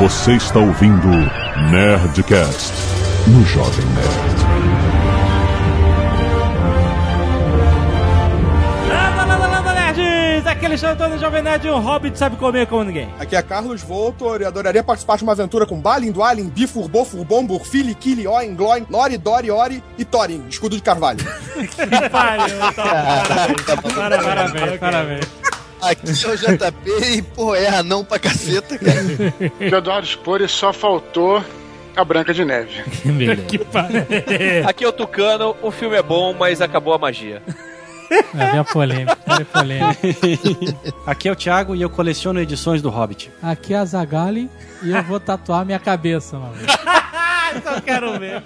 [0.00, 1.08] Você está ouvindo
[1.70, 2.72] Nerdcast
[3.26, 4.40] no Jovem Nerd.
[8.88, 10.46] Landa, landa, landa, nerds!
[10.46, 13.12] Aqui é Alexandre Antônio Jovem Nerd e um hobbit sabe comer como ninguém.
[13.18, 17.44] Aqui é Carlos Voltor e adoraria participar de uma aventura com Balin, Dwalin, Bifurbo, Furbom,
[17.44, 21.20] Burfili, Kili, Oin, Gloin, Lori, Dori, Ori e Thorin, escudo de carvalho.
[22.10, 22.84] Pariu, então.
[23.92, 25.49] Parabéns, parabéns, parabéns.
[25.82, 29.02] Aqui é o JP e, pô, é anão pra caceta, cara.
[29.58, 31.42] De Eduardo Spore só faltou
[31.96, 32.82] a Branca de Neve.
[33.48, 34.02] Que pariu.
[34.66, 37.42] Aqui é o Tucano, o filme é bom, mas acabou a magia.
[38.36, 39.98] É bem polêmica, bem polêmica.
[41.06, 43.30] Aqui é o Thiago e eu coleciono edições do Hobbit.
[43.40, 44.50] Aqui é a Zagali
[44.82, 46.54] e eu vou tatuar minha cabeça, mano.
[47.62, 48.42] Só quero ver.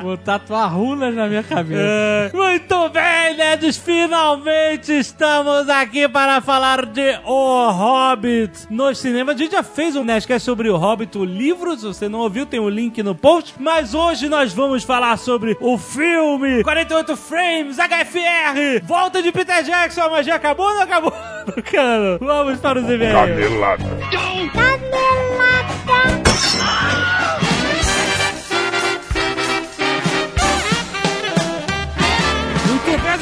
[0.00, 1.80] Vou tatuar runas na minha cabeça.
[1.80, 2.30] É.
[2.32, 3.76] Muito bem, nerds!
[3.76, 9.34] Finalmente estamos aqui para falar de O Hobbit nos cinemas.
[9.34, 11.76] A gente já fez um Nerdcast sobre O Hobbit, o livro.
[11.76, 13.54] Se você não ouviu, tem o link no post.
[13.58, 20.02] Mas hoje nós vamos falar sobre o filme 48 Frames, HFR, volta de Peter Jackson.
[20.02, 21.12] A magia acabou ou não acabou?
[21.70, 23.14] Cara, vamos para os e-mails.
[23.14, 23.84] Canelada.
[23.84, 24.62] Muito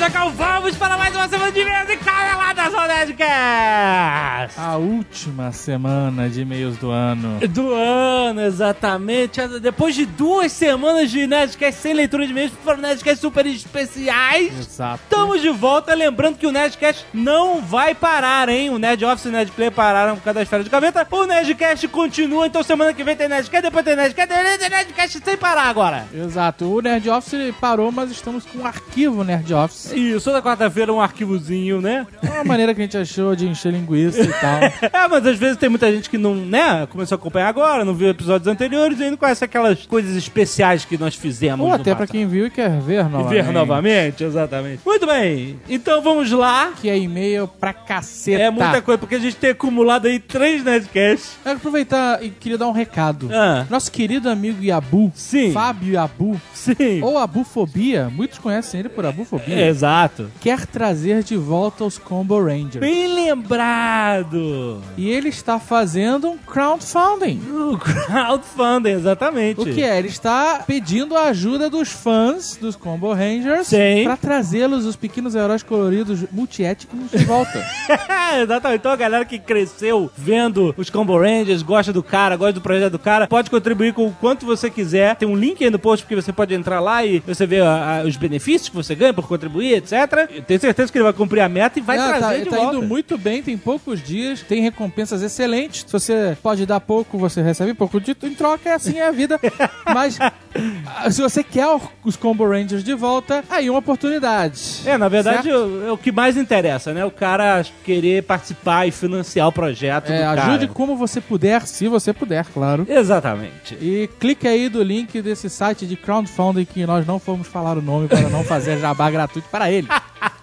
[0.01, 2.60] Zagal, vamos para mais uma semana de e-mails e caneladas ao
[2.91, 4.59] Nerdcast.
[4.59, 7.39] A última semana de e-mails do ano.
[7.49, 9.41] Do ano, exatamente.
[9.61, 14.59] Depois de duas semanas de Nerdcast sem leitura de e-mails, foram Nerdcast super especiais.
[14.59, 15.01] Exato.
[15.05, 18.71] Estamos de volta, lembrando que o Nerdcast não vai parar, hein?
[18.71, 21.07] O Nerd Office e o Nerd Play pararam por causa das férias de gaveta.
[21.11, 25.21] O Nerdcast continua, então semana que vem tem Nerdcast, depois tem Nerdcast, depois tem Nerdcast
[25.25, 26.07] sem parar agora.
[26.13, 26.65] Exato.
[26.67, 29.93] O Nerd Office parou, mas estamos com um arquivo Nerd Office.
[29.93, 32.07] Isso, toda quarta-feira um arquivozinho, né?
[32.23, 34.61] É uma maneira que a gente achou de encher linguiça e tal.
[34.93, 37.95] É, mas às vezes tem muita gente que não, né, começou a acompanhar agora, não
[37.95, 41.65] viu episódios anteriores e não conhece aquelas coisas especiais que nós fizemos.
[41.67, 42.11] Ou até pra passado.
[42.13, 43.43] quem viu e quer ver E novamente.
[43.45, 44.81] ver novamente, exatamente.
[44.85, 46.73] Muito bem, então vamos lá.
[46.81, 48.43] Que é e-mail pra caceta.
[48.43, 51.33] É muita coisa, porque a gente tem acumulado aí três Nerdcasts.
[51.39, 53.29] Eu quero aproveitar e queria dar um recado.
[53.33, 53.67] Ah.
[53.71, 55.53] Nosso querido amigo Yabu, Sim.
[55.53, 57.01] Fábio Yabu, Sim.
[57.03, 60.31] ou Abufobia, muitos conhecem ele por Abufobia, É, Exato.
[60.41, 62.39] quer trazer de volta os Combo
[62.79, 64.81] Bem lembrado.
[64.97, 67.41] E ele está fazendo um crowdfunding.
[67.51, 69.61] O crowdfunding, exatamente.
[69.61, 69.99] O que é?
[69.99, 73.69] Ele está pedindo a ajuda dos fãs dos Combo Rangers
[74.05, 77.65] para trazê-los, os pequenos heróis coloridos multiétnicos, de volta.
[78.43, 78.81] Exatamente.
[78.81, 82.93] Então a galera que cresceu vendo os Combo Rangers, gosta do cara, gosta do projeto
[82.93, 85.17] do cara, pode contribuir com o quanto você quiser.
[85.17, 88.01] Tem um link aí no post porque você pode entrar lá e você vê a-
[88.01, 89.93] a- os benefícios que você ganha por contribuir, etc.
[90.35, 92.51] Eu tenho certeza que ele vai cumprir a meta e vai Ah, trazer tá, de
[92.51, 95.85] tá indo muito bem, tem poucos dias, tem recompensas excelentes.
[95.87, 99.11] Se você pode dar pouco, você recebe pouco de, em troca, é assim é a
[99.13, 99.39] vida.
[99.95, 104.81] Mas ah, se você quer o- os Combo Rangers de volta, aí uma oportunidade.
[104.85, 105.83] É, na verdade, Certo?
[105.87, 107.05] é o que mais interessa, né?
[107.05, 112.13] O cara querer participar e financiar o projeto É, ajude como você puder, se você
[112.13, 112.87] puder, claro.
[112.89, 113.75] Exatamente.
[113.81, 117.83] E clique aí do link desse site de crowdfunding que nós não fomos falar o
[117.83, 119.89] nome para não fazer jabá gratuito para ele.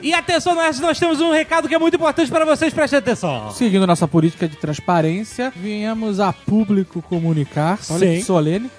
[0.00, 3.50] E atenção, nós, nós temos um recado que é muito importante para vocês, prestem atenção.
[3.52, 8.18] Seguindo nossa política de transparência, viemos a público comunicar, olha Sim.
[8.18, 8.70] que solene,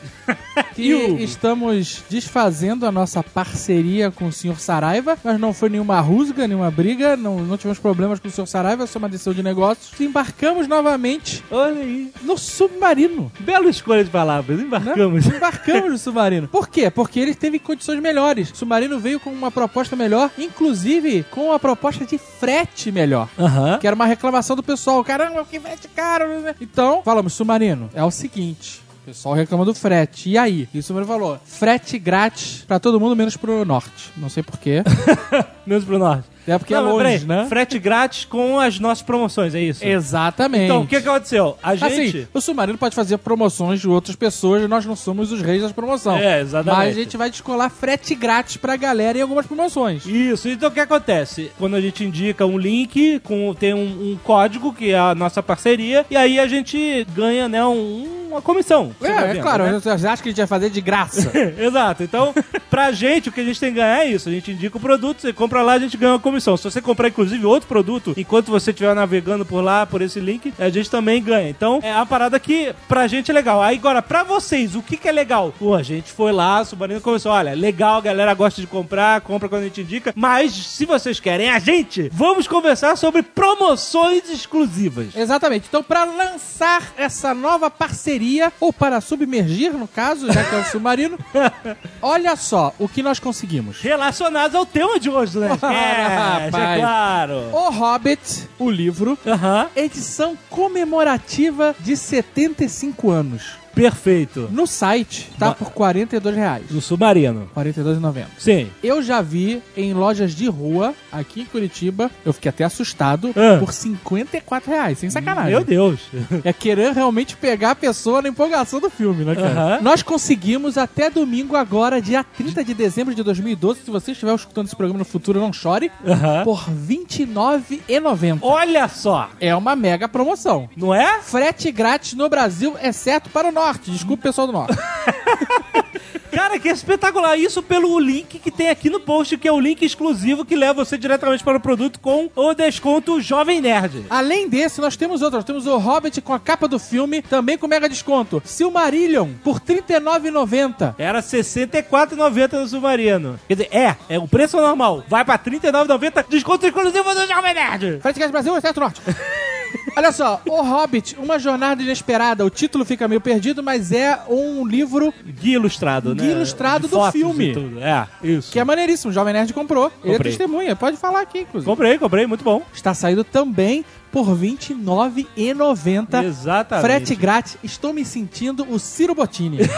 [0.75, 4.59] que E estamos desfazendo a nossa parceria com o Sr.
[4.59, 8.47] Saraiva, mas não foi nenhuma rusga, nenhuma briga, não, não tivemos problemas com o Sr.
[8.47, 9.99] Saraiva, só uma decisão de negócios.
[9.99, 12.11] Embarcamos novamente Olha aí.
[12.21, 13.31] no submarino.
[13.39, 14.57] Bela escolha de palavras.
[14.57, 14.63] né?
[14.63, 15.25] Embarcamos.
[15.25, 16.47] Embarcamos no submarino.
[16.49, 16.89] Por quê?
[16.89, 18.51] Porque ele teve condições melhores.
[18.51, 23.27] O submarino veio com uma proposta melhor, inclusive com a proposta de frete melhor.
[23.37, 23.77] Aham.
[23.79, 25.03] Que era uma reclamação do pessoal.
[25.03, 26.39] Caramba, que frete caro.
[26.41, 26.55] né?
[26.61, 28.81] Então, falamos, submarino, é o seguinte.
[29.03, 30.29] O pessoal reclama do frete.
[30.29, 30.67] E aí?
[30.73, 34.11] E o submarino falou, frete grátis pra todo mundo, menos pro norte.
[34.17, 34.83] Não sei porquê.
[35.65, 36.27] Menos pro norte.
[36.47, 37.45] É porque Não, é longe, peraí, né?
[37.47, 39.85] Frete grátis com as nossas promoções, é isso?
[39.85, 40.65] Exatamente.
[40.65, 41.57] Então, o que, aconteceu?
[41.61, 42.17] A gente...
[42.17, 45.61] Assim, o submarino pode fazer promoções de outras pessoas e nós não somos os reis
[45.61, 46.21] das promoções.
[46.21, 46.77] É, exatamente.
[46.77, 50.05] Mas a gente vai descolar frete grátis pra galera em algumas promoções.
[50.05, 51.51] Isso, então o que acontece?
[51.57, 55.41] Quando a gente indica um link, com, tem um, um código que é a nossa
[55.43, 58.91] parceria, e aí a gente ganha, né, um, uma comissão.
[58.99, 59.79] Você tá É, é vendo, claro, né?
[59.79, 61.31] você acha que a gente vai fazer de graça?
[61.57, 62.03] Exato.
[62.03, 62.33] Então,
[62.69, 64.29] pra gente, o que a gente tem que ganhar é isso.
[64.29, 66.55] A gente indica o produto, você compra lá, a gente ganha uma comissão.
[66.55, 70.53] Se você comprar, inclusive, outro produto, enquanto você estiver navegando por lá, por esse link,
[70.59, 71.49] a gente também ganha.
[71.49, 73.61] Então, é uma parada que pra gente é legal.
[73.61, 75.53] Aí, agora, pra vocês, o que que é legal?
[75.57, 79.21] Pô, a gente foi lá, a Submarino começou, olha, legal, a galera gosta de comprar,
[79.21, 84.29] compra quando a gente indica, mas se vocês querem a gente, vamos conversar sobre promoções
[84.29, 85.15] exclusivas.
[85.15, 85.65] Exatamente.
[85.67, 90.65] Então, para lançar essa nova parceria, ou para submergir, no caso, já que é o
[90.65, 91.17] submarino,
[92.01, 93.81] olha só o que nós conseguimos.
[93.81, 95.49] Relacionados ao tema de hoje, né?
[95.63, 96.55] é, Rapaz.
[96.55, 97.33] é claro.
[97.53, 103.58] O Hobbit, o livro, Aham, edição comemorativa de 75 anos.
[103.73, 104.49] Perfeito.
[104.51, 106.63] No site, tá por 42 reais.
[106.69, 107.49] No Submarino.
[107.55, 108.25] R$ 42,90.
[108.37, 108.69] Sim.
[108.83, 113.57] Eu já vi em lojas de rua, aqui em Curitiba, eu fiquei até assustado, Ah.
[113.59, 115.51] por 54 reais, sem sacanagem.
[115.51, 115.99] Meu Deus.
[116.43, 119.49] É querer realmente pegar a pessoa na empolgação do filme, né, cara?
[119.49, 119.79] Aham.
[119.81, 124.67] Nós conseguimos até domingo agora, dia 30 de dezembro de 2012, se você estiver escutando
[124.67, 126.43] esse programa no futuro, não chore, Aham.
[126.43, 128.39] por R$ 29,90.
[128.41, 129.29] Olha só.
[129.39, 130.69] É uma mega promoção.
[130.75, 131.19] Não é?
[131.21, 133.91] Frete grátis no Brasil, exceto para o norte.
[133.91, 134.77] Desculpe, pessoal do norte.
[136.31, 137.37] Cara, que espetacular.
[137.37, 140.85] Isso pelo link que tem aqui no post, que é o link exclusivo que leva
[140.85, 144.05] você diretamente para o produto com o desconto Jovem Nerd.
[144.09, 145.37] Além desse, nós temos outro.
[145.37, 148.41] Nós temos o Hobbit com a capa do filme, também com mega desconto.
[148.45, 150.95] Silmarillion, por R$ 39,90.
[150.97, 153.39] Era R$ 64,90 no Submarino.
[153.47, 155.03] Quer dizer, é, é o preço normal.
[155.07, 157.99] Vai pra R$ 39,90, desconto exclusivo do Jovem Nerd.
[158.01, 159.01] Grátis Brasil, exceto norte.
[159.95, 162.45] Olha só, O Hobbit, Uma Jornada Inesperada.
[162.45, 166.23] O título fica meio perdido, mas é um livro Guia ilustrado, né?
[166.23, 167.49] Guia ilustrado De do fotos filme.
[167.49, 167.79] e tudo.
[167.81, 168.51] É, isso.
[168.51, 169.09] que é maneiríssimo.
[169.11, 169.91] O Jovem Nerd comprou.
[170.03, 170.31] Ele é Comprei.
[170.31, 170.75] testemunha.
[170.75, 171.69] Pode falar aqui, inclusive.
[171.69, 172.61] Comprei, comprei, muito bom.
[172.73, 176.23] Está saindo também por R$ 29,90.
[176.23, 176.85] Exatamente.
[176.85, 177.57] Frete grátis.
[177.63, 179.59] Estou me sentindo o Ciro Bottini.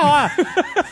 [0.00, 0.28] Ó,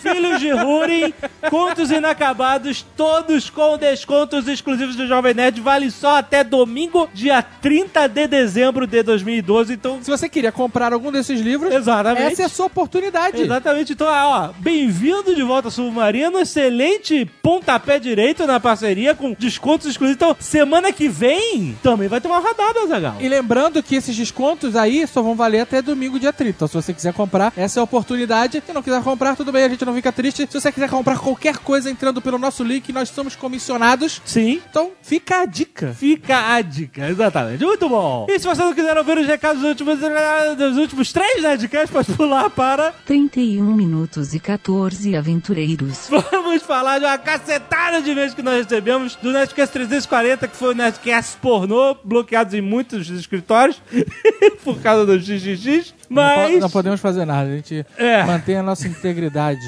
[0.02, 1.14] Filhos de Húrin,
[1.48, 8.08] contos inacabados, todos com descontos exclusivos do Jovem Nerd, vale só até domingo, dia 30
[8.08, 9.74] de dezembro de 2012.
[9.74, 12.32] Então, Se você queria comprar algum desses livros, Exatamente.
[12.32, 13.42] essa é a sua oportunidade.
[13.42, 13.92] Exatamente.
[13.92, 16.40] Então, ó, bem-vindo de volta ao Submarino.
[16.40, 20.16] Excelente pontapé direito na parceria com descontos exclusivos.
[20.16, 23.16] Então, semana que vem também vai ter uma rodada, Zagal.
[23.20, 26.56] E lembrando que esses descontos aí só vão valer até domingo, dia 30.
[26.56, 28.62] Então, se você quiser comprar, essa é a oportunidade.
[28.64, 30.46] Se não quiser comprar, tudo bem, a gente não fica triste.
[30.50, 34.20] Se você quiser comprar qualquer coisa entrando pelo nosso link, nós somos comissionados.
[34.24, 34.60] Sim.
[34.68, 35.94] Então, fica a dica.
[35.94, 37.64] Fica a dica, exatamente.
[37.64, 38.26] Muito bom.
[38.28, 39.98] E se você não quiser ouvir os recados dos últimos,
[40.56, 46.08] dos últimos três Nerdcasts, pode pular para 31 minutos e 14 aventureiros.
[46.30, 50.72] Vamos falar de uma cacetada de vezes que nós recebemos do Nerdcast 340, que foi
[50.72, 53.80] o Nerdcast pornô, bloqueados em muitos escritórios
[54.64, 55.94] por causa do XXX.
[56.08, 57.50] Não, Mas, não podemos fazer nada.
[57.50, 58.22] A gente É.
[58.24, 59.60] mantém a nossa integridade.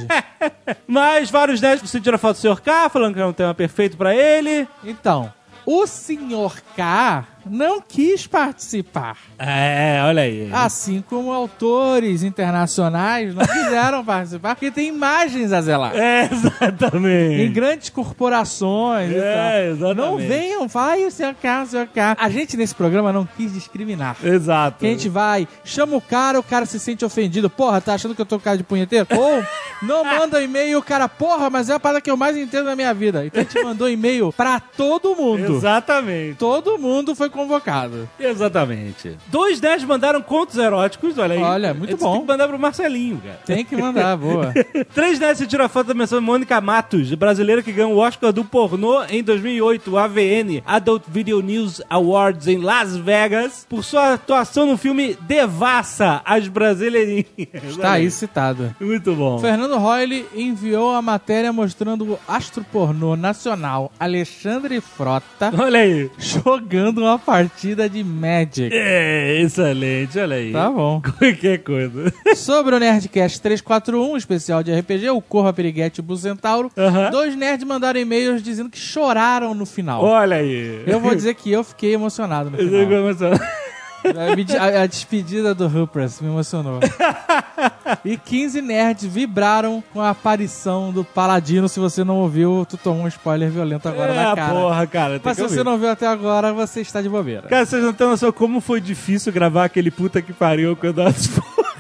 [0.87, 2.61] mas vários nerds sentiram falta do Sr.
[2.63, 4.67] K, falando que é um tema perfeito pra ele.
[4.85, 5.33] Então,
[5.67, 9.17] o senhor K não quis participar.
[9.39, 10.49] É, olha aí.
[10.53, 15.97] Assim como autores internacionais não quiseram participar, porque tem imagens a zelar.
[15.97, 17.49] É, Em exatamente.
[17.49, 19.97] grandes corporações É, exatamente.
[19.99, 22.17] Não venham, vai o seu K, o seu K.
[22.19, 24.17] A gente nesse programa não quis discriminar.
[24.23, 24.79] Exato.
[24.81, 27.49] Que a gente vai, chama o cara, o cara se sente ofendido.
[27.51, 29.07] Porra, tá achando que eu tô com cara de punheteiro?
[29.11, 29.43] Ou
[29.83, 32.77] não manda e-mail, o cara, porra, mas é a parada que eu mais entendo na
[32.77, 33.25] minha vida.
[33.27, 35.57] Então a gente mandou e-mail pra todo mundo.
[35.57, 36.37] Exatamente.
[36.37, 38.09] Todo mundo foi convocado.
[38.19, 39.17] Exatamente.
[39.29, 41.43] Dois nerds mandaram contos eróticos, olha aí.
[41.43, 42.13] Olha, muito Eles bom.
[42.13, 43.41] Tem que mandar pro Marcelinho, cara.
[43.47, 44.53] Tem que mandar, boa.
[44.93, 48.45] Três nerds a foto da menção de Mônica Matos, brasileira que ganhou o Oscar do
[48.45, 54.67] pornô em 2008, o AVN, Adult Video News Awards, em Las Vegas, por sua atuação
[54.67, 57.27] no filme Devassa, as Brasileirinhas.
[57.65, 58.75] Está aí citado.
[58.81, 59.39] Muito bom.
[59.39, 66.11] Fernando Royle enviou a matéria mostrando o astro pornô nacional Alexandre Frota Olha aí.
[66.19, 68.71] jogando uma partida de Magic.
[68.73, 70.53] É, excelente, olha aí.
[70.53, 71.03] Tá bom.
[71.19, 72.13] Qualquer coisa.
[72.37, 76.71] Sobre o Nerdcast 341, especial de RPG, o Corra Piriguete e o Bucentauro,
[77.11, 80.03] dois nerds mandaram e-mails dizendo que choraram no final.
[80.05, 80.83] Olha aí.
[80.87, 82.81] Eu vou dizer que eu fiquei emocionado no Eu final.
[82.81, 83.45] fico emocionado.
[84.59, 86.81] A, a- despedida do Hoopers me emocionou.
[88.05, 91.69] e 15 nerds vibraram com a aparição do Paladino.
[91.69, 94.53] Se você não ouviu, tu tomou um spoiler violento agora é, na cara.
[94.55, 95.21] porra, cara.
[95.23, 95.65] Mas se você ouvir.
[95.71, 97.49] não viu até agora, você está de bobeira.
[97.49, 101.29] Cara, vocês não têm noção como foi difícil gravar aquele puta que pariu quando as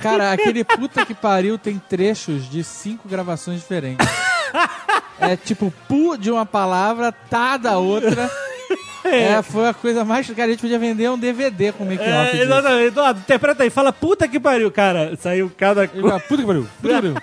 [0.03, 4.07] Cara, aquele puta que pariu tem trechos de cinco gravações diferentes.
[5.21, 8.31] É tipo pu de uma palavra, tá da outra.
[9.15, 10.29] É, foi a coisa mais.
[10.31, 12.09] Cara, a gente podia vender um DVD com make-off.
[12.11, 12.43] É, disso.
[12.45, 12.87] exatamente.
[12.87, 13.71] Eduardo, interpreta aí.
[13.71, 15.17] Fala, puta que pariu, cara.
[15.17, 17.15] Saiu cada fala, puta que pariu, puta que pariu.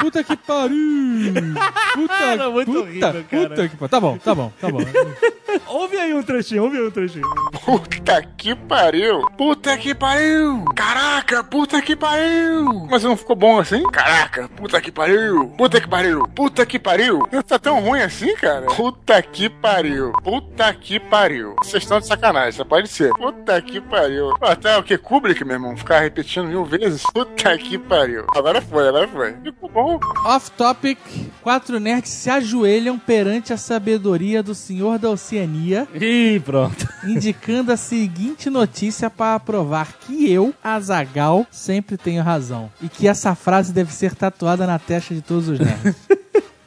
[0.00, 1.54] Puta que pariu.
[1.94, 3.24] Puta, Era muito puta, horrível, cara.
[3.28, 3.88] puta que pariu.
[3.88, 4.78] Tá bom, tá bom, tá bom.
[5.66, 7.28] Ouve aí um trechinho, ouve aí um trechinho.
[7.64, 9.20] Puta que pariu!
[9.36, 10.64] Puta que pariu!
[10.76, 12.86] Caraca, puta que pariu!
[12.88, 13.82] Mas não ficou bom assim?
[13.90, 15.48] Caraca, puta que pariu!
[15.58, 16.26] Puta que pariu!
[16.28, 17.26] Puta que pariu!
[17.32, 18.66] Não tá tão ruim assim, cara?
[18.66, 20.12] Puta que pariu!
[20.22, 21.29] Puta que pariu!
[21.58, 23.12] Vocês estão de sacanagem, só pode ser.
[23.14, 24.32] Puta que pariu!
[24.40, 24.98] Até o que?
[24.98, 25.76] Kubrick, meu irmão?
[25.76, 27.02] Ficar repetindo mil vezes?
[27.14, 28.24] Puta que pariu!
[28.34, 29.34] Agora foi, agora foi.
[29.42, 30.00] Ficou bom.
[30.26, 30.98] Off topic:
[31.42, 36.88] quatro nerds se ajoelham perante a sabedoria do senhor da Oceania, Ih, pronto.
[37.06, 42.70] indicando a seguinte notícia para provar que eu, Azagal, sempre tenho razão.
[42.82, 45.94] E que essa frase deve ser tatuada na testa de todos os nerds.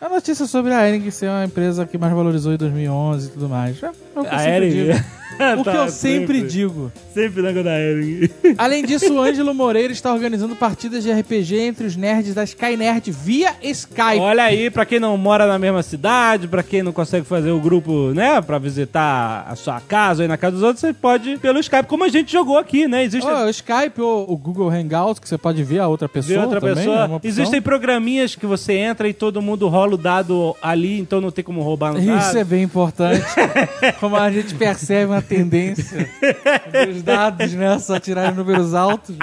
[0.04, 3.48] A notícia sobre a Ering ser uma empresa que mais valorizou em 2011 e tudo
[3.48, 3.82] mais.
[3.82, 5.04] É, é o que A sempre Ering.
[5.58, 6.92] O que Tá, eu sempre digo.
[7.14, 8.30] Sempre na da Ering.
[8.58, 12.78] Além disso, o Ângelo Moreira está organizando partidas de RPG entre os nerds da Sky
[12.78, 14.20] Nerd via Skype.
[14.20, 17.60] Olha aí, pra quem não mora na mesma cidade, pra quem não consegue fazer o
[17.60, 21.38] grupo, né, pra visitar a sua casa ou ir na casa dos outros, você pode
[21.38, 23.04] pelo Skype, como a gente jogou aqui, né?
[23.04, 26.40] Existe Oh, o Skype ou o Google Hangout, que você pode ver a outra pessoa
[26.40, 27.22] ver outra também, pessoa.
[27.24, 27.28] é.
[27.28, 31.44] Existem programinhas que você entra e todo mundo rola o dado ali, então não tem
[31.44, 32.38] como roubar no Isso dado.
[32.38, 33.26] é bem importante.
[34.00, 36.10] Como a gente percebe uma tendência
[36.86, 37.80] dos dados, né?
[37.80, 39.16] Só tirarem números altos.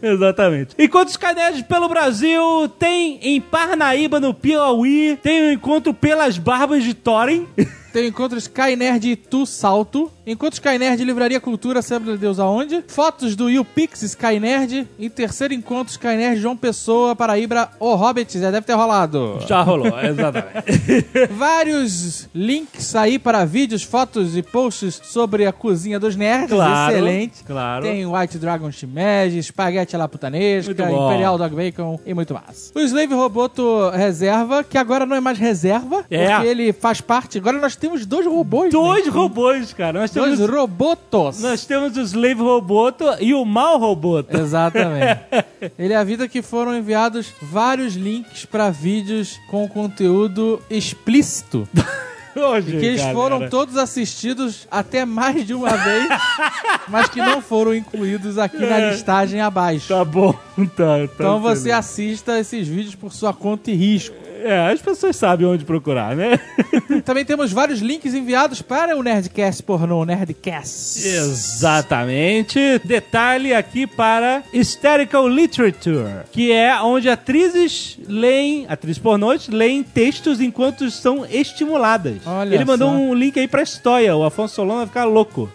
[0.00, 0.74] Exatamente.
[0.78, 6.84] Enquanto os cadernos pelo Brasil, tem em Parnaíba, no Piauí, tem o encontro pelas barbas
[6.84, 7.46] de Thorin.
[7.92, 10.10] Tem o encontro Sky Nerd e Tu Salto.
[10.26, 12.82] Encontro Sky Nerd Livraria Cultura, sabe Deus aonde?
[12.88, 14.88] Fotos do YouPix Sky Nerd.
[14.98, 18.38] E terceiro encontro Sky Nerd João Pessoa, Paraíba, O Hobbit.
[18.38, 19.38] Já deve ter rolado.
[19.46, 21.06] Já rolou, exatamente.
[21.32, 26.48] Vários links aí para vídeos, fotos e posts sobre a cozinha dos nerds.
[26.50, 27.44] Claro, Excelente.
[27.44, 27.82] claro.
[27.84, 30.72] Tem White Dragon Shimeji, Espaguete à la Putanesca.
[30.72, 32.72] Imperial Dog Bacon e muito mais.
[32.74, 36.30] O Slave Roboto Reserva, que agora não é mais reserva, É.
[36.34, 37.38] porque ele faz parte.
[37.38, 38.70] Agora nós temos dois robôs.
[38.72, 39.10] Dois né?
[39.10, 39.98] robôs, cara.
[40.02, 41.42] Nós Dois temos, robotos.
[41.42, 44.36] nós temos o Slave Roboto e o Mal Roboto.
[44.36, 45.20] Exatamente.
[45.76, 51.68] Ele avisa que foram enviados vários links para vídeos com conteúdo explícito.
[52.34, 53.18] Hoje, Que eles galera.
[53.18, 56.08] foram todos assistidos até mais de uma vez,
[56.88, 59.88] mas que não foram incluídos aqui na listagem abaixo.
[59.88, 60.38] Tá bom, tá.
[60.76, 64.16] tá Então você assista esses vídeos por sua conta e risco.
[64.44, 66.38] É, as pessoas sabem onde procurar, né?
[67.04, 71.06] Também temos vários links enviados para o Nerdcast pornô, Nerdcast.
[71.06, 72.80] Exatamente.
[72.84, 80.90] Detalhe aqui para Hysterical Literature, que é onde atrizes leem, atrizes pornôs, leem textos enquanto
[80.90, 82.16] são estimuladas.
[82.26, 82.96] Olha Ele mandou só.
[82.96, 85.50] um link aí pra Stoia, o Afonso Solano vai ficar louco.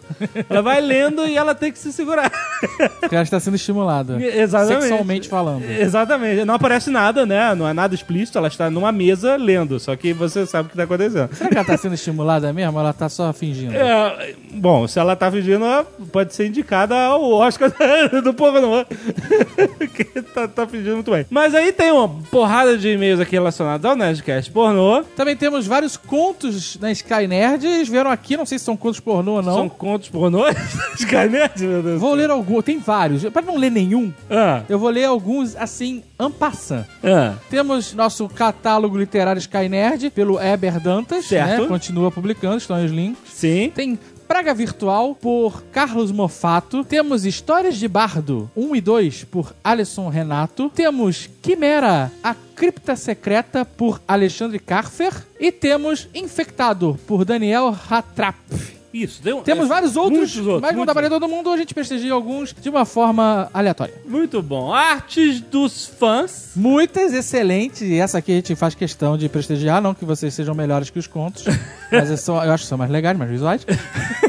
[0.49, 2.31] ela vai lendo e ela tem que se segurar.
[2.99, 4.21] Porque ela está sendo estimulada.
[4.23, 4.81] Exatamente.
[4.83, 5.63] Sexualmente falando.
[5.63, 6.45] Exatamente.
[6.45, 7.53] Não aparece nada, né?
[7.55, 10.77] Não é nada explícito, ela está numa mesa lendo, só que você sabe o que
[10.77, 11.29] tá acontecendo.
[11.33, 13.73] Será que ela está sendo estimulada mesmo ou ela está só fingindo?
[13.75, 17.71] É, bom, se ela tá fingindo, ela pode ser indicada ao Oscar
[18.23, 18.85] do pornô.
[19.95, 21.25] que tá, tá fingindo muito bem.
[21.29, 25.03] Mas aí tem uma porrada de e-mails aqui relacionados ao Nerdcast pornô.
[25.15, 27.65] Também temos vários contos na Sky Nerd.
[27.65, 29.53] Eles vieram aqui, não sei se são contos pornô ou não.
[29.53, 30.55] São contos pornôs?
[30.99, 31.99] Skynet, meu Deus.
[31.99, 33.23] Vou ler alguns, tem vários.
[33.25, 36.85] Para não ler nenhum, Ah, eu vou ler alguns assim, en passant.
[37.03, 37.35] ah.
[37.49, 41.61] Temos nosso catálogo literário Sky Nerd pelo Eber Dantas, Certo.
[41.63, 41.67] né?
[41.67, 43.19] Continua publicando, estão os links.
[43.33, 43.71] Sim.
[43.73, 46.83] Tem Praga Virtual por Carlos Mofato.
[46.83, 50.69] Temos Histórias de Bardo 1 e 2 por Alisson Renato.
[50.75, 55.13] Temos Quimera, a Cripta Secreta por Alexandre Carfer.
[55.39, 58.35] E temos Infectado por Daniel Hatrap.
[58.93, 59.21] Isso.
[59.25, 61.73] Um- Temos é, vários outros, muitos outros, mas não dá pra todo mundo, a gente
[61.73, 63.93] prestigia alguns de uma forma aleatória.
[64.05, 64.73] Muito bom.
[64.73, 66.51] Artes dos fãs.
[66.55, 70.55] Muitas excelentes, e essa aqui a gente faz questão de prestigiar, não que vocês sejam
[70.55, 71.43] melhores que os contos,
[71.91, 73.65] mas eu, sou- eu acho que são mais legais, mais visuais.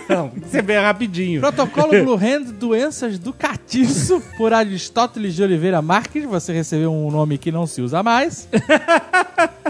[0.08, 1.38] Não, você vê rapidinho.
[1.38, 6.24] Protocolo Blue Hand Doenças do Catiço, por Aristóteles de Oliveira Marques.
[6.24, 8.48] Você recebeu um nome que não se usa mais.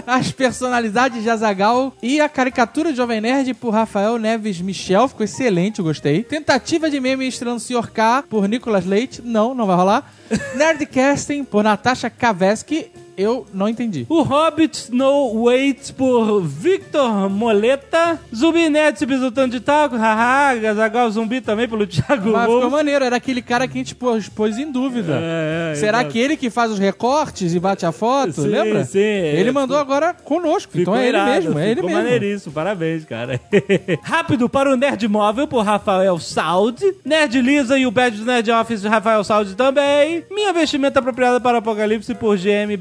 [0.07, 4.78] As personalidades de Azagal e a caricatura de Jovem Nerd por Rafael Neves Michel.
[5.07, 6.23] Ficou excelente, eu gostei.
[6.23, 7.91] Tentativa de meme estrelando o Sr.
[7.91, 9.21] K por Nicolas Leite.
[9.21, 10.13] Não, não vai rolar.
[10.55, 12.91] Nerdcasting por Natasha Kaveski.
[13.19, 14.05] Eu não entendi.
[14.07, 18.17] O Hobbit No Wait por Victor Moleta.
[18.33, 19.97] Zumbi Net se bisultando de taco.
[19.97, 20.55] Haha.
[20.55, 24.29] Gazagal Zumbi também pelo Thiago Mas ficou maneiro, era aquele cara que a gente pôs,
[24.29, 25.19] pôs em dúvida.
[25.21, 26.13] É, é, Será exato.
[26.13, 28.41] que ele que faz os recortes e bate a foto?
[28.41, 28.85] Sim, lembra?
[28.85, 30.71] sim, ele é, mandou agora conosco.
[30.71, 32.03] Ficou então é ele irado, mesmo, é ele ficou mesmo.
[32.03, 33.37] maneiríssimo, parabéns, cara.
[34.01, 36.81] Rápido para o Nerd Móvel, por Rafael Saud.
[37.03, 40.23] Nerd Lisa e o Badge do Nerd Office, Rafael Saud também.
[40.31, 42.77] Minha vestimenta apropriada para o Apocalipse, por GM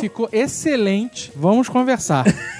[0.00, 1.32] Ficou excelente.
[1.34, 2.24] Vamos conversar.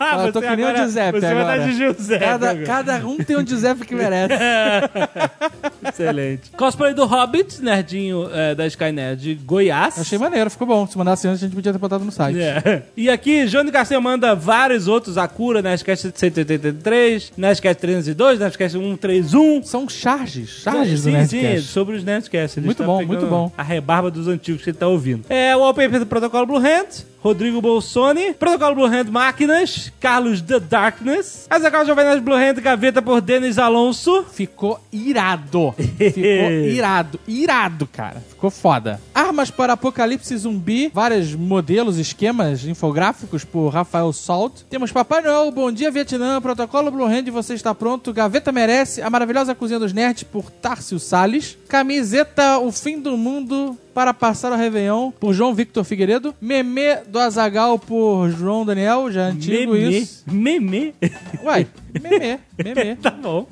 [0.00, 1.44] Ah, eu tô você que nem agora- o Giuseppe Você agora.
[1.44, 4.32] vai dar de Giuseppe Cada, cada um tem um Giuseppe que merece.
[5.86, 6.50] Excelente.
[6.56, 9.98] Cosplay do Hobbit, nerdinho é, da Skynet de Goiás.
[9.98, 10.86] Achei maneiro, ficou bom.
[10.86, 12.38] Se mandasse antes, a gente podia ter botado no site.
[12.40, 12.82] É.
[12.96, 15.18] E aqui, Johnny Garcia manda vários outros.
[15.18, 19.62] Akura, Nerdcast 183, Nerdcast 302, Nerdcast 131.
[19.64, 21.68] São charges, charges sim, do sim, Nerdcast.
[21.68, 22.62] sobre os Nerdcasts.
[22.64, 23.52] Muito bom, muito bom.
[23.56, 25.24] A rebarba dos antigos que ele tá ouvindo.
[25.28, 27.04] É o wallpaper do Protocolo Blue Hand.
[27.22, 33.02] Rodrigo Bolsoni, Protocolo Blue Hand Máquinas, Carlos The Darkness, Azaghal Jovem Nerd Blue Hand Gaveta
[33.02, 35.74] por Denis Alonso, Ficou irado.
[35.76, 36.22] Ficou
[36.66, 37.20] irado.
[37.28, 38.22] Irado, cara.
[38.26, 38.98] Ficou foda.
[39.14, 40.90] Armas para Apocalipse Zumbi.
[40.94, 44.62] Vários modelos, esquemas infográficos por Rafael Salt.
[44.70, 49.10] Temos Papai Noel, Bom Dia Vietnã, Protocolo Blue Hand, Você Está Pronto, Gaveta Merece, A
[49.10, 51.58] Maravilhosa Cozinha dos Nerds por Tárcio Salles.
[51.68, 56.34] Camiseta O Fim do Mundo para passar o Réveillon por João Victor Figueiredo.
[56.40, 60.24] Meme do Azagal por João Daniel, já antigo Meme, isso.
[60.30, 60.94] Meme.
[61.42, 61.66] Uai,
[62.00, 62.96] meme, meme.
[63.02, 63.46] tá bom.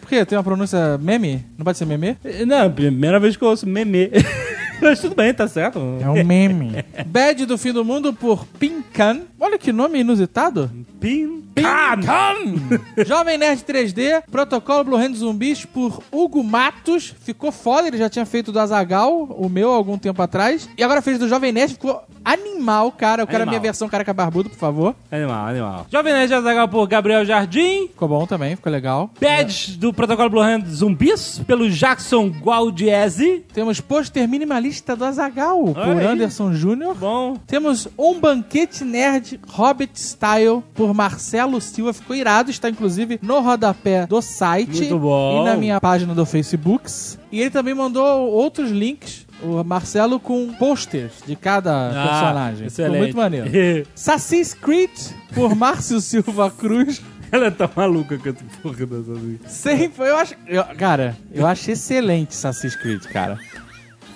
[0.00, 0.24] Por quê?
[0.24, 1.44] Tem uma pronúncia meme?
[1.56, 2.16] Não pode ser meme?
[2.46, 4.10] Não, primeira vez que eu ouço meme.
[4.80, 5.78] Mas tudo bem, tá certo.
[6.00, 6.84] É um meme.
[7.06, 9.22] Bad do Fim do Mundo por Pincan.
[9.40, 10.70] Olha que nome inusitado.
[11.00, 11.38] Pin.
[11.54, 12.78] Pincan!
[13.04, 17.14] Jovem Nerd 3D, Protocolo Blue Hand Zumbis por Hugo Matos.
[17.20, 20.68] Ficou foda, ele já tinha feito do Azagal, o meu, algum tempo atrás.
[20.78, 23.22] E agora fez do Jovem Nerd, ficou animal, cara.
[23.22, 23.52] Eu quero a Animal.
[23.54, 24.94] minha versão careca barbudo, por favor.
[25.10, 25.86] Animal, animal.
[25.90, 27.88] Jovem Nerd Azaghal por Gabriel Jardim.
[27.88, 29.10] Ficou bom também, ficou legal.
[29.20, 33.44] Badge do Protocolo Blue Hand Zumbis pelo Jackson Gualdiese.
[33.52, 35.78] Temos pôster minimalista do Azagal por.
[35.88, 36.94] Anderson Júnior.
[36.94, 37.36] Bom.
[37.46, 41.92] Temos um banquete nerd Hobbit Style por Marcelo Silva.
[41.92, 45.42] Ficou irado, está inclusive no rodapé do site Muito bom.
[45.42, 46.90] e na minha página do Facebook.
[47.30, 52.70] E ele também mandou outros links, o Marcelo, com posters de cada personagem.
[52.70, 53.48] Ficou muito maneiro.
[53.94, 54.90] Sassy Creed
[55.34, 57.02] por Márcio Silva Cruz.
[57.30, 59.48] Ela tá maluca com essa porra dessa música.
[59.50, 60.34] Sempre, eu acho.
[60.46, 63.38] eu- cara, eu acho excelente Sassy Creed, cara.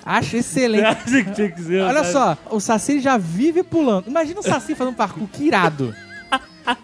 [0.05, 0.83] Acho excelente.
[0.85, 1.81] Acho que tinha que ser.
[1.81, 4.07] Olha só, o Saci já vive pulando.
[4.07, 5.93] Imagina o Saci fazendo um parkour, que irado.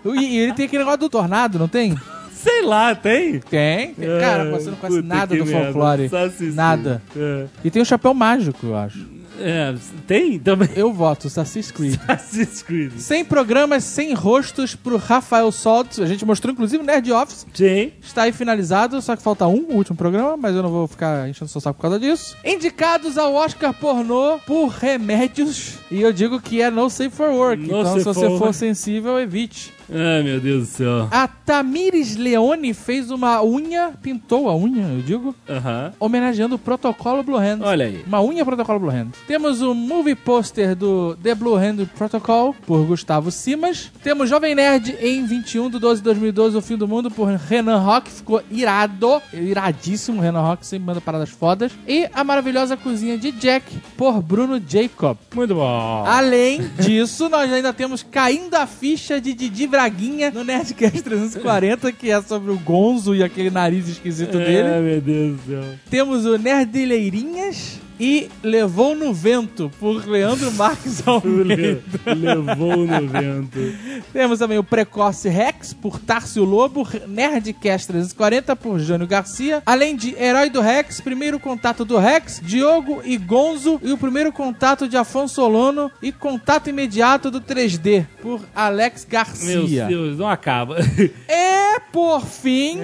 [0.03, 1.95] E, e ele tem aquele negócio do tornado, não tem?
[2.33, 3.39] Sei lá, tem?
[3.39, 3.93] Tem.
[3.93, 4.19] tem.
[4.19, 5.63] Cara, você não conhece Puta nada do merda.
[5.63, 6.09] folclore.
[6.09, 7.01] Saci, Nada.
[7.15, 7.45] É.
[7.63, 9.07] E tem o chapéu mágico, eu acho.
[9.39, 9.75] É,
[10.07, 10.69] tem também.
[10.75, 11.99] Eu voto, Saci Creed.
[12.07, 12.93] Assassin's Creed.
[12.97, 15.99] Sem programas, sem rostos pro Rafael Soltz.
[15.99, 17.45] A gente mostrou, inclusive, no Nerd Office.
[17.53, 17.91] Sim.
[18.01, 21.29] Está aí finalizado, só que falta um, o último programa, mas eu não vou ficar
[21.29, 22.37] enchendo seu saco por causa disso.
[22.43, 25.77] Indicados ao Oscar pornô por remédios.
[25.89, 27.61] E eu digo que é no safe for work.
[27.61, 29.78] No então, se você for for sensível, evite.
[29.91, 31.07] Ai, meu Deus do céu.
[31.11, 35.91] A Tamires Leone fez uma unha, pintou a unha, eu digo, Aham.
[35.99, 37.61] homenageando o protocolo Blue Hand.
[37.61, 38.03] Olha aí.
[38.05, 39.09] Uma unha protocolo Blue Hand.
[39.27, 43.91] Temos o movie poster do The Blue Hand Protocol, por Gustavo Simas.
[44.03, 47.79] Temos Jovem Nerd em 21 de 12 de 2012, O Fim do Mundo, por Renan
[47.79, 48.11] Rock.
[48.11, 50.21] Ficou irado, iradíssimo.
[50.21, 51.71] Renan Rock sempre manda paradas fodas.
[51.87, 55.17] E A Maravilhosa Cozinha de Jack, por Bruno Jacob.
[55.33, 56.03] Muito bom.
[56.05, 62.11] Além disso, nós ainda temos Caindo a Ficha de Didi Braguinha no Nerdcast 340, que
[62.11, 64.67] é sobre o Gonzo e aquele nariz esquisito dele.
[64.67, 65.63] Ai, meu Deus do céu.
[65.89, 71.81] Temos o Nerdileirinhas e Levou no Vento, por Leandro Marques Almeida.
[72.05, 73.59] Levou no vento.
[74.13, 79.61] Temos também o Precoce Rex, por Tárcio Lobo, Nerdcast 340, por Jânio Garcia.
[79.65, 84.31] Além de Herói do Rex, Primeiro Contato do Rex, Diogo e Gonzo, e o Primeiro
[84.31, 89.85] Contato de Afonso Solano, e Contato Imediato do 3D, por Alex Meu Garcia.
[89.87, 90.77] Deus, não acaba.
[91.31, 92.79] E, por fim,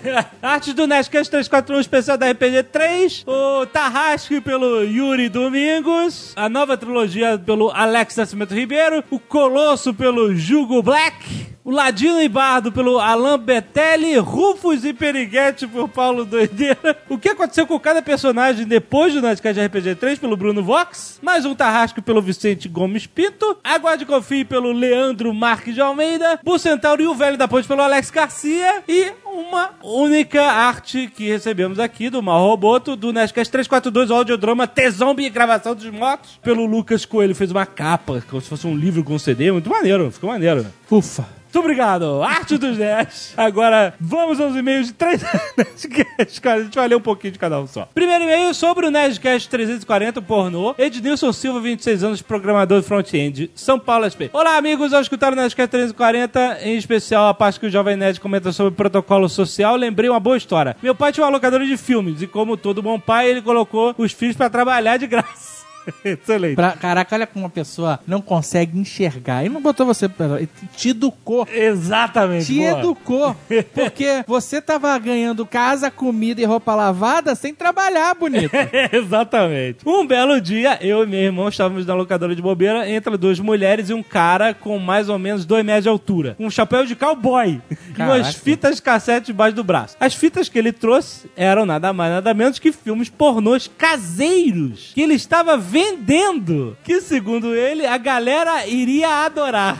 [0.42, 3.24] Artes do Nerdcast 341 especial da RPG 3.
[3.26, 6.32] O Tarrasque pelo Yuri Domingos.
[6.36, 9.02] A nova trilogia pelo Alex Nascimento Ribeiro.
[9.10, 11.50] O Colosso pelo Jugo Black.
[11.62, 16.96] O Ladino e Bardo pelo Alan Betelli, Rufus e Periguete por Paulo Doideira.
[17.06, 21.20] O que aconteceu com cada personagem depois do Nerdcast RPG 3 pelo Bruno Vox.
[21.22, 23.58] Mais um Tarrasco pelo Vicente Gomes Pinto.
[23.62, 26.40] Aguarde Confie pelo Leandro Marques de Almeida.
[26.42, 28.82] Bucentauro e o Velho da Ponte pelo Alex Garcia.
[28.88, 34.66] E uma única arte que recebemos aqui do Mal Roboto, do Nerdcast 342, o audiodrama
[34.66, 37.34] T-Zombie Gravação dos Mortos, pelo Lucas Coelho.
[37.34, 39.52] Fez uma capa, como se fosse um livro com CD.
[39.52, 40.64] Muito maneiro, ficou maneiro.
[40.90, 41.39] Ufa.
[41.52, 43.34] Muito obrigado, Arte dos Nerds.
[43.36, 45.20] Agora, vamos aos e-mails de três
[45.58, 46.60] Nerdcasts, cara.
[46.60, 47.88] A gente vai ler um pouquinho de cada um só.
[47.92, 50.76] Primeiro e-mail sobre o Nerdcast 340, pornô.
[50.78, 54.30] Ednilson Silva, 26 anos, programador front-end, São Paulo SP.
[54.32, 54.92] Olá, amigos.
[54.92, 58.72] Ao escutar o Nerdcast 340, em especial a parte que o Jovem Nerd comenta sobre
[58.72, 60.76] protocolo social, lembrei uma boa história.
[60.80, 64.12] Meu pai tinha uma locadora de filmes e, como todo bom pai, ele colocou os
[64.12, 65.49] filhos pra trabalhar de graça.
[66.04, 66.54] Excelente.
[66.56, 69.44] Pra, caraca, olha como uma pessoa não consegue enxergar.
[69.44, 71.46] Ele não botou você, pra- ele te educou.
[71.52, 72.46] Exatamente.
[72.46, 72.78] Te boa.
[72.78, 73.36] educou.
[73.74, 78.52] Porque você tava ganhando casa, comida e roupa lavada sem trabalhar, bonito.
[78.92, 79.78] Exatamente.
[79.86, 83.90] Um belo dia, eu e meu irmão estávamos na locadora de bobeira entre duas mulheres
[83.90, 87.60] e um cara com mais ou menos dois metros de altura, um chapéu de cowboy
[87.70, 88.14] e Caraca.
[88.18, 89.96] umas fitas cassete debaixo do braço.
[90.00, 95.00] As fitas que ele trouxe eram nada mais nada menos que filmes pornôs caseiros que
[95.02, 99.78] ele estava vendendo, que segundo ele a galera iria adorar.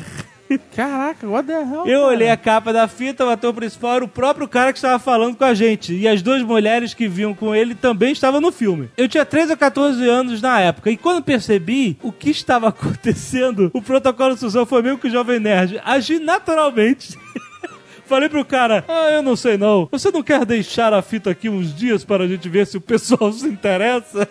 [0.75, 1.87] Caraca, what the hell?
[1.87, 2.07] Eu cara?
[2.07, 5.37] olhei a capa da fita, o ator principal era o próprio cara que estava falando
[5.37, 5.95] com a gente.
[5.95, 8.91] E as duas mulheres que vinham com ele também estavam no filme.
[8.97, 10.91] Eu tinha 13 ou 14 anos na época.
[10.91, 15.11] E quando percebi o que estava acontecendo, o protocolo de sucessão foi meio que o
[15.11, 15.81] Jovem Nerd.
[15.85, 17.17] Agi naturalmente.
[18.07, 19.89] Falei pro cara, ah, eu não sei não.
[19.93, 22.81] Você não quer deixar a fita aqui uns dias para a gente ver se o
[22.81, 24.29] pessoal se interessa?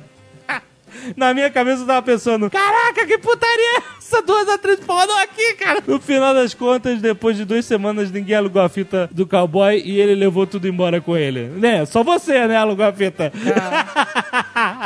[1.15, 4.21] Na minha cabeça eu tava pensando, caraca, que putaria é essa?
[4.21, 5.83] Duas atrizes pornô aqui, cara.
[5.85, 9.99] No final das contas, depois de duas semanas, ninguém alugou a fita do cowboy e
[9.99, 11.43] ele levou tudo embora com ele.
[11.47, 11.85] Né?
[11.85, 13.31] Só você, né, alugou a fita.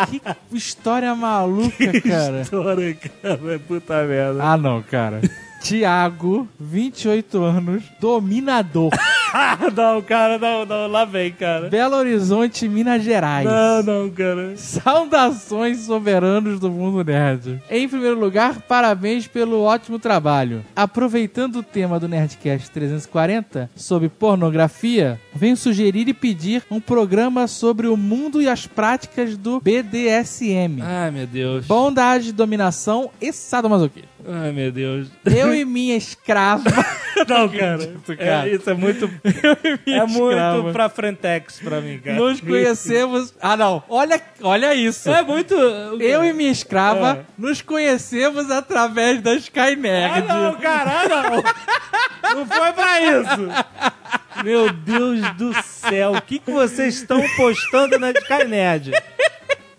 [0.10, 2.42] Que história maluca, cara.
[2.42, 3.60] História, cara.
[3.68, 4.44] Puta merda.
[4.44, 5.22] Ah, não, cara.
[5.64, 8.92] Tiago, 28 anos, dominador.
[9.76, 10.88] Não, cara, não, não.
[10.88, 11.68] Lá vem, cara.
[11.68, 13.44] Belo Horizonte, Minas Gerais.
[13.44, 14.56] Não, não, cara.
[14.56, 17.60] Saudações soberanos do mundo nerd.
[17.68, 20.64] Em primeiro lugar, parabéns pelo ótimo trabalho.
[20.76, 27.88] Aproveitando o tema do Nerdcast 340 sobre pornografia, venho sugerir e pedir um programa sobre
[27.88, 30.80] o mundo e as práticas do BDSM.
[30.80, 31.66] Ai, meu Deus.
[31.66, 34.13] Bondade, dominação e sadomasoquismo.
[34.28, 35.08] Ai, meu Deus.
[35.26, 36.64] Eu e minha escrava.
[37.28, 37.94] Não, cara.
[38.18, 38.50] cara.
[38.50, 39.06] É, isso é muito.
[39.24, 40.72] Eu e minha É muito escrava.
[40.72, 42.18] pra Frentex pra mim, cara.
[42.18, 43.34] Nos conhecemos.
[43.42, 43.84] Ah, não.
[43.88, 45.10] Olha, olha isso.
[45.12, 45.54] É muito.
[45.54, 47.26] Eu e minha escrava É.
[47.38, 50.24] nos conhecemos através da Skynerd.
[50.28, 51.44] Ah, não, cara, ah, não.
[52.36, 54.44] Não foi pra isso.
[54.44, 58.90] Meu Deus do céu, o que, que vocês estão postando na Skynet?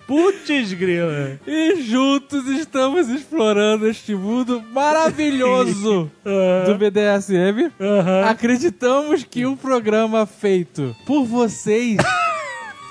[0.07, 1.40] Putz, grila.
[1.47, 6.11] E juntos estamos explorando este mundo maravilhoso
[6.67, 7.73] do BDSM.
[7.81, 8.25] Aham.
[8.29, 11.97] Acreditamos que um programa feito por vocês,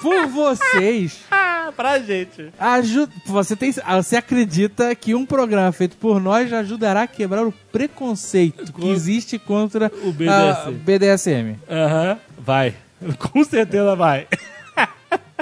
[0.01, 1.19] por vocês,
[1.77, 2.49] pra gente.
[2.59, 3.11] ajuda.
[3.27, 8.73] Você, tem, você acredita que um programa feito por nós ajudará a quebrar o preconceito
[8.73, 10.31] que existe contra O BDSM.
[10.67, 11.55] a BDSM?
[11.69, 12.73] Aham, vai.
[13.31, 14.27] Com certeza vai.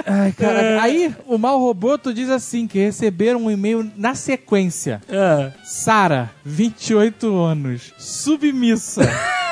[0.06, 0.82] Ai, cara.
[0.82, 5.00] Aí o Mal Roboto diz assim: que receberam um e-mail na sequência.
[5.10, 9.02] Ah, Sara, 28 anos, submissa.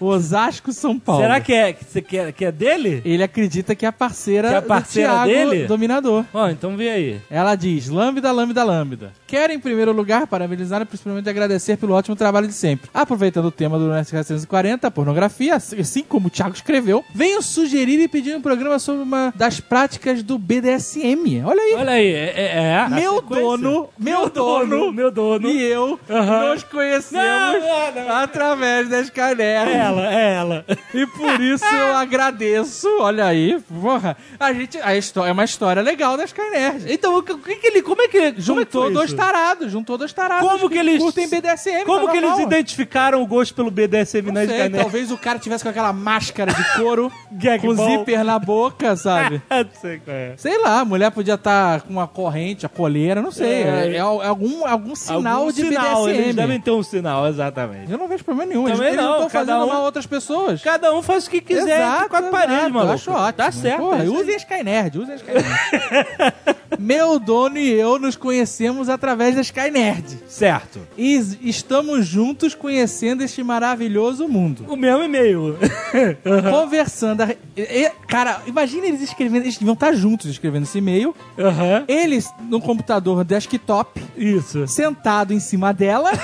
[0.00, 1.22] Osasco, São Paulo.
[1.22, 3.02] será que é, que, que é dele?
[3.04, 5.66] Ele acredita que é a parceira, Que é a parceira do Thiago dele?
[5.66, 6.24] Dominador.
[6.32, 7.20] Ó, então vê aí.
[7.30, 9.12] Ela diz: Lambda, Lambda, Lambda.
[9.26, 12.88] Quero, em primeiro lugar, parabenizar e principalmente agradecer pelo ótimo trabalho de sempre.
[12.94, 18.00] Aproveitando o tema do NSK 340, a pornografia, assim como o Thiago escreveu, venho sugerir
[18.00, 21.42] e pedir um programa sobre uma das práticas do BDSM.
[21.44, 21.74] Olha aí.
[21.74, 22.32] Olha aí, é.
[22.36, 25.48] é, é Meu dono, meu dono, meu dono.
[25.48, 26.54] e eu Aham.
[26.54, 27.60] nos conhecemos Não,
[27.94, 28.16] não, não.
[28.16, 29.40] através da Skynet.
[29.40, 30.64] É ela, é ela.
[30.94, 32.88] E por isso eu agradeço.
[33.00, 34.16] Olha aí, porra.
[34.38, 34.78] A gente.
[34.78, 36.84] A história, é uma história legal da Skynet.
[36.92, 37.82] Então, o que, o que que ele.
[37.82, 38.18] Como é que.
[38.18, 39.16] como é que Juntou dois isso?
[39.16, 40.48] tarados, juntou dois tarados.
[40.48, 41.84] Como que eles- curtem BDSM?
[41.84, 44.76] Como tá que eles identificaram o gosto pelo BDSM Não na Skynet?
[44.76, 47.10] talvez o cara tivesse com aquela máscara de couro,
[47.60, 47.98] com ball.
[47.98, 49.42] zíper na boca, sabe?
[49.50, 50.34] Não sei qual é.
[50.36, 53.62] Sei lá, a mulher podia estar com uma corrente, a coleira, não sei.
[53.62, 53.88] É.
[53.88, 56.22] É, é algum, algum sinal Algum de sinal, BDSM.
[56.22, 57.90] Eles devem ter um sinal, exatamente.
[57.90, 58.64] Eu não vejo problema nenhum.
[58.64, 60.62] Também eles, eles não, não estão cada um outras pessoas.
[60.62, 62.74] Cada um faz o que quiser Exato, com as paredes, exato.
[62.74, 62.90] mano.
[62.90, 63.32] Eu acho ótimo.
[63.32, 63.78] Tá certo.
[63.80, 66.58] Porra, é usem a Skynerd, usem a.
[66.78, 70.18] Meu dono e eu nos conhecemos através da Skynerd.
[70.28, 70.80] Certo.
[70.96, 74.64] E estamos juntos conhecendo este maravilhoso mundo.
[74.68, 75.56] O mesmo e-mail.
[76.50, 77.22] Conversando.
[77.22, 79.42] a e- cara, imagina eles escrevendo.
[79.44, 81.14] Eles deviam estar juntos escrevendo esse e-mail.
[81.38, 81.84] Aham.
[81.88, 84.66] Eles no computador desktop, Isso.
[84.68, 86.10] sentado em cima dela.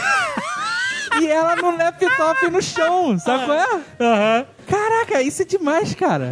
[1.21, 3.81] e ela no laptop no chão, sabe qual é?
[4.01, 4.47] Aham.
[4.67, 6.31] Caraca, isso é demais, cara.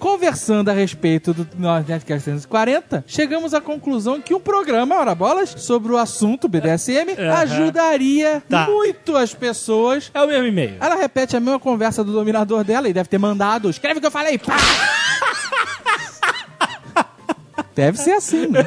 [0.00, 5.92] Conversando a respeito do Nerdcast 340, chegamos à conclusão que um programa, Hora Bolas, sobre
[5.92, 8.66] o assunto BDSM, ajudaria Tá.
[8.66, 10.10] muito as pessoas.
[10.12, 10.74] É o mesmo e-mail.
[10.80, 13.70] Ela repete a mesma conversa do dominador dela e deve ter mandado.
[13.70, 14.38] Escreve o que eu falei.
[14.38, 14.56] Pá!
[17.76, 18.66] Deve ser assim, né?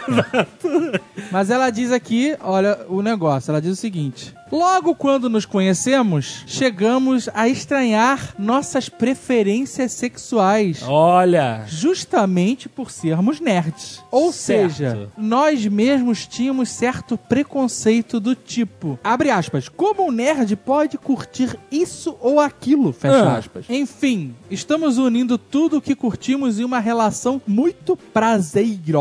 [1.31, 6.43] Mas ela diz aqui, olha o negócio, ela diz o seguinte: Logo quando nos conhecemos,
[6.45, 10.83] chegamos a estranhar nossas preferências sexuais.
[10.87, 11.63] Olha.
[11.67, 14.03] Justamente por sermos nerds.
[14.11, 14.73] Ou Certo.
[14.75, 21.57] seja, nós mesmos tínhamos certo preconceito do tipo, abre aspas, como um nerd pode curtir
[21.71, 23.37] isso ou aquilo, fecha Ah.
[23.37, 23.65] aspas.
[23.69, 28.98] Enfim, estamos unindo tudo o que curtimos em uma relação muito prazerosa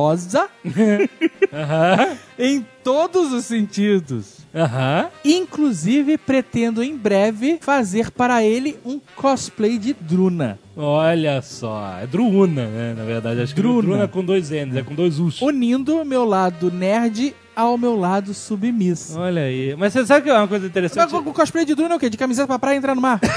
[1.53, 2.17] Aham.
[2.39, 4.39] em todos os sentidos.
[4.55, 5.09] Aham.
[5.25, 10.59] Inclusive, pretendo em breve fazer para ele um cosplay de Druna.
[10.77, 11.99] Olha só.
[12.01, 12.95] É Druuna, né?
[12.97, 13.83] Na verdade, acho que Druna.
[13.83, 15.41] Druna é com dois N's, é com dois U's.
[15.43, 19.19] Unindo meu lado nerd ao meu lado submisso.
[19.19, 19.75] Olha aí.
[19.77, 21.13] Mas você sabe que é uma coisa interessante?
[21.13, 22.09] Mas o cosplay de Druna é o quê?
[22.09, 23.21] De camiseta pra praia e entrar no mar?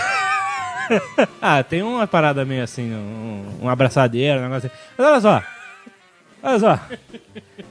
[1.41, 4.75] Ah, tem uma parada meio assim, um, um abraçadeiro, um negócio assim.
[4.97, 5.43] Mas olha só.
[6.43, 6.79] Olha só.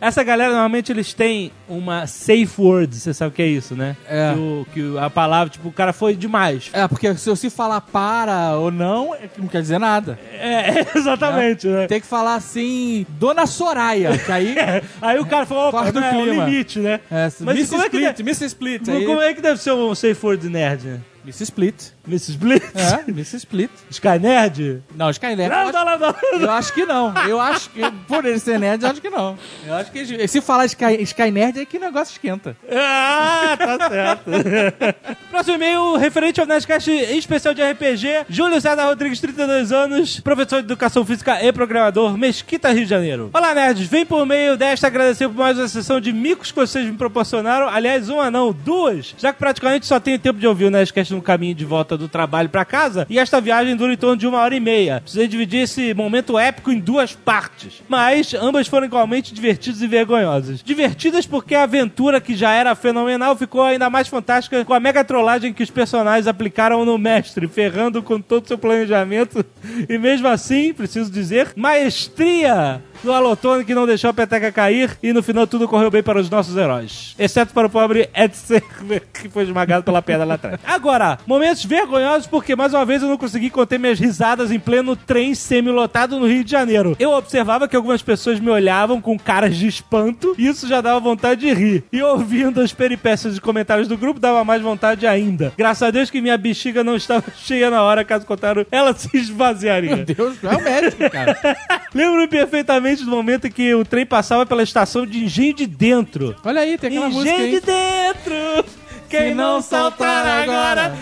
[0.01, 3.97] Essa galera, normalmente, eles têm uma safe word, você sabe o que é isso, né?
[4.09, 4.33] É.
[4.33, 6.71] Que, o- que a palavra, tipo, o cara foi demais.
[6.73, 10.19] É, porque se eu se falar para ou não, é não quer dizer nada.
[10.33, 11.87] É, exatamente, né?
[11.87, 14.55] Tem que falar assim, Dona Soraya, que aí...
[15.03, 16.45] Aí o cara falou, opa, o não, é o clima.
[16.47, 17.01] limite, né?
[17.11, 18.89] É, Mas Miss como é que Split, Miss Split.
[18.89, 21.01] Aí, Como é que deve ser um safe word nerd, né?
[21.31, 21.93] Miss Split.
[22.07, 22.63] Miss Split?
[22.75, 23.71] É, Miss Split.
[23.89, 24.83] Sky Nerd?
[24.97, 25.49] Não, Skynet.
[25.49, 26.41] Não, não, não, não.
[26.41, 27.15] Eu acho que não.
[27.29, 29.39] Eu acho que, por ele ser nerd, eu acho que não.
[29.65, 32.57] Eu acho que se falar Sky, Sky Nerd é que o negócio esquenta.
[32.69, 34.31] Ah, tá certo.
[35.31, 38.27] Próximo e-mail, referente ao Nerdcast especial de RPG.
[38.29, 43.31] Júlio César Rodrigues, 32 anos, professor de Educação Física e programador, Mesquita, Rio de Janeiro.
[43.33, 43.87] Olá, nerds.
[43.87, 47.69] Vem por meio desta agradecer por mais uma sessão de micos que vocês me proporcionaram.
[47.69, 49.15] Aliás, uma não, duas.
[49.17, 52.09] Já que praticamente só tenho tempo de ouvir o Nerdcast no caminho de volta do
[52.09, 53.07] trabalho pra casa.
[53.09, 55.01] E esta viagem dura em torno de uma hora e meia.
[55.01, 57.83] Precisei dividir esse momento épico em duas partes.
[57.89, 60.63] Mas ambas foram igualmente divertidas e vergonhosas.
[60.63, 65.05] Divertidas porque a aventura, que já era fenomenal, ficou ainda mais fantástica com a mega
[65.05, 69.45] trollagem que os personagens aplicaram no mestre, ferrando com todo o seu planejamento.
[69.89, 75.13] E mesmo assim, preciso dizer, maestria do Alotone que não deixou a peteca cair e
[75.13, 77.15] no final tudo correu bem para os nossos heróis.
[77.19, 80.61] Exceto para o pobre Ed Server, que foi esmagado pela pedra lá atrás.
[80.65, 84.95] Agora, momentos vergonhosos porque mais uma vez eu não consegui conter minhas risadas em pleno
[84.97, 86.97] trem semi-lotado no Rio de Janeiro.
[86.99, 91.01] Eu observava que algumas pessoas me olhavam com caras de espanto e isso já dava
[91.01, 91.85] vontade de rir.
[91.93, 95.53] E ouvindo as peripécias de comentários do grupo dava mais vontade ainda.
[95.57, 99.09] Graças a Deus que minha bexiga não estava cheia na hora, caso contrário, ela se
[99.17, 100.05] esvaziaria.
[100.05, 101.39] Deus, é o médico, cara.
[101.95, 106.37] Lembro-me perfeitamente do momento em que o trem passava pela estação de Engenho de Dentro.
[106.45, 108.81] Olha aí, tem aquela música Engenho de Dentro!
[109.09, 110.95] Quem não saltar agora...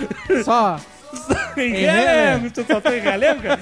[0.45, 0.81] Só.
[1.57, 3.61] Em relembro, tu soltou em relembro, cara?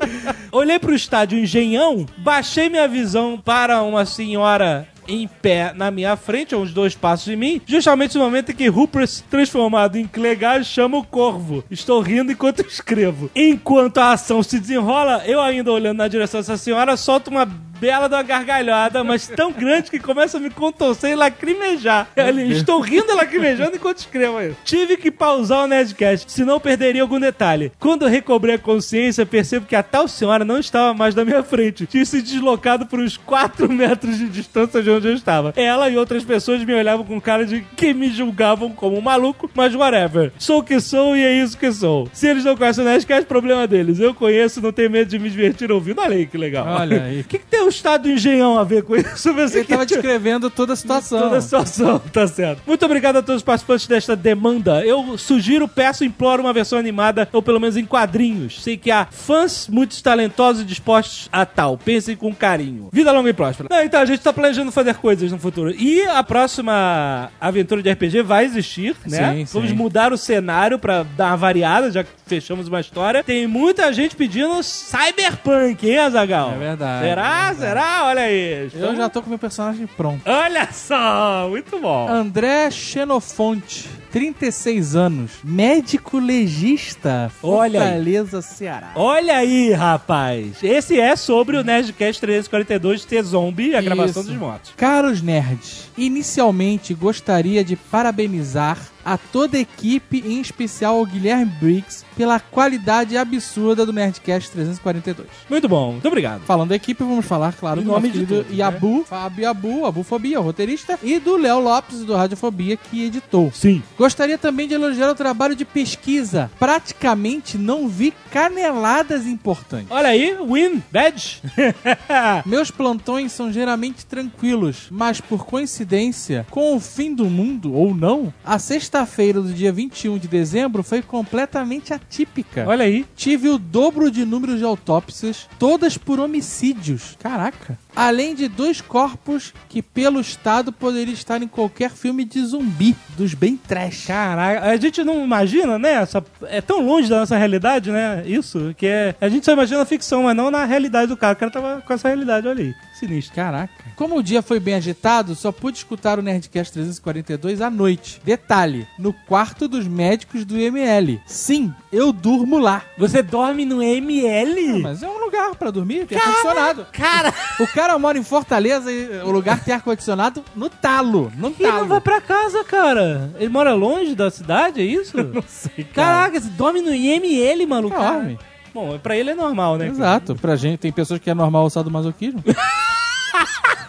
[0.50, 6.54] Olhei pro estádio Engenhão, baixei minha visão para uma senhora em pé na minha frente,
[6.54, 10.66] a uns dois passos de mim, justamente no momento em que Rupert, transformado em Clegaz,
[10.66, 11.64] chama o corvo.
[11.70, 13.30] Estou rindo enquanto escrevo.
[13.34, 17.44] Enquanto a ação se desenrola, eu ainda olhando na direção dessa senhora, solto uma
[17.84, 22.08] bela de uma gargalhada, mas tão grande que começa a me contorcer e lacrimejar.
[22.16, 24.54] Ali, Estou rindo e lacrimejando enquanto escrevo aí.
[24.64, 27.72] Tive que pausar o Nerdcast, senão perderia algum detalhe.
[27.78, 31.42] Quando eu recobrei a consciência, percebo que a tal senhora não estava mais na minha
[31.42, 31.86] frente.
[31.86, 35.52] Tinha se deslocado por uns 4 metros de distância de onde eu estava.
[35.56, 39.50] Ela e outras pessoas me olhavam com cara de que me julgavam como um maluco,
[39.54, 40.32] mas whatever.
[40.38, 42.08] Sou o que sou e é isso que sou.
[42.12, 43.98] Se eles não conhecem o Nerdcast, problema deles.
[43.98, 46.00] Eu conheço, não tenho medo de me divertir ouvindo.
[46.00, 46.66] Olha aí que legal.
[46.66, 47.20] Olha aí.
[47.20, 49.32] O que, que tem o estado do engenhão a ver com isso?
[49.32, 51.20] Você Ele tava descrevendo toda a situação.
[51.20, 52.62] Toda a situação, tá certo.
[52.66, 54.84] Muito obrigado a todos os participantes desta demanda.
[54.84, 58.62] Eu sugiro, peço, imploro uma versão animada, ou pelo menos em quadrinhos.
[58.62, 61.78] Sei que há fãs muito talentosos e dispostos a tal.
[61.78, 62.88] Pensem com carinho.
[62.92, 63.68] Vida longa e próspera.
[63.70, 65.70] Não, então, a gente tá planejando fazer fazer coisas no futuro.
[65.70, 69.34] E a próxima aventura de RPG vai existir, né?
[69.34, 69.74] Sim, Vamos sim.
[69.76, 73.24] mudar o cenário pra dar uma variada, já que fechamos uma história.
[73.24, 76.52] Tem muita gente pedindo Cyberpunk, hein, Azagal?
[76.52, 77.22] É verdade, Será?
[77.22, 77.58] é verdade.
[77.58, 78.04] Será?
[78.04, 78.70] Olha aí.
[78.74, 80.20] Eu já tô com meu personagem pronto.
[80.26, 82.08] Olha só, muito bom.
[82.08, 87.86] André Xenofonte, 36 anos, médico legista, Olha aí.
[87.88, 88.92] Fortaleza, Ceará.
[88.94, 90.62] Olha aí, rapaz.
[90.62, 94.30] Esse é sobre o Nerdcast 342 T-Zombie, a gravação Isso.
[94.30, 94.72] dos motos.
[94.76, 102.04] Caros nerds, inicialmente gostaria de parabenizar a toda a equipe, em especial ao Guilherme Briggs,
[102.16, 105.28] pela qualidade absurda do Nerdcast 342.
[105.48, 106.42] Muito bom, muito obrigado.
[106.42, 110.40] Falando da equipe, vamos falar, claro, Em do nome de todos, Yabu, Fábio Yabu, Abufobia,
[110.40, 113.50] o roteirista, e do Léo Lopes, do Radiofobia, que editou.
[113.52, 113.82] Sim.
[113.98, 116.50] Gostaria também de elogiar o trabalho de pesquisa.
[116.58, 119.90] Praticamente não vi caneladas importantes.
[119.90, 121.42] Olha aí, win, badge.
[122.46, 128.32] Meus plantões são geralmente tranquilos, mas por coincidência, com o fim do mundo ou não,
[128.44, 128.58] a
[128.98, 132.64] sexta-feira do dia 21 de dezembro foi completamente atípica.
[132.68, 133.04] Olha aí.
[133.16, 137.16] Tive o dobro de número de autópsias, todas por homicídios.
[137.20, 137.76] Caraca.
[137.96, 143.34] Além de dois corpos que, pelo Estado, poderiam estar em qualquer filme de zumbi, dos
[143.34, 144.06] bem trash.
[144.06, 145.94] Caraca, a gente não imagina, né?
[145.94, 148.22] Essa- é tão longe da nossa realidade, né?
[148.26, 149.14] Isso, que é.
[149.20, 151.32] A gente só imagina a ficção, mas não na realidade do cara.
[151.32, 152.74] O cara tava com essa realidade, olha aí.
[152.94, 153.34] Sinistro.
[153.34, 153.83] Caraca.
[153.96, 158.20] Como o dia foi bem agitado, só pude escutar o Nerdcast 342 à noite.
[158.24, 161.20] Detalhe, no quarto dos médicos do ML.
[161.26, 162.82] Sim, eu durmo lá.
[162.98, 164.82] Você dorme no ML?
[164.82, 166.86] Mas é um lugar pra dormir, tem ar-condicionado.
[166.92, 171.32] Cara, O cara mora em Fortaleza e o lugar tem ar-condicionado no talo.
[171.36, 171.86] No ele não talo.
[171.86, 173.30] vai pra casa, cara.
[173.38, 175.16] Ele mora longe da cidade, é isso?
[175.22, 176.28] não sei, cara.
[176.28, 177.96] Caraca, você dorme no IML, maluco.
[177.96, 178.38] Dorme.
[178.72, 179.84] Bom, pra ele é normal, né?
[179.86, 179.96] cara?
[179.96, 180.34] Exato.
[180.34, 182.42] Pra gente, tem pessoas que é normal o sadomasoquismo.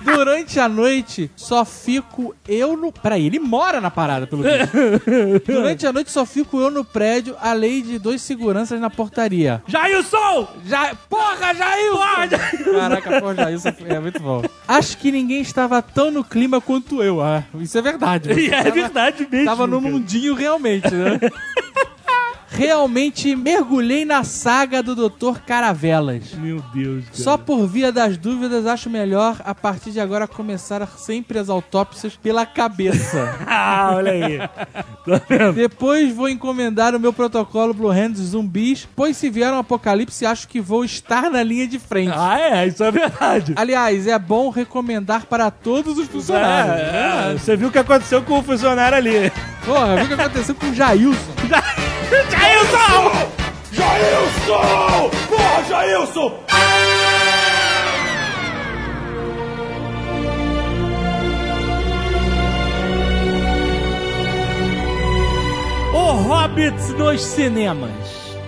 [0.01, 2.91] Durante a noite, só fico eu no.
[2.91, 4.69] Peraí, ele mora na parada, pelo visto.
[5.51, 9.63] Durante a noite, só fico eu no prédio, além de dois seguranças na portaria.
[9.67, 10.47] Jailson!
[10.65, 10.93] Já...
[11.10, 12.71] Porra, Jailson!
[12.79, 14.43] Caraca, porra, Jailson é muito bom.
[14.67, 17.21] Acho que ninguém estava tão no clima quanto eu.
[17.21, 18.29] Ah, isso é verdade.
[18.55, 19.45] É Tava- verdade mesmo.
[19.45, 21.19] Tava no mundinho realmente, né?
[22.58, 25.39] Realmente mergulhei na saga do Dr.
[25.46, 26.34] Caravelas.
[26.36, 27.18] Meu Deus, cara.
[27.18, 32.15] Só por via das dúvidas, acho melhor a partir de agora começar sempre as autópsias
[32.15, 33.36] pela cabeça.
[33.48, 34.39] Ah, olha aí.
[35.54, 40.48] Depois vou encomendar o meu protocolo Blue Hands zumbis, pois se vier um apocalipse, acho
[40.48, 42.13] que vou estar na linha de frente.
[42.15, 43.54] Ah, é, isso é verdade.
[43.56, 46.76] Aliás, é bom recomendar para todos os funcionários.
[46.76, 49.32] É, é, você viu o que aconteceu com o funcionário ali.
[49.63, 51.15] Porra, viu o que aconteceu com o Jailson?
[51.50, 52.36] Jailson!
[53.71, 55.10] Jailson!
[55.29, 56.31] Porra, Jailson!
[65.93, 67.91] O Hobbit nos cinemas.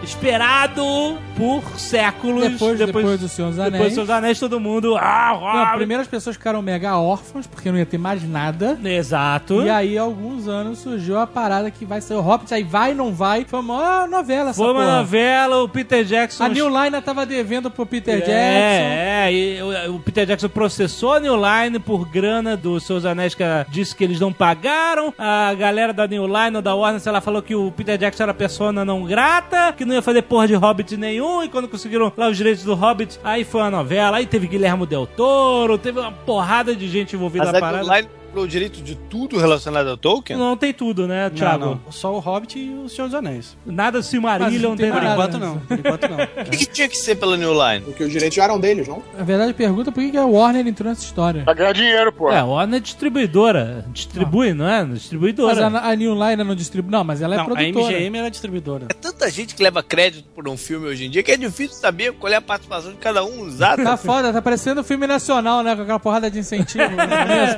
[0.03, 2.43] Esperado por séculos.
[2.49, 3.91] Depois- depois do Senhor dos Depois Anéis.
[3.91, 4.97] do Senhor dos Anéis, todo mundo.
[4.99, 5.77] Ah, Não, Hobbit.
[5.77, 8.77] primeiro as pessoas ficaram mega órfãos, porque não ia ter mais nada.
[8.83, 9.61] Exato.
[9.61, 13.13] E aí, alguns anos, surgiu a parada que vai ser o Hobbit, aí vai, não
[13.13, 13.45] vai.
[13.45, 14.97] Foi uma novela essa Foi uma porra.
[14.97, 16.43] novela, o Peter Jackson.
[16.43, 18.31] A New Line tava devendo pro Peter Jackson.
[18.31, 23.05] É, é, e o, o Peter Jackson processou a New Line por grana dos seus
[23.05, 25.13] anéis que disse que eles não pagaram.
[25.17, 28.83] A galera da New Line, da Warner, ela falou que o Peter Jackson era persona
[28.83, 32.37] não grata, que não ia fazer porra de Hobbit nenhum, e quando conseguiram lá os
[32.37, 36.75] direitos do Hobbit, aí foi a novela, aí teve Guilherme Del Toro, teve uma porrada
[36.75, 38.09] de gente envolvida Mas na a parada.
[38.41, 40.37] O direito de tudo relacionado ao Tolkien?
[40.37, 41.65] Não tem tudo, né, Thiago?
[41.65, 41.91] Não, não.
[41.91, 43.57] Só o Hobbit e o Senhor dos Anéis.
[43.65, 45.13] Nada Silmarillion, tem não Por tem nada.
[45.13, 45.59] enquanto não.
[45.59, 46.17] Por enquanto não.
[46.47, 47.81] O que, que tinha que ser pela New Line?
[47.81, 49.01] Porque os direitos já eram deles, não?
[49.17, 51.43] Na verdade, pergunta por que que a Warner entrou nessa história.
[51.43, 52.31] Pra ganhar dinheiro, pô.
[52.31, 53.85] É, a Warner é distribuidora.
[53.91, 54.85] Distribui, não é?
[54.85, 55.69] Distribuidora.
[55.69, 56.91] Mas a, a New Line não distribui.
[56.91, 57.97] Não, mas ela é não, a produtora.
[57.97, 58.85] MGM era distribuidora.
[58.89, 61.75] É tanta gente que leva crédito por um filme hoje em dia que é difícil
[61.75, 63.83] saber qual é a participação de cada um usado.
[63.83, 65.75] Tá foda, tá parecendo um filme nacional, né?
[65.75, 66.83] Com aquela porrada de incentivo.
[66.95, 67.07] né?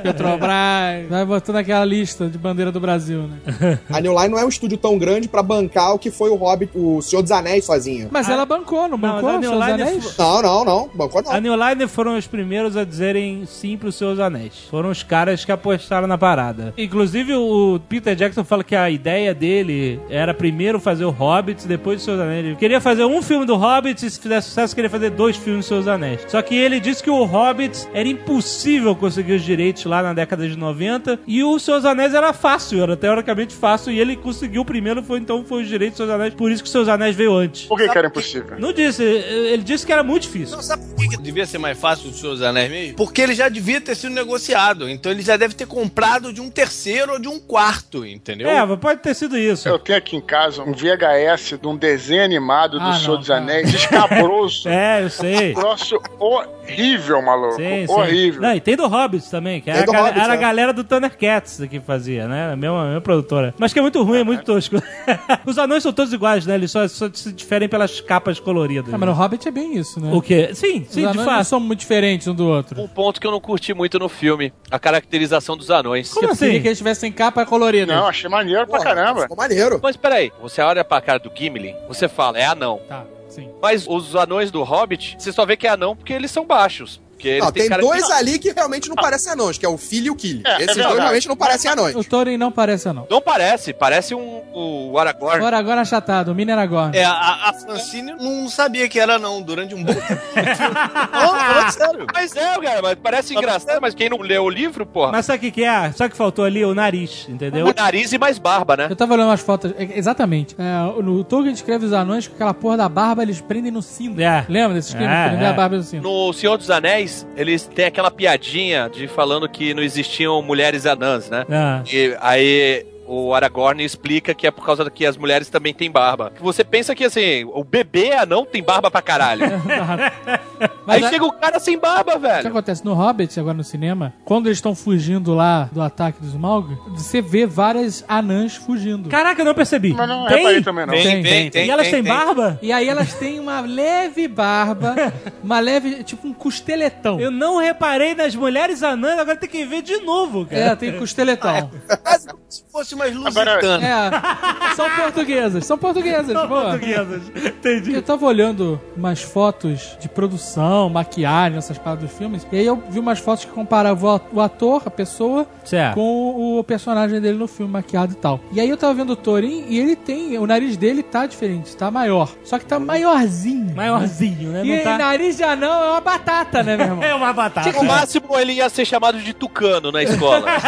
[1.08, 3.78] Vai botando aquela lista de bandeira do Brasil, né?
[3.90, 6.34] A New Line não é um estúdio tão grande pra bancar o que foi o
[6.36, 8.08] Hobbit, o Senhor dos Anéis sozinho.
[8.10, 9.22] Mas ela bancou, não Não, bancou?
[9.22, 10.16] mas a os New seus Line anéis?
[10.18, 10.90] Não, não, não.
[10.94, 11.32] Bancou não.
[11.32, 14.66] A New Line foram os primeiros a dizerem sim pros seus anéis.
[14.70, 16.72] Foram os caras que apostaram na parada.
[16.76, 21.98] Inclusive, o Peter Jackson fala que a ideia dele era primeiro fazer o Hobbit, depois
[21.98, 22.46] os seus anéis.
[22.46, 25.60] Ele queria fazer um filme do Hobbit e se fizesse sucesso, queria fazer dois filmes
[25.60, 26.20] dos seus anéis.
[26.28, 30.48] Só que ele disse que o Hobbit era impossível conseguir os direitos lá na década
[30.48, 31.20] de 90.
[31.26, 33.92] E o Seus Anéis era fácil, era teoricamente fácil.
[33.92, 36.34] E ele conseguiu o primeiro, foi, então foi os direitos dos Seus Anéis.
[36.34, 37.66] Por isso que os Seus Anéis veio antes.
[37.66, 38.58] Por que, que era impossível?
[38.58, 40.56] Não disse, ele disse que era muito difícil.
[40.56, 42.96] Não, sabe por que, que devia ser mais fácil o Senhor dos Anéis mesmo?
[42.96, 44.88] Porque ele já devia ter sido negociado.
[44.88, 48.48] Então ele já deve ter comprado de um terceiro ou de um quarto, entendeu?
[48.48, 49.68] É, pode ter sido isso.
[49.68, 53.18] Eu tenho aqui em casa um VHS de um desenho animado do Ah, Senhor não,
[53.20, 53.30] dos.
[53.30, 54.68] Anéis, escabroso.
[54.70, 55.52] É, eu sei.
[55.52, 57.56] Um troço horrível, maluco.
[57.56, 57.92] Sim, sim.
[57.92, 58.42] horrível.
[58.42, 60.38] Não, e tem do Hobbits também, que era, Hobbits, era a é.
[60.40, 62.52] Galera do Thundercats que fazia, né?
[62.52, 63.54] A mesma, a mesma produtora.
[63.58, 64.76] Mas que é muito ruim, é muito tosco.
[65.46, 66.54] Os anões são todos iguais, né?
[66.54, 68.92] Eles só, só se diferem pelas capas coloridas.
[68.92, 70.10] Ah, mas no Hobbit é bem isso, né?
[70.12, 70.50] O quê?
[70.54, 71.44] Sim, Os sim, de anões não fato.
[71.44, 72.80] são muito diferentes um do outro.
[72.80, 76.12] Um ponto que eu não curti muito no filme, a caracterização dos anões.
[76.12, 76.62] Como Eu queria assim?
[76.62, 77.94] que eles tivessem capa colorida.
[77.94, 79.22] Não, achei maneiro pra Porra, caramba.
[79.22, 79.80] Ficou maneiro.
[79.82, 82.80] Mas peraí, você olha pra cara do Gimli, você fala, é anão.
[82.88, 83.48] Tá, sim.
[83.60, 87.00] Mas os anões do Hobbit, você só vê que é anão porque eles são baixos.
[87.20, 88.12] Porque Não, tem cara dois de...
[88.12, 90.42] ali que realmente não parecem anões, que é o Filho e o Killy.
[90.46, 91.00] É, é Esses dois verdade.
[91.00, 91.94] realmente não parecem anões.
[91.94, 93.06] O Thorin não parece não.
[93.10, 95.36] Não parece, parece um o Aragorn.
[95.36, 96.96] Agora, agora achatado, o Mini Aragorn.
[96.96, 100.20] É, a, a Francine não sabia que era não durante um bom tempo.
[101.12, 102.06] não, sério.
[102.12, 105.38] Mas é, cara, mas parece engraçado, mas quem não leu o livro, porra, Mas sabe
[105.38, 105.92] o que, que é?
[105.92, 106.64] Sabe o que faltou ali?
[106.64, 107.66] O nariz, entendeu?
[107.66, 108.86] o nariz e mais barba, né?
[108.90, 110.56] Eu tava olhando umas fotos, é, exatamente.
[110.58, 114.20] É, no Tolkien descreve os anões com aquela porra da barba, eles prendem no cinto.
[114.20, 114.44] É.
[114.48, 115.50] Lembra desse esquema É, prender é.
[115.50, 116.02] a barba no cinto?
[116.02, 121.30] No Senhor dos Anéis, eles têm aquela piadinha de falando que não existiam mulheres anãs,
[121.30, 121.44] né?
[121.50, 121.82] Ah.
[121.90, 126.32] E aí o Aragorn explica que é por causa que as mulheres também têm barba.
[126.40, 129.44] Você pensa que assim, o bebê anão tem barba pra caralho.
[130.86, 132.48] Mas aí a- chega o cara sem barba, O que velho.
[132.48, 136.76] acontece no Hobbit, agora no cinema, quando eles estão fugindo lá do ataque dos Smaug,
[136.90, 139.08] você vê várias anãs fugindo.
[139.08, 139.92] Caraca, eu não percebi.
[139.92, 140.36] Mas não tem?
[140.38, 140.94] reparei também, não.
[140.94, 141.66] Tem, Tem, tem, tem.
[141.66, 142.12] E elas tem, têm tem.
[142.12, 142.58] barba?
[142.62, 144.94] E aí elas têm uma leve barba,
[145.42, 147.18] uma leve, tipo um costeletão.
[147.20, 150.60] Eu não reparei nas mulheres anãs, agora tem que ver de novo, cara.
[150.62, 151.70] É, tem costeletão.
[152.02, 153.86] Quase como se fosse mais Agora- lusitana.
[153.86, 157.22] É, são portuguesas, são portuguesas, São portuguesas.
[157.34, 157.92] Entendi.
[157.94, 162.82] Eu tava olhando umas fotos de produção, maquiagem, essas paradas dos filmes, e aí eu
[162.88, 165.94] vi umas fotos que comparavam o ator, a pessoa, Certo.
[165.94, 168.40] com o personagem dele no filme, maquiado e tal.
[168.52, 171.76] E aí eu tava vendo o Thorin e ele tem, o nariz dele tá diferente,
[171.76, 172.30] tá maior.
[172.44, 173.74] Só que tá maiorzinho.
[173.74, 174.62] Maiorzinho, né?
[174.64, 174.98] E Não tá...
[174.98, 177.00] nariz de anão é uma batata, né, meu irmão?
[177.10, 177.72] É uma batata.
[177.72, 180.44] No máximo ele ia ser chamado de tucano na escola.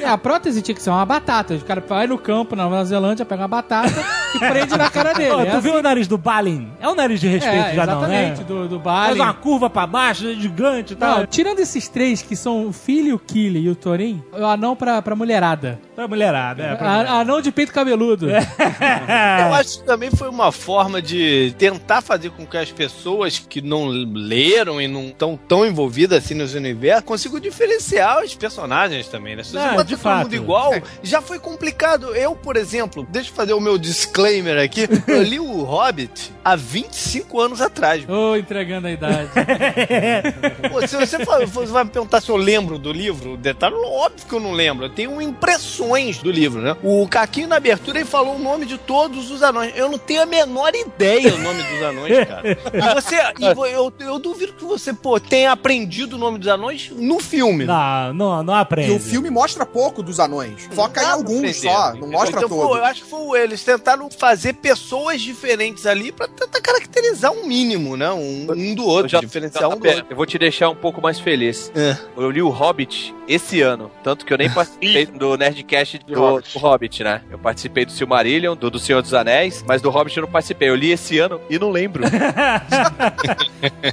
[0.00, 1.54] É, a prótese tinha que ser uma batata.
[1.54, 3.88] O cara vai no campo, na Nova Zelândia, pega uma batata
[4.34, 5.30] e prende na cara dele.
[5.42, 5.60] É tu assim.
[5.60, 6.70] viu o nariz do Balin?
[6.80, 8.26] É o nariz de respeito É, já não, né?
[8.32, 9.20] exatamente, do, do Faz Bali.
[9.20, 11.18] uma curva pra baixo, gigante e tal.
[11.20, 14.76] Não, tirando esses três que são o filho, o Killy e o Thorin, o anão
[14.76, 15.80] pra, pra mulherada.
[15.96, 16.74] Pra mulherada, é.
[16.76, 18.28] Pra A- anão de peito cabeludo.
[18.30, 23.60] Eu acho que também foi uma forma de tentar fazer com que as pessoas que
[23.60, 29.36] não leram e não estão tão envolvidas assim nos universos consigam diferenciar os personagens também,
[29.36, 29.42] né?
[29.42, 30.22] Se você Ah, botar de todo fato.
[30.24, 32.14] mundo igual, já foi complicado.
[32.14, 34.88] Eu, por exemplo, deixa eu fazer o meu disclaimer aqui.
[35.06, 38.08] Eu li o Hobbit há 25 anos atrás.
[38.08, 39.30] Ô, entregando a idade.
[40.70, 44.26] Pô, se você, for- você vai me perguntar se eu lembro do livro, detalhe, óbvio
[44.26, 44.86] que eu não lembro.
[44.86, 46.76] Eu tenho impressões do livro, né?
[46.82, 49.72] O Caquinho na abertura ele falou o nome de todos os anões.
[49.76, 52.48] Eu não tenho a menor ideia o nome dos anões, cara.
[52.50, 56.90] E você, e eu, eu duvido que você, pô, tenha aprendido o nome dos anões
[56.94, 57.64] no filme.
[57.64, 58.92] Não, não, não aprende.
[58.92, 60.68] E o filme mostra pouco dos anões.
[60.82, 62.76] Foca em alguns só, não mostra então, pô, todos.
[62.78, 67.96] eu acho que foi eles tentaram fazer pessoas diferentes ali pra tentar caracterizar um mínimo,
[67.96, 68.10] né?
[68.10, 70.06] Um, um do outro, Eu já- diferenciar um do outro.
[70.08, 71.70] eu vou te deixar um pouco mais feliz.
[71.74, 71.96] É.
[72.16, 76.52] Eu li o Hobbit esse ano, tanto que eu nem participei do Nerdcast do, Hobbit.
[76.54, 77.22] do Hobbit, né?
[77.30, 80.68] Eu participei do Silmarillion, do, do Senhor dos Anéis, mas do Hobbit eu não participei.
[80.68, 82.04] Eu li esse ano e não lembro.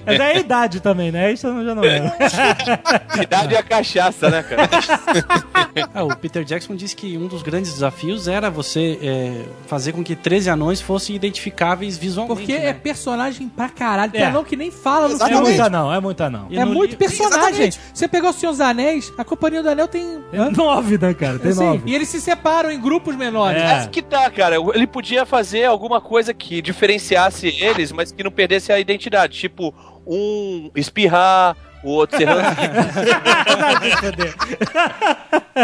[0.05, 1.31] Mas é a idade também, né?
[1.33, 2.11] Isso eu já não lembro.
[3.21, 4.69] Idade e a cachaça, né, cara?
[5.93, 10.03] Ah, o Peter Jackson disse que um dos grandes desafios era você é, fazer com
[10.03, 12.39] que 13 anões fossem identificáveis visualmente.
[12.41, 12.67] Porque né?
[12.67, 14.11] é personagem pra caralho.
[14.11, 14.25] Tem É.
[14.25, 15.37] anão que nem fala no É Exatamente.
[15.37, 15.49] filme.
[15.57, 16.47] muita não, é muita não.
[16.49, 17.39] E É muito li- personagem.
[17.67, 17.79] Exatamente.
[17.93, 20.19] Você pegar o Senhor dos Anéis, a Companhia do Anel tem...
[20.33, 20.49] Hã?
[20.51, 21.39] Nove, né, cara?
[21.39, 21.83] Tem Assim, nove.
[21.85, 23.61] e eles se separam em grupos menores.
[23.61, 23.65] É.
[23.65, 24.55] Mas que tá, cara.
[24.73, 29.37] Ele podia fazer alguma coisa que diferenciasse eles, mas que não perdesse a identidade.
[29.37, 29.73] Tipo,
[30.05, 31.55] um espirrar,
[31.85, 32.27] o outro ser.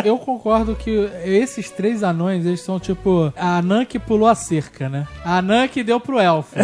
[0.06, 4.88] Eu concordo que esses três anões, eles são tipo a anã que pulou a cerca,
[4.88, 5.06] né?
[5.24, 6.56] A anã que deu pro elfo.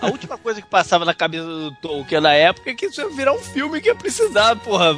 [0.00, 3.08] A última coisa que passava na cabeça do Tolkien na época é que isso ia
[3.10, 4.90] virar um filme que ia precisar, porra,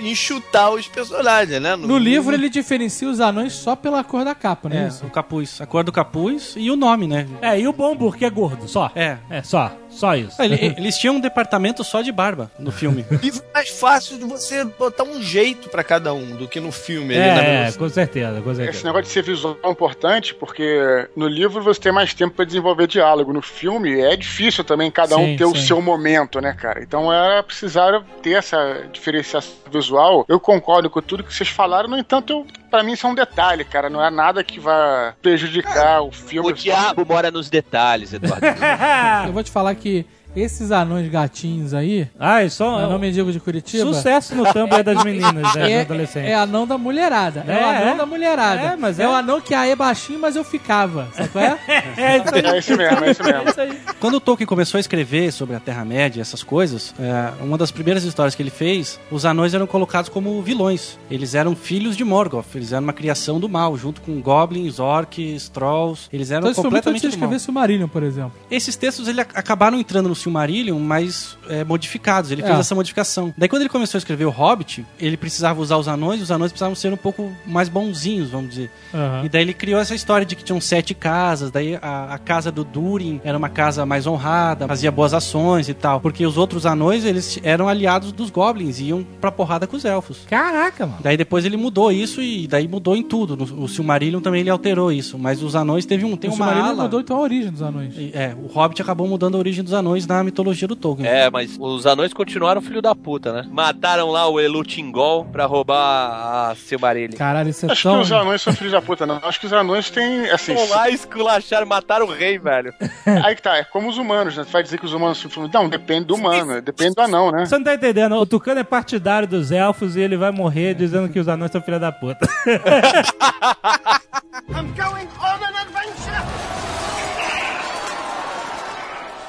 [0.00, 1.76] enxutar os personagens, né?
[1.76, 5.04] No livro ele diferencia os anões só pela cor da capa, não é, É, isso?
[5.06, 7.26] o capuz, a cor do capuz e o nome, né?
[7.42, 8.90] É, e o Bombur, que é gordo, só.
[8.94, 9.18] É.
[9.28, 9.72] É, só.
[9.90, 10.40] Só isso.
[10.40, 12.79] Ele- Eles tinham um departamento só de barba no filme.
[13.22, 16.72] livro é mais fácil de você botar um jeito pra cada um do que no
[16.72, 17.14] filme.
[17.14, 17.78] É, velocidade.
[17.78, 18.84] com certeza, com Esse certeza.
[18.84, 22.86] negócio de ser visual é importante porque no livro você tem mais tempo pra desenvolver
[22.86, 23.32] diálogo.
[23.32, 25.66] No filme é difícil também cada um Sim, ter o sim.
[25.66, 26.82] seu momento, né, cara?
[26.82, 30.24] Então era precisar ter essa diferenciação visual.
[30.28, 33.14] Eu concordo com tudo que vocês falaram, no entanto, eu, pra mim isso é um
[33.14, 33.88] detalhe, cara.
[33.88, 36.50] Não é nada que vá prejudicar o filme.
[36.50, 38.46] O diabo mora nos detalhes, Eduardo.
[39.26, 40.04] Eu vou te falar que
[40.34, 44.44] esses anões gatinhos aí, Ah, isso eu não é me digo de Curitiba, sucesso no
[44.52, 46.30] Tumblr das meninas, das é, adolescentes.
[46.30, 47.44] é anão da mulherada.
[47.46, 47.96] É, É, o anão é.
[47.96, 48.60] da mulherada.
[48.60, 49.08] É, mas é é.
[49.08, 51.08] o anão que aí é baixinho, mas eu ficava.
[51.14, 51.58] Sabe qual é?
[51.96, 52.40] É, isso aí.
[52.46, 53.48] É esse mesmo, é esse mesmo.
[53.48, 53.78] isso aí.
[53.98, 58.04] Quando o Tolkien começou a escrever sobre a Terra-média, essas coisas, é, uma das primeiras
[58.04, 60.98] histórias que ele fez, os anões eram colocados como vilões.
[61.10, 65.48] Eles eram filhos de Morgoth, eles eram uma criação do mal, junto com goblins, orcs,
[65.48, 66.08] trolls.
[66.12, 67.28] Eles eram Então isso foi muito antes completamente de do mal.
[67.28, 68.32] escrever Silmarillion, por exemplo.
[68.50, 72.30] Esses textos ele ac- acabaram entrando no Silmarillion, mas é, modificados.
[72.30, 72.60] Ele fez É.
[72.60, 73.32] essa modificação.
[73.36, 76.30] Daí quando ele começou a escrever o Hobbit, ele precisava usar os anões, e os
[76.30, 78.70] anões precisavam ser um pouco mais bonzinhos, vamos dizer.
[78.94, 79.22] Aham.
[79.24, 82.50] E daí ele criou essa história de que tinham sete casas, daí a, a casa
[82.52, 86.00] do Durin era uma casa mais honrada, fazia boas ações e tal.
[86.00, 89.84] Porque os outros anões, eles eram aliados dos goblins e iam pra porrada com os
[89.84, 90.18] elfos.
[90.28, 90.98] Caraca, mano.
[91.02, 93.36] Daí depois ele mudou isso e daí mudou em tudo.
[93.36, 95.18] No, o Silmarillion também ele alterou isso.
[95.18, 96.82] Mas os anões teve um, tem o uma Silmarillion ala...
[96.84, 97.94] mudou então a origem dos anões.
[98.12, 101.08] É, o Hobbit acabou mudando a origem dos anões na mitologia do Tolkien.
[101.08, 103.46] É, mas os anões continuaram filho da puta, né?
[103.50, 107.16] Mataram lá o Elutingol pra roubar a Silmarillion.
[107.16, 108.00] Caralho, isso é Acho que tão...
[108.00, 109.20] os anões são filhos da puta, não.
[109.22, 110.54] Acho que os anões têm, assim...
[110.54, 112.72] Vão lá esculacharam, mataram o rei, velho.
[113.24, 114.44] Aí que tá, é como os humanos, né?
[114.44, 115.50] Tu vai dizer que os humanos são filhos...
[115.52, 117.46] Não, depende do humano, depende do anão, né?
[117.46, 121.08] Você não tá entendendo, o Tucano é partidário dos elfos e ele vai morrer dizendo
[121.08, 122.28] que os anões são filha da puta.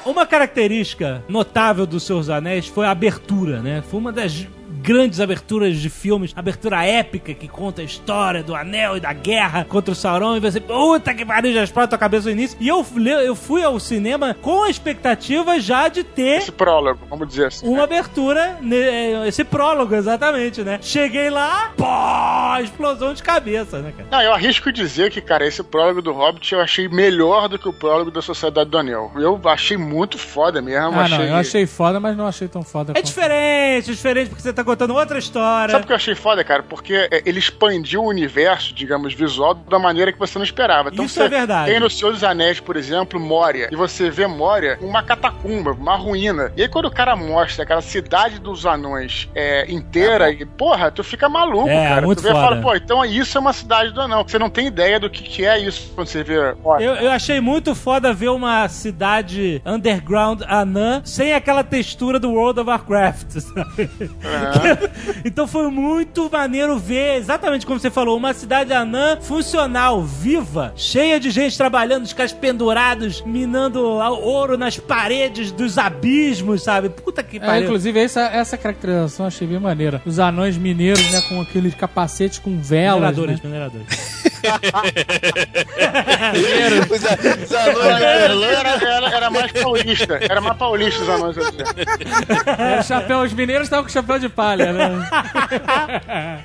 [0.04, 3.82] Uma característica notável dos Seus Anéis foi a abertura, né?
[3.88, 4.48] Foi uma das
[4.82, 9.64] grandes aberturas de filmes, abertura épica que conta a história do anel e da guerra
[9.68, 12.56] contra o Sauron e você, puta que pariu, já explode a tua cabeça no início.
[12.60, 12.84] E eu,
[13.24, 17.66] eu fui ao cinema com a expectativa já de ter Esse prólogo, vamos dizer assim.
[17.66, 20.78] uma abertura, né, esse prólogo, exatamente, né?
[20.82, 24.08] Cheguei lá, pô, explosão de cabeça, né, cara?
[24.10, 27.68] Não, eu arrisco dizer que, cara, esse prólogo do Hobbit eu achei melhor do que
[27.68, 29.10] o prólogo da Sociedade do Anel.
[29.16, 30.98] Eu achei muito foda mesmo.
[30.98, 31.18] Ah, achei...
[31.18, 34.42] não, eu achei foda, mas não achei tão foda É quanto- diferente, é diferente porque
[34.42, 35.72] você tá contando outra história.
[35.72, 36.62] Sabe o que eu achei foda, cara?
[36.62, 40.88] Porque é, ele expandiu o universo, digamos, visual da maneira que você não esperava.
[40.90, 41.70] Então Isso é verdade.
[41.70, 43.68] Tem no Senhor dos Anéis, por exemplo, Moria.
[43.70, 46.52] E você vê Moria uma catacumba, uma ruína.
[46.56, 51.04] E aí quando o cara mostra aquela cidade dos anões é, inteira, e, porra, tu
[51.04, 52.06] fica maluco, É, cara.
[52.06, 54.24] muito tu vê e fala, pô, então isso é uma cidade do anão.
[54.26, 56.36] Você não tem ideia do que, que é isso quando você vê.
[56.80, 62.60] Eu, eu achei muito foda ver uma cidade underground anã sem aquela textura do World
[62.60, 63.90] of Warcraft, sabe?
[65.24, 71.18] então foi muito maneiro ver, exatamente como você falou, uma cidade anã funcional, viva, cheia
[71.20, 76.88] de gente trabalhando, os caras pendurados, minando ouro nas paredes dos abismos, sabe?
[76.88, 77.64] Puta que É, pariu.
[77.64, 80.02] inclusive, essa, essa caracterização achei bem maneira.
[80.04, 83.48] Os anões mineiros, né, com aqueles capacetes com velas, mineradores, né?
[83.48, 84.22] mineradores.
[86.90, 87.14] Os, a-
[87.44, 88.02] os anões
[88.42, 90.18] Era, era, era mais paulista.
[90.20, 91.34] Era mais paulista os anões.
[91.36, 91.64] dizer.
[92.58, 95.08] É, chapéu, os mineiros estavam com chapéu de palha, né?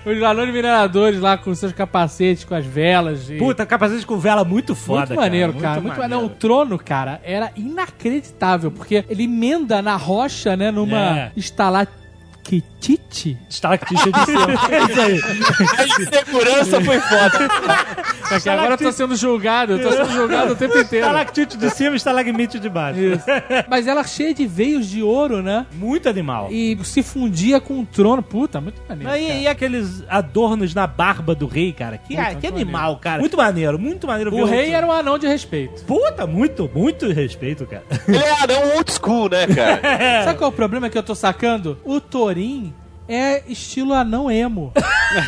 [0.06, 3.30] os anões mineradores lá com seus capacetes, com as velas.
[3.30, 3.38] E...
[3.38, 5.82] Puta, capacete com vela muito foda, muito maneiro, cara.
[5.82, 6.26] Muito Muito maneiro.
[6.26, 11.32] O trono, cara, era inacreditável, porque ele emenda na rocha, né, numa É.
[13.50, 14.48] Estalactite de cima.
[14.72, 15.22] É isso aí.
[15.78, 17.50] A insegurança foi foda.
[18.52, 21.06] Agora eu tô sendo julgado, eu tô sendo julgado o tempo inteiro.
[21.06, 23.00] Estalactite de cima e estalagmite de baixo.
[23.00, 23.26] Isso.
[23.70, 25.66] Mas ela cheia de veios de ouro, né?
[25.74, 26.50] Muito animal.
[26.52, 28.22] E se fundia com o trono.
[28.22, 29.16] Puta, muito maneiro.
[29.16, 31.98] E, e aqueles adornos na barba do rei, cara?
[31.98, 33.20] Que, Puta, ah, que animal, cara.
[33.20, 35.84] Muito maneiro, muito maneiro O rei era um anão de respeito.
[35.84, 37.84] Puta, muito, muito respeito, cara.
[38.08, 40.24] Ele é anão old school, né, cara?
[40.26, 41.78] Sabe qual é o problema que eu tô sacando?
[41.84, 42.00] O
[42.38, 42.71] Torin
[43.07, 44.71] é estilo anão emo.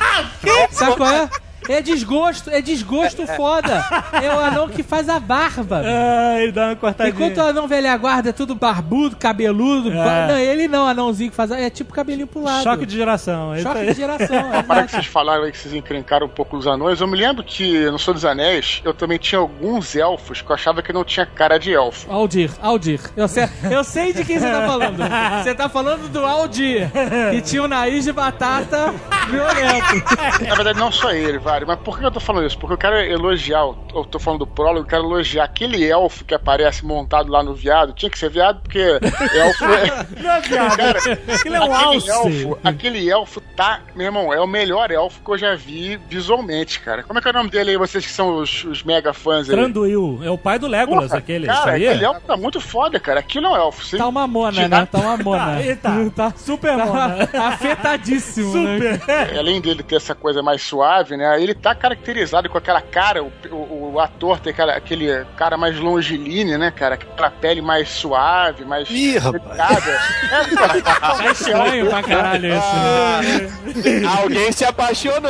[0.69, 1.29] Sabe qual é?
[1.69, 3.85] É desgosto, é desgosto foda.
[4.21, 5.81] É o anão que faz a barba.
[6.09, 7.13] Ah, ele dá uma cortadinha.
[7.15, 9.91] Enquanto o anão velha guarda é tudo barbudo, cabeludo.
[9.91, 11.51] ba- Não, ele não, anãozinho que faz.
[11.51, 12.63] a- É tipo cabelinho pro lado.
[12.63, 13.53] Choque de geração.
[13.53, 14.53] é Choque de geração.
[14.53, 17.17] é Para que vocês falaram aí que vocês encrencaram um pouco os anões, eu me
[17.17, 20.91] lembro que no Senhor dos Anéis eu também tinha alguns elfos que eu achava que
[20.93, 22.11] não tinha cara de elfo.
[22.11, 22.99] Aldir, Aldir.
[23.15, 24.99] Eu sei, eu sei de quem você tá falando.
[25.43, 26.89] Você tá falando do Aldir,
[27.31, 28.93] que tinha um nariz de batata
[29.29, 30.47] violento.
[30.47, 31.58] Na verdade, não só ele, vários.
[31.59, 32.57] Mário, mas por que eu tô falando isso?
[32.57, 36.33] Porque eu quero elogiar, eu tô falando do prólogo, eu quero elogiar aquele elfo que
[36.33, 37.93] aparece montado lá no viado.
[37.93, 40.21] Tinha que ser viado, porque elfo é.
[40.21, 40.77] Não é viado.
[40.77, 45.21] Cara, Aquele é um aquele elfo, aquele elfo tá, meu irmão, é o melhor elfo
[45.23, 47.03] que eu já vi visualmente, cara.
[47.03, 49.49] Como é que é o nome dele aí, vocês que são os, os mega fãs
[49.49, 49.55] aí?
[49.55, 50.19] Tranduil.
[50.23, 51.47] É o pai do Legolas, Porra, aquele.
[51.47, 51.89] Cara, sabia?
[51.89, 53.19] aquele elfo tá muito foda, cara.
[53.19, 53.85] Aquilo é um elfo.
[53.85, 53.97] Sim.
[53.97, 54.87] Tá uma mona, né?
[54.89, 55.45] Tá uma mona.
[55.45, 55.89] Tá, ele tá.
[56.19, 57.27] Tá super mona.
[57.27, 58.97] Tá afetadíssimo, né?
[58.99, 59.37] Super.
[59.37, 61.41] Além dele ter essa coisa mais suave, né?
[61.41, 65.77] Ele tá caracterizado com aquela cara, o, o- o ator tem aquela- aquele cara mais
[65.77, 66.95] longilíneo, né, cara?
[66.95, 68.89] Aquela pele mais suave, mais.
[68.89, 69.43] Ih, rapaz.
[69.43, 69.99] delicada.
[70.31, 74.09] É, Tá estranho pra caralho isso.
[74.21, 75.29] Alguém se apaixonou.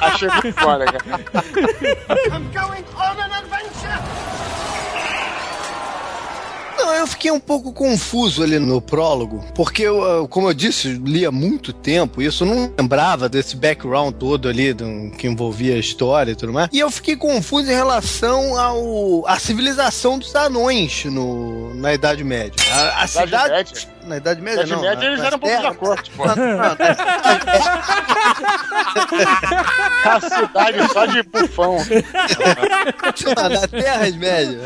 [0.00, 1.04] achei muito foda, cara.
[6.84, 10.88] Não, eu fiquei um pouco confuso ali no prólogo, porque, eu, eu, como eu disse,
[10.88, 15.26] eu li há muito tempo isso, eu não lembrava desse background todo ali do- que
[15.26, 16.68] envolvia a história e tudo mais.
[16.72, 22.52] E eu fiquei confuso em relação ao à civilização dos anões no, na Idade Média.
[22.70, 23.50] A, a cidade.
[23.50, 23.93] Média?
[24.06, 24.82] Na Idade Média, Idade não.
[24.82, 26.26] Média na- eles nas eram um pouco da corte, pô.
[26.26, 26.54] Não, não,
[30.04, 31.76] A cidade só de bufão.
[33.36, 34.60] na- nas Terras Médias.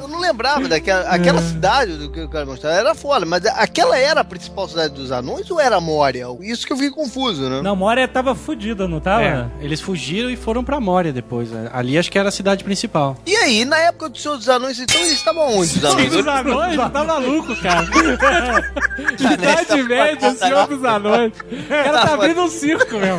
[0.00, 2.76] Eu não lembrava daquela aquela cidade do que o cara mostrava.
[2.76, 6.26] Era foda, mas aquela era a principal cidade dos anões ou era Moria?
[6.40, 7.60] Isso que eu fiquei confuso, né?
[7.62, 9.22] Não, Moria tava fudida, não tava?
[9.22, 11.50] É, eles fugiram e foram pra Moria depois.
[11.72, 13.16] Ali acho que era a cidade principal.
[13.26, 15.78] E aí, na época do Senhor dos Anões, então eles estavam onde?
[15.78, 16.14] Os anões?
[16.14, 17.86] Os anões, tá maluco, cara.
[19.32, 21.32] Idade média, Senhor dos Anões.
[21.40, 23.16] O cara tá abrindo um circo, meu.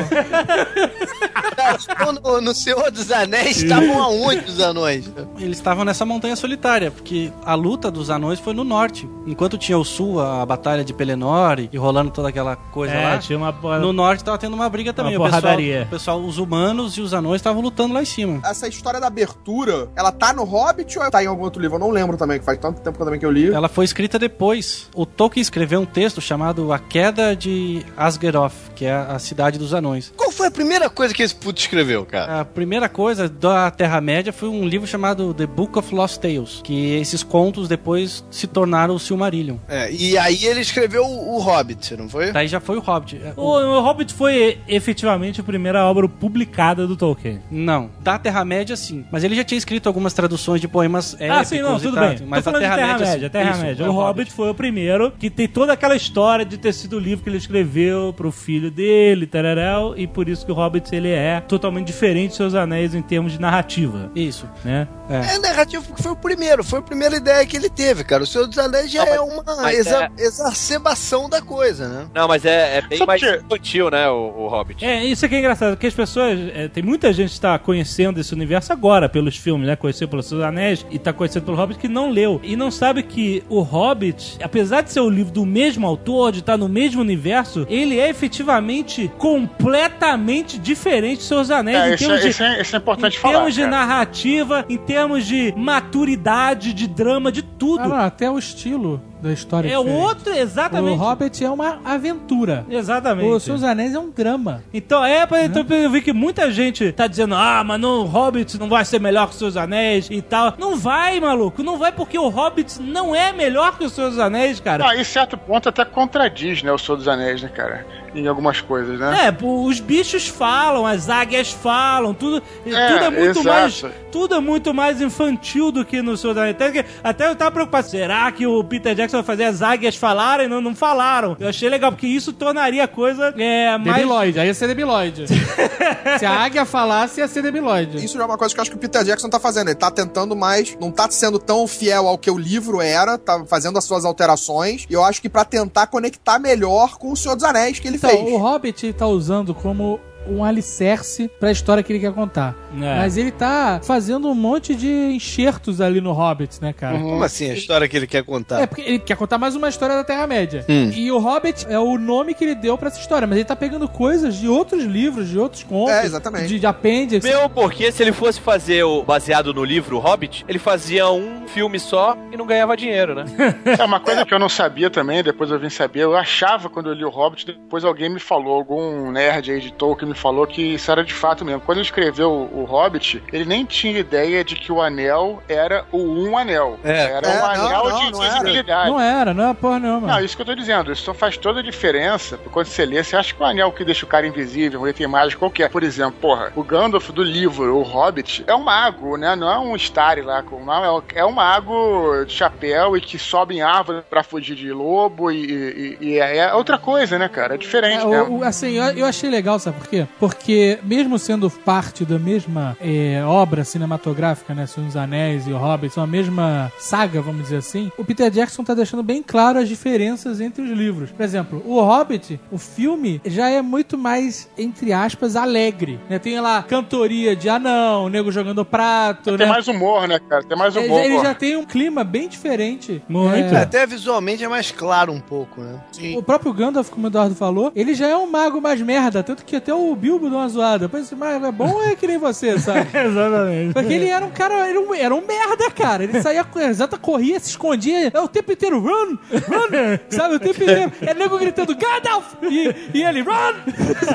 [2.23, 5.11] No, no Senhor dos Anéis estavam aonde os anões?
[5.37, 9.09] Eles estavam nessa montanha solitária, porque a luta dos anões foi no norte.
[9.25, 13.17] Enquanto tinha o sul, a batalha de Pelennor e rolando toda aquela coisa É, lá.
[13.17, 13.51] tinha uma...
[13.79, 15.15] No norte tava tendo uma briga também.
[15.15, 15.83] Uma o, pessoal, porradaria.
[15.87, 18.41] o pessoal, os humanos e os anões estavam lutando lá em cima.
[18.45, 21.75] Essa história da abertura, ela tá no Hobbit ou tá em algum outro livro?
[21.75, 23.42] Eu não lembro também, que faz tanto tempo também que eu li.
[23.51, 24.89] Ela foi escrita depois.
[24.95, 29.73] O Tolkien escreveu um texto chamado A Queda de Asgeroth, que é a cidade dos
[29.73, 30.13] anões.
[30.15, 32.41] Qual foi a primeira coisa que esse puto escreveu, cara?
[32.41, 36.95] A primeira coisa da Terra-média foi um livro chamado The Book of Lost Tales, que
[36.95, 39.57] esses contos depois se tornaram o Silmarillion.
[39.67, 42.31] É, e aí ele escreveu o, Hobbit, não foi?
[42.31, 43.19] Daí já foi o Hobbit.
[43.23, 47.41] É, O, o Hobbit foi efetivamente a primeira obra publicada do Tolkien.
[47.49, 49.05] Não, da Terra-média sim.
[49.11, 52.09] Mas ele já tinha escrito algumas traduções de poemas épicos ah, sim, não, tudo tal,
[52.09, 52.25] bem.
[52.27, 52.97] Mas Tô a Terra-média...
[52.97, 53.85] Terra-média, Terra-média.
[53.85, 56.99] O é Hobbit foi o primeiro que tem toda aquela história de ter sido o
[56.99, 61.09] livro que ele escreveu pro filho dele, tereréu, e por isso que o Hobbit ele
[61.09, 64.47] é totalmente diferente dos seus anéis em termos de narrativa, Isso.
[64.63, 64.87] né?
[65.09, 68.23] É narrativo porque foi o primeiro, foi a primeira ideia que ele teve, cara.
[68.23, 70.23] O Senhor dos Anéis já Não, mas- é uma mas exa- é-
[70.57, 72.07] exacerbação da coisa, né?
[72.13, 74.83] Não, mas é, é bem Sabe mais que- infantil, né, o, o Hobbit.
[74.85, 76.39] É, isso aqui é engraçado, porque as pessoas.
[76.55, 79.75] é, tem muita gente que está conhecendo esse universo agora pelos filmes, né?
[79.75, 82.39] Conheceu pelos seus anéis e está conhecendo pelo Hobbit que não leu.
[82.43, 86.39] E não sabe que o Hobbit, apesar de ser o livro do mesmo autor, de
[86.39, 92.03] estar no mesmo universo, ele é efetivamente completamente diferente dos seus anéis É, em isso,
[92.05, 92.29] termos é, de.
[92.29, 93.33] isso, é, isso é importante em falar.
[93.35, 93.71] termos de cara.
[93.71, 97.81] narrativa, em termos de maturidade, de drama, de tudo.
[97.81, 99.67] Ah, não, até o estilo da história.
[99.69, 100.01] é diferente.
[100.01, 100.93] outro, exatamente.
[100.93, 102.65] O Hobbit é uma aventura.
[102.69, 103.29] Exatamente.
[103.29, 104.63] Os Seus Anéis é um drama.
[104.73, 108.59] Então, é, pra- então eu vi que muita gente tá dizendo, ah, mas no Hobbit
[108.59, 110.53] não vai ser melhor que os seus anéis e tal.
[110.57, 114.59] Não vai, maluco, não vai porque o Hobbit não é melhor que os seus anéis,
[114.59, 114.85] cara.
[114.87, 117.85] Ah, em certo ponto até contradiz, né, o Senhor dos Anéis, né, cara?
[118.15, 119.27] Em algumas coisas, né?
[119.27, 123.47] É, os bichos falam, as águias falam, tudo, É, tudo é muito exato.
[123.47, 126.85] mais, tudo é muito mais infantil do que no Senhor dos Anéis.
[127.03, 130.47] Até, eu tava preocupado, será que o Peter Jackson vai fazer as águias falarem?
[130.47, 131.35] Não, não falaram.
[131.39, 133.95] Eu achei legal, porque isso tornaria a coisa é, mais...
[133.95, 135.25] Debiloid, aí ia ser Debiloid.
[136.19, 138.03] Se a águia falasse, ia ser Debiloid.
[138.03, 139.69] Isso já é uma coisa que eu acho que o Peter Jackson tá fazendo.
[139.69, 143.43] Ele tá tentando mais, não tá sendo tão fiel ao que o livro era, tá
[143.47, 144.85] fazendo as suas alterações.
[144.89, 147.97] E eu acho que pra tentar conectar melhor com o Senhor dos Anéis que ele
[148.11, 152.55] Então, o Hobbit tá usando como um alicerce pra história que ele quer contar.
[152.75, 152.97] É.
[152.97, 156.97] Mas ele tá fazendo um monte de enxertos ali no Hobbit, né, cara?
[156.97, 157.49] Como assim?
[157.49, 158.61] A história que ele quer contar?
[158.61, 160.65] É, porque ele quer contar mais uma história da Terra-média.
[160.69, 160.91] Hum.
[160.93, 163.55] E o Hobbit é o nome que ele deu pra essa história, mas ele tá
[163.55, 165.93] pegando coisas de outros livros, de outros contos.
[165.93, 166.47] É, exatamente.
[166.47, 167.27] De, de apêndice.
[167.27, 171.79] Meu, porque se ele fosse fazer o baseado no livro Hobbit, ele fazia um filme
[171.79, 173.25] só e não ganhava dinheiro, né?
[173.79, 176.01] É uma coisa que eu não sabia também, depois eu vim saber.
[176.01, 179.71] Eu achava quando eu li o Hobbit, depois alguém me falou, algum nerd aí de
[179.73, 181.61] Tolkien me falou que isso era de fato mesmo.
[181.61, 185.97] Quando ele escreveu o, Hobbit, ele nem tinha ideia de que o anel era o
[185.97, 186.79] um anel.
[186.83, 187.03] É.
[187.11, 188.31] Era É, um não, anel não, de não era.
[188.37, 188.89] invisibilidade.
[188.89, 190.07] Não era, não é porra nenhuma.
[190.07, 192.37] Não, isso que eu tô dizendo, isso faz toda a diferença.
[192.37, 194.87] porque Quando você lê, você acha que o anel que deixa o cara invisível, um
[194.87, 195.69] item mágico qualquer.
[195.69, 199.35] Por exemplo, porra, o Gandalf do livro, o Hobbit, é um mago, né?
[199.35, 203.17] Não é um Stare lá, com- não, é, é um mago de chapéu e que
[203.19, 207.27] sobe em árvore pra fugir de lobo e, e- e é, é outra coisa, né,
[207.27, 207.55] cara?
[207.55, 210.02] É diferente É, o- assim, eu, eu achei legal, sabe por quê?
[210.19, 214.65] Porque, mesmo sendo parte da mesma é, obra cinematográfica, né?
[214.65, 218.29] Senhor dos Anéis e o Hobbit, são a mesma saga, vamos dizer assim, o Peter
[218.29, 221.11] Jackson tá deixando bem claro as diferenças entre os livros.
[221.11, 225.99] Por exemplo, o Hobbit, o filme, já é muito mais, entre aspas, alegre.
[226.09, 226.19] Né?
[226.19, 229.45] Tem lá cantoria de anão, nego jogando prato, Tem né?
[229.45, 230.43] mais humor, né, cara?
[230.43, 230.99] Tem mais Ele, humor.
[231.01, 233.01] ele já tem um clima bem diferente.
[233.07, 233.53] Muito.
[233.53, 235.79] É, Até visualmente é mais claro um pouco, né?
[235.91, 236.17] Sim.
[236.17, 239.45] O próprio Gandalf, como o Eduardo falou, ele já é um mago mais merda, tanto
[239.45, 240.79] que até o Bilbo deu uma zoada.
[240.87, 242.87] Depois esse mago é bom é que nem você, sabe?
[242.97, 243.73] Exatamente.
[243.73, 246.03] Porque ele era um cara, era um, era um merda, cara.
[246.03, 250.35] Ele saía, exata, corria, se escondia é o tempo inteiro, run, run, sabe?
[250.35, 250.91] O tempo inteiro.
[251.01, 252.33] É nego gritando, Gandalf!
[252.43, 253.53] E, e ele, run!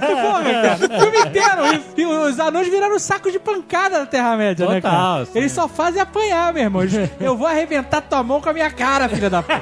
[0.01, 0.75] Porra, cara.
[0.77, 1.85] O filme inteiro.
[1.97, 5.25] E, e os anões viraram saco de pancada na Terra-média, né, cara?
[5.27, 5.33] Sim.
[5.39, 6.83] Eles só fazem apanhar, meu irmão.
[6.83, 9.59] Eles- Eu vou arrebentar tua mão com a minha cara, filha da puta.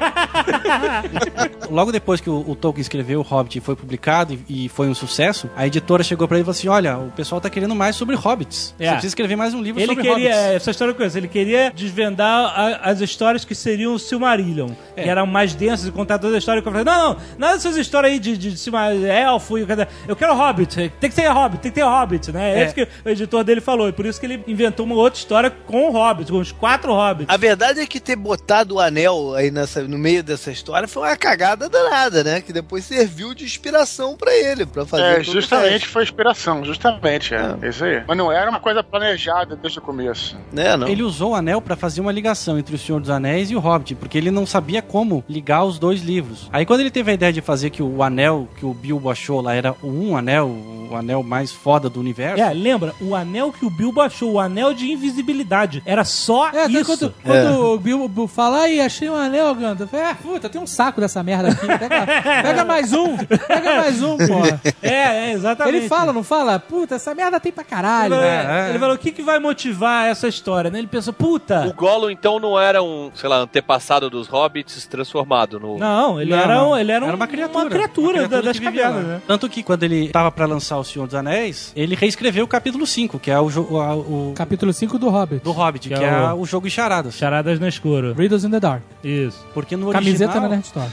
[1.70, 4.88] Logo depois que o, o Tolkien escreveu o Hobbit e foi publicado e, e foi
[4.88, 7.74] um sucesso, a editora chegou pra ele e falou assim: Olha, o pessoal tá querendo
[7.74, 8.74] mais sobre hobbits.
[8.78, 8.84] É.
[8.86, 10.54] Você precisa escrever mais um livro Ele sobre queria, hobbits.
[10.56, 15.02] essa história eu conheço, ele queria desvendar a- as histórias que seriam o Silmarillion, É.
[15.02, 16.62] que eram mais densas e contar toda a história.
[16.62, 19.66] Que eu falei, não, não, nada dessas histórias aí de, de, de Silmar- elfo, e
[19.66, 22.54] cada- eu quero Hobbit, tem que ter Hobbit, tem que ter Hobbit, né?
[22.58, 22.64] É, É.
[22.66, 25.50] isso que o editor dele falou, e por isso que ele inventou uma outra história
[25.50, 27.32] com o Hobbit, com os quatro Hobbits.
[27.32, 31.02] A verdade é que ter botado o anel aí nessa, no meio dessa história foi
[31.02, 32.40] uma cagada danada, né?
[32.40, 37.56] Que depois serviu de inspiração pra ele, pra fazer É, justamente foi inspiração, justamente, é.
[37.62, 37.68] é.
[37.68, 38.02] Isso aí.
[38.06, 40.36] Mas não era uma coisa planejada desde o começo.
[40.52, 40.76] né?
[40.76, 40.86] Não.
[40.86, 43.58] Ele usou o anel pra fazer uma ligação entre o Senhor dos Anéis e o
[43.60, 46.50] Hobbit, porque ele não sabia como ligar os dois livros.
[46.52, 49.40] Aí quando ele teve a ideia de fazer que o anel que o Bilbo achou
[49.40, 50.48] lá era o um anel,
[50.90, 52.42] o anel mais foda do universo.
[52.42, 56.64] É, lembra, o anel que o Bilbo achou, o anel de invisibilidade, era só É,
[56.64, 56.84] até isso.
[56.84, 59.94] quando, quando o Bilbo fala, ai, achei um anel, Gandalf.
[59.94, 61.66] É, puta, tem um saco dessa merda aqui.
[61.66, 62.06] Pega,
[62.42, 64.60] pega mais um, pega mais um, porra.
[64.82, 65.76] É, é, exatamente.
[65.76, 66.58] Ele fala, não fala?
[66.58, 68.14] Puta, essa merda tem pra caralho.
[68.14, 68.42] Ele, né?
[68.44, 70.70] falou, ele falou, o que, que vai motivar essa história?
[70.70, 70.78] né?
[70.78, 71.66] Ele pensou, puta...
[71.66, 75.78] O Gollum, então, não era um, sei lá, antepassado dos hobbits transformado no.
[75.78, 76.78] Não, ele Não, era, um, não.
[76.78, 77.64] ele era, um- Era uma criatura.
[77.64, 79.02] Uma criatura, Uma da- das cavernas, lá.
[79.14, 79.22] né?
[79.26, 82.86] Tanto que quando ele tava pra lançar O Senhor dos Anéis, ele reescreveu o capítulo
[82.86, 83.48] 5, que é o,
[83.80, 85.42] a- o Capítulo 5 do Hobbit.
[85.44, 87.14] do Hobbit, Que que, é é, o- o jogo de charadas.
[87.14, 88.12] Charadas no escuro.
[88.14, 88.82] Riddles in the Dark.
[89.02, 89.44] Isso.
[89.54, 90.90] Porque no Camiseta original, na Nerd Store.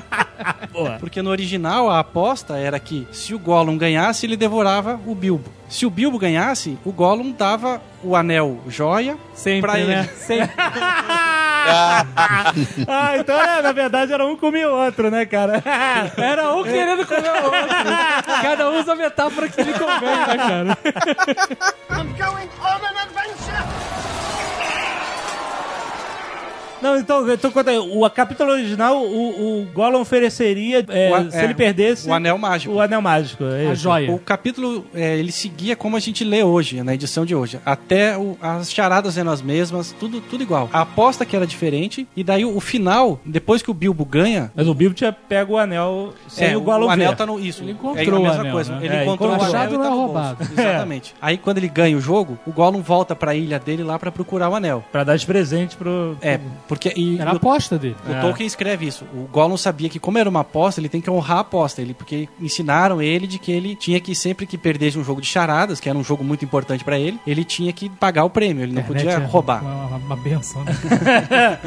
[0.98, 5.50] Porque no original a aposta era que se o Gollum ganhasse, ele devorava o Bilbo.
[5.68, 9.94] Se o Bilbo ganhasse, o Gollum dava o anel joia Sempre, pra ele.
[9.94, 10.08] né?
[10.16, 10.54] Sempre.
[12.88, 15.62] ah, então é, na verdade era um comia o outro, né, cara?
[16.16, 17.60] Era um querendo comer o outro.
[18.42, 20.78] Cada um usa a metáfora que lhe convém, né, cara?
[26.82, 27.78] Não, então, então conta aí.
[27.78, 32.08] O capítulo original, o, o Gollum ofereceria, é, O a- se é, ele perdesse...
[32.08, 32.74] o anel mágico.
[32.74, 33.82] O anel mágico, é A isso.
[33.82, 34.10] joia.
[34.12, 37.58] O capítulo, é, ele seguia como a gente lê hoje, na edição de hoje.
[37.64, 40.68] Até o- as charadas eram as mesmas, tudo, tudo igual.
[40.72, 44.50] A aposta que era diferente, e daí o, o final, depois que o Bilbo ganha...
[44.54, 47.16] Mas o Bilbo tinha pego o anel sem é, o Gollum o anel ver.
[47.16, 47.38] tá no...
[47.40, 48.72] Isso, Ele é encontrou a o mesma anel, coisa.
[48.76, 48.80] né?
[48.84, 49.48] Ele É, encontrou o encontrou.
[49.56, 50.38] anel Achado e não tá é roubado.
[50.52, 51.14] Exatamente.
[51.20, 54.48] Aí quando ele ganha o jogo, o Gollum volta pra ilha dele lá pra procurar
[54.48, 54.84] o anel.
[54.92, 56.16] Pra dar de presente pro...
[56.20, 56.38] É,
[56.70, 56.92] porque...
[56.96, 57.96] E, Era a aposta dele.
[58.08, 58.20] O É.
[58.20, 59.04] Tolkien escreve isso.
[59.12, 61.82] O Gollum sabia que, como era uma aposta, ele tem que honrar a aposta.
[61.82, 65.26] Ele, porque ensinaram ele de que ele tinha que, sempre que perdesse um jogo de
[65.26, 68.62] charadas, que era um jogo muito importante pra ele, ele tinha que pagar o prêmio.
[68.62, 69.62] Ele não podia Internet é roubar.
[69.62, 70.72] Uma, uma, uma benção, né?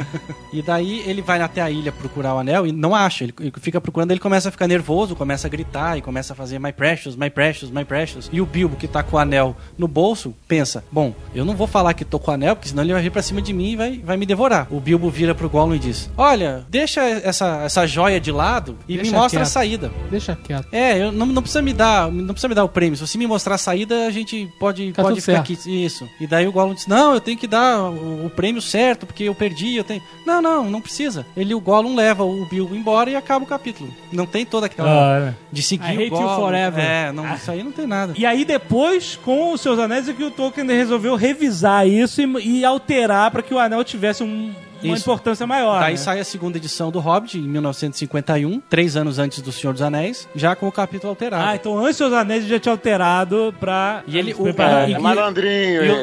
[0.54, 3.24] E daí ele vai até a ilha procurar o anel e não acha.
[3.24, 6.36] Ele, ele fica procurando, ele começa a ficar nervoso, começa a gritar e começa a
[6.36, 8.30] fazer My Precious, My Precious, My Precious.
[8.32, 11.66] E o Bilbo, que tá com o anel no bolso, pensa: Bom, eu não vou
[11.66, 13.72] falar que tô com o anel, porque senão ele vai vir pra cima de mim
[13.72, 14.68] e vai, vai me devorar.
[14.70, 18.96] O Bilbo vira pro Gollum e diz: Olha, deixa essa, essa joia de lado e
[18.96, 19.52] Deixa me mostra a quieto.
[19.52, 19.90] saída.
[20.10, 20.66] Deixa quieto.
[20.72, 22.96] É, eu, não, não precisa me dar, não precisa me dar o prêmio.
[22.96, 25.52] Se você me mostrar a saída, a gente pode, Tá pode ficar certo.
[25.52, 25.84] aqui.
[25.84, 26.08] Isso.
[26.20, 29.24] E daí o Gollum diz: Não, eu tenho que dar o, o prêmio certo, porque
[29.24, 30.02] eu perdi, eu tenho.
[30.26, 31.24] Não, não, não precisa.
[31.36, 33.90] Ele, o Gollum leva o Bilbo embora e acaba o capítulo.
[34.12, 35.34] Não tem toda aquela Ah, né?
[35.52, 36.36] de seguir I o hate you Gollum.
[36.36, 36.84] forever.
[36.84, 38.14] É, não, isso aí não tem nada.
[38.16, 42.60] E aí depois, com os seus anéis, é que o Tolkien resolveu revisar isso e,
[42.60, 44.52] e alterar pra que o anel tivesse um,
[44.84, 45.02] uma Isso.
[45.04, 45.80] importância maior.
[45.80, 45.96] Daí né?
[45.98, 50.28] sai a segunda edição do Hobbit, em 1951, três anos antes do Senhor dos Anéis,
[50.34, 51.44] já com o capítulo alterado.
[51.48, 54.02] Ah, então antes dos Anéis já tinha alterado pra.
[54.06, 54.88] E ele- o- preparar.
[54.88, 55.82] é, É malandrinho.
[55.84, 55.94] E.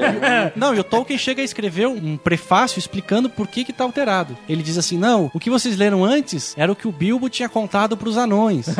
[0.55, 4.37] Não, e o Tolkien chega a escrever um prefácio explicando por que que tá alterado.
[4.47, 7.47] Ele diz assim, não, o que vocês leram antes era o que o Bilbo tinha
[7.49, 8.67] contado pros anões.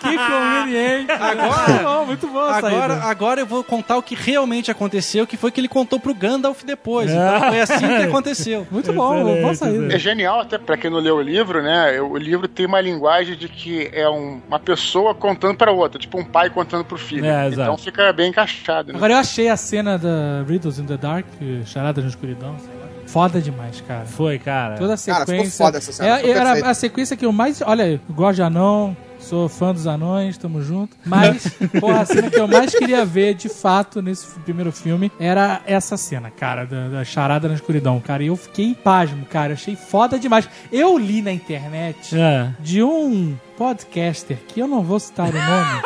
[0.00, 1.10] Que conveniente.
[1.12, 5.26] Agora- Muito bom, muito bom essa Agora, agora eu vou contar o que realmente aconteceu,
[5.26, 7.10] que foi que ele contou pro Gandalf depois.
[7.10, 8.66] Então foi assim que aconteceu.
[8.70, 9.94] Muito bom, Excelente, boa saída.
[9.94, 12.00] É genial, até pra quem não leu o livro, né?
[12.00, 16.18] O livro tem uma linguagem de que é um- uma pessoa contando pra outra, tipo
[16.18, 17.24] um pai contando pro filho.
[17.24, 17.60] É, exato.
[17.62, 18.92] então fica bem encaixado.
[18.92, 18.96] Né?
[18.96, 21.26] Agora eu achei a cena da Riddles in the Dark,
[21.66, 22.82] Charada na Escuridão, sei lá.
[23.06, 24.06] Foda demais, cara.
[24.06, 24.76] Foi, cara.
[24.76, 25.50] Toda a Cara, sequência.
[25.50, 26.66] ficou foda essa cena, É- era perfeito.
[26.66, 27.60] a sequência que eu mais.
[27.60, 30.96] Olha, eu gosto de anão, sou fã dos anões, tamo junto.
[31.06, 31.46] Mas,
[31.80, 35.96] porra, a cena que eu mais queria ver, de fato, nesse primeiro filme, era essa
[35.96, 38.22] cena, cara, da, da charada na escuridão, cara.
[38.22, 39.54] E eu fiquei pasmo, cara.
[39.54, 40.48] Achei foda demais.
[40.70, 42.50] Eu li na internet É.
[42.60, 45.82] de um podcaster, que eu não vou citar o nome,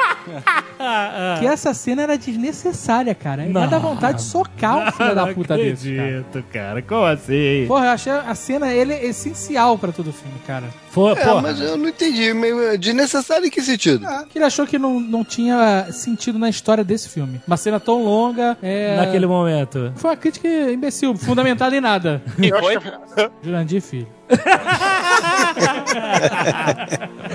[0.79, 3.45] Ah, que essa cena era desnecessária, cara.
[3.45, 3.53] Não.
[3.53, 6.09] Vai dar vontade de socar um filho da puta desse, cara.
[6.21, 6.83] acredito, cara.
[6.83, 7.65] Como assim?
[7.69, 10.65] Porra, eu achei a cena ele é essencial pra todo o filme, cara.
[10.91, 11.43] Foi, É, porra.
[11.43, 12.33] mas eu não entendi.
[12.33, 14.07] meio Desnecessário em que sentido?
[14.31, 17.41] Que ele achou que não, não tinha sentido na história desse filme.
[17.47, 18.57] Uma cena tão longa.
[18.63, 18.97] É...
[18.97, 19.93] Naquele momento.
[19.97, 22.23] Foi uma crítica imbecil, fundamentada em nada.
[22.41, 22.79] E foi?
[22.79, 22.91] que,
[23.43, 24.09] Jurandir Filho.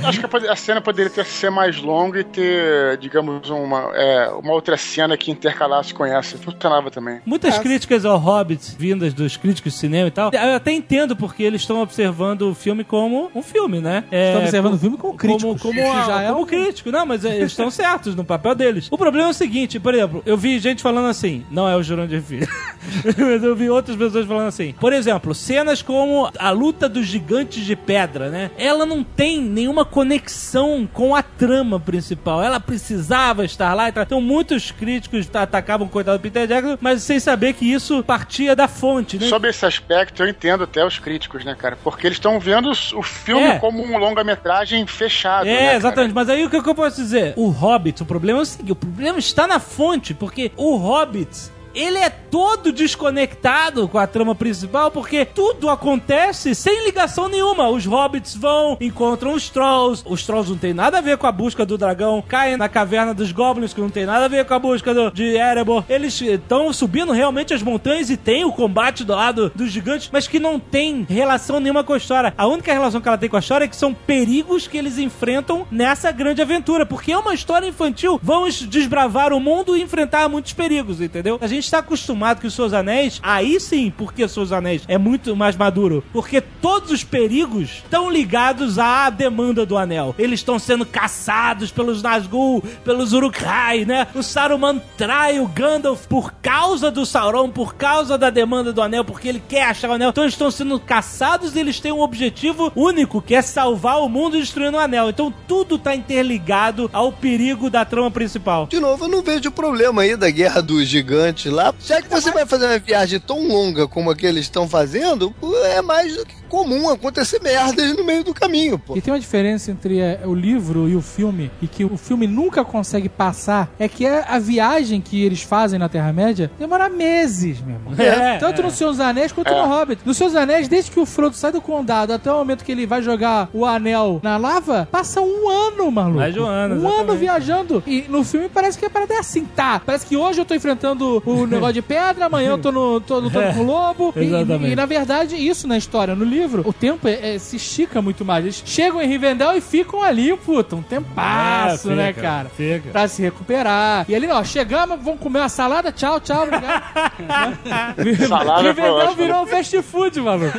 [0.02, 4.30] Eu acho que a cena poderia ter, ser mais longa e ter, digamos, uma, é,
[4.30, 6.38] uma outra cena que intercalasse com essa.
[6.38, 7.20] Funcionava também.
[7.26, 11.44] Muitas críticas ao Hobbit, vindas dos críticos de cinema e tal, eu até entendo porque
[11.44, 14.04] eles estão observando o filme como um filme, né?
[14.12, 15.62] É, Estão observando o filme como críticos.
[15.62, 16.92] Como, como, a- já é como um- crítico.
[16.92, 18.88] Não, mas é, eles estão certos no papel deles.
[18.92, 21.84] O problema é o seguinte, por exemplo, eu vi gente falando assim, não é o
[21.84, 22.48] Jurandir Filho,
[23.18, 24.74] mas eu vi outras pessoas falando assim.
[24.80, 28.52] Por exemplo, cenas como a luta dos gigantes de pedra, né?
[28.58, 32.44] Ela não tem nenhuma conexão com a trama principal.
[32.44, 33.90] Ela precisava estar lá.
[33.90, 38.56] Então muitos críticos atacavam o coitado do Peter Jackson, mas sem saber que isso partia
[38.56, 39.28] da fonte, né?
[39.28, 41.78] Sobre esse aspecto, eu entendo até os críticos, né, cara?
[41.84, 43.60] Porque eles estão vendo o filme É.
[43.60, 45.48] como um longa-metragem fechado.
[45.48, 46.14] É, né, exatamente.
[46.14, 47.34] Mas aí o que eu posso dizer?
[47.36, 51.52] O Hobbit, o problema é o seguinte: o problema está na fonte, porque o Hobbit.
[51.74, 57.70] Ele é todo desconectado com a trama principal, porque tudo acontece sem ligação nenhuma.
[57.70, 60.04] Os hobbits vão, encontram os trolls.
[60.06, 62.24] Os trolls não tem nada a ver com a busca do dragão.
[62.28, 65.12] Caem na caverna dos goblins, que não tem nada a ver com a busca do-
[65.12, 65.84] de Erebor.
[65.90, 70.28] Eles estão subindo realmente as montanhas e tem o combate do lado dos gigantes, mas
[70.28, 72.34] que não tem relação nenhuma com a história.
[72.38, 74.98] A única relação que ela tem com a história é que são perigos que eles
[74.98, 78.20] enfrentam nessa grande aventura, porque é uma história infantil.
[78.24, 81.38] Vamos desbravar o mundo e enfrentar muitos perigos, entendeu?
[81.42, 85.36] A gente está acostumado que os Seus Anéis, aí sim, porque Seus Anéis é muito
[85.36, 90.16] mais maduro, porque todos os perigos estão ligados à demanda do anel.
[90.18, 94.08] Eles estão sendo caçados pelos Nazgûl, pelos Uruk-hai, né?
[94.14, 99.06] O Saruman trai o Gandalf por causa do Sauron, por causa da demanda do anel,
[99.06, 100.10] porque ele quer achar o anel.
[100.10, 104.10] Então eles estão sendo caçados e eles têm um objetivo único, que é salvar o
[104.10, 105.10] mundo destruindo o anel.
[105.10, 108.68] Então tudo tá interligado ao perigo da trama principal.
[108.68, 111.74] De novo, eu não vejo o problema aí da guerra dos gigantes lá.
[111.80, 115.34] Já que você vai fazer uma viagem tão longa como a que eles estão fazendo,
[115.66, 118.98] é mais do que comum acontecer merdas no meio do caminho, pô.
[118.98, 122.28] E tem uma diferença entre é, o livro e o filme, e que o filme
[122.28, 127.62] nunca consegue passar, é que a, a viagem que eles fazem na Terra-média demora meses,
[127.62, 127.94] meu irmão.
[127.98, 128.64] É, Tanto é.
[128.66, 130.02] no Senhor dos Anéis quanto no Hobbit.
[130.06, 132.72] No Senhor dos Anéis, desde que o Frodo sai do condado até o momento que
[132.74, 136.18] ele vai jogar o anel na lava, passa um ano, maluco.
[136.18, 137.02] Mais de um ano, Um exatamente.
[137.10, 137.84] ano viajando.
[137.88, 139.82] E no filme parece que a parada é assim, tá?
[139.86, 143.20] Parece que hoje eu tô enfrentando o negócio de pedra, amanhã eu tô, no, tô
[143.20, 144.14] lutando com o lobo.
[144.18, 144.72] E- Exatamente.
[144.74, 148.24] E, na verdade, isso na história, no livro, o tempo é- é- se estica muito
[148.26, 148.44] mais.
[148.46, 152.50] Eles chegam em Rivendell e ficam ali, puta, um tempasso, É, né, cara?
[152.50, 152.90] fica.
[152.92, 154.06] Pra se recuperar.
[154.08, 156.84] E ali, ó, chegamos, vamos comer uma salada, tchau, tchau, obrigado.
[158.28, 159.16] Salada Rivendell ótimo.
[159.16, 160.58] virou um fast food, maluco.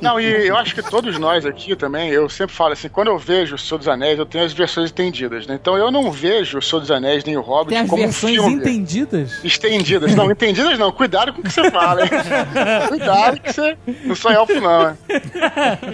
[0.00, 3.18] Não, e eu acho que todos nós aqui também, eu sempre falo assim, quando eu
[3.18, 5.58] vejo o Senhor dos Anéis, eu tenho as versões estendidas, né?
[5.60, 8.06] Então eu não vejo o Senhor dos Anéis nem o Hobbit Tem as como um
[8.06, 8.54] versões filme.
[8.54, 9.44] entendidas.
[9.44, 10.14] Estendidas.
[10.14, 10.90] Não, entendidas não.
[10.92, 12.08] Cuidado com o que você fala, hein?
[12.88, 14.90] Cuidado que você não sou elfo, não.
[14.90, 14.96] hein?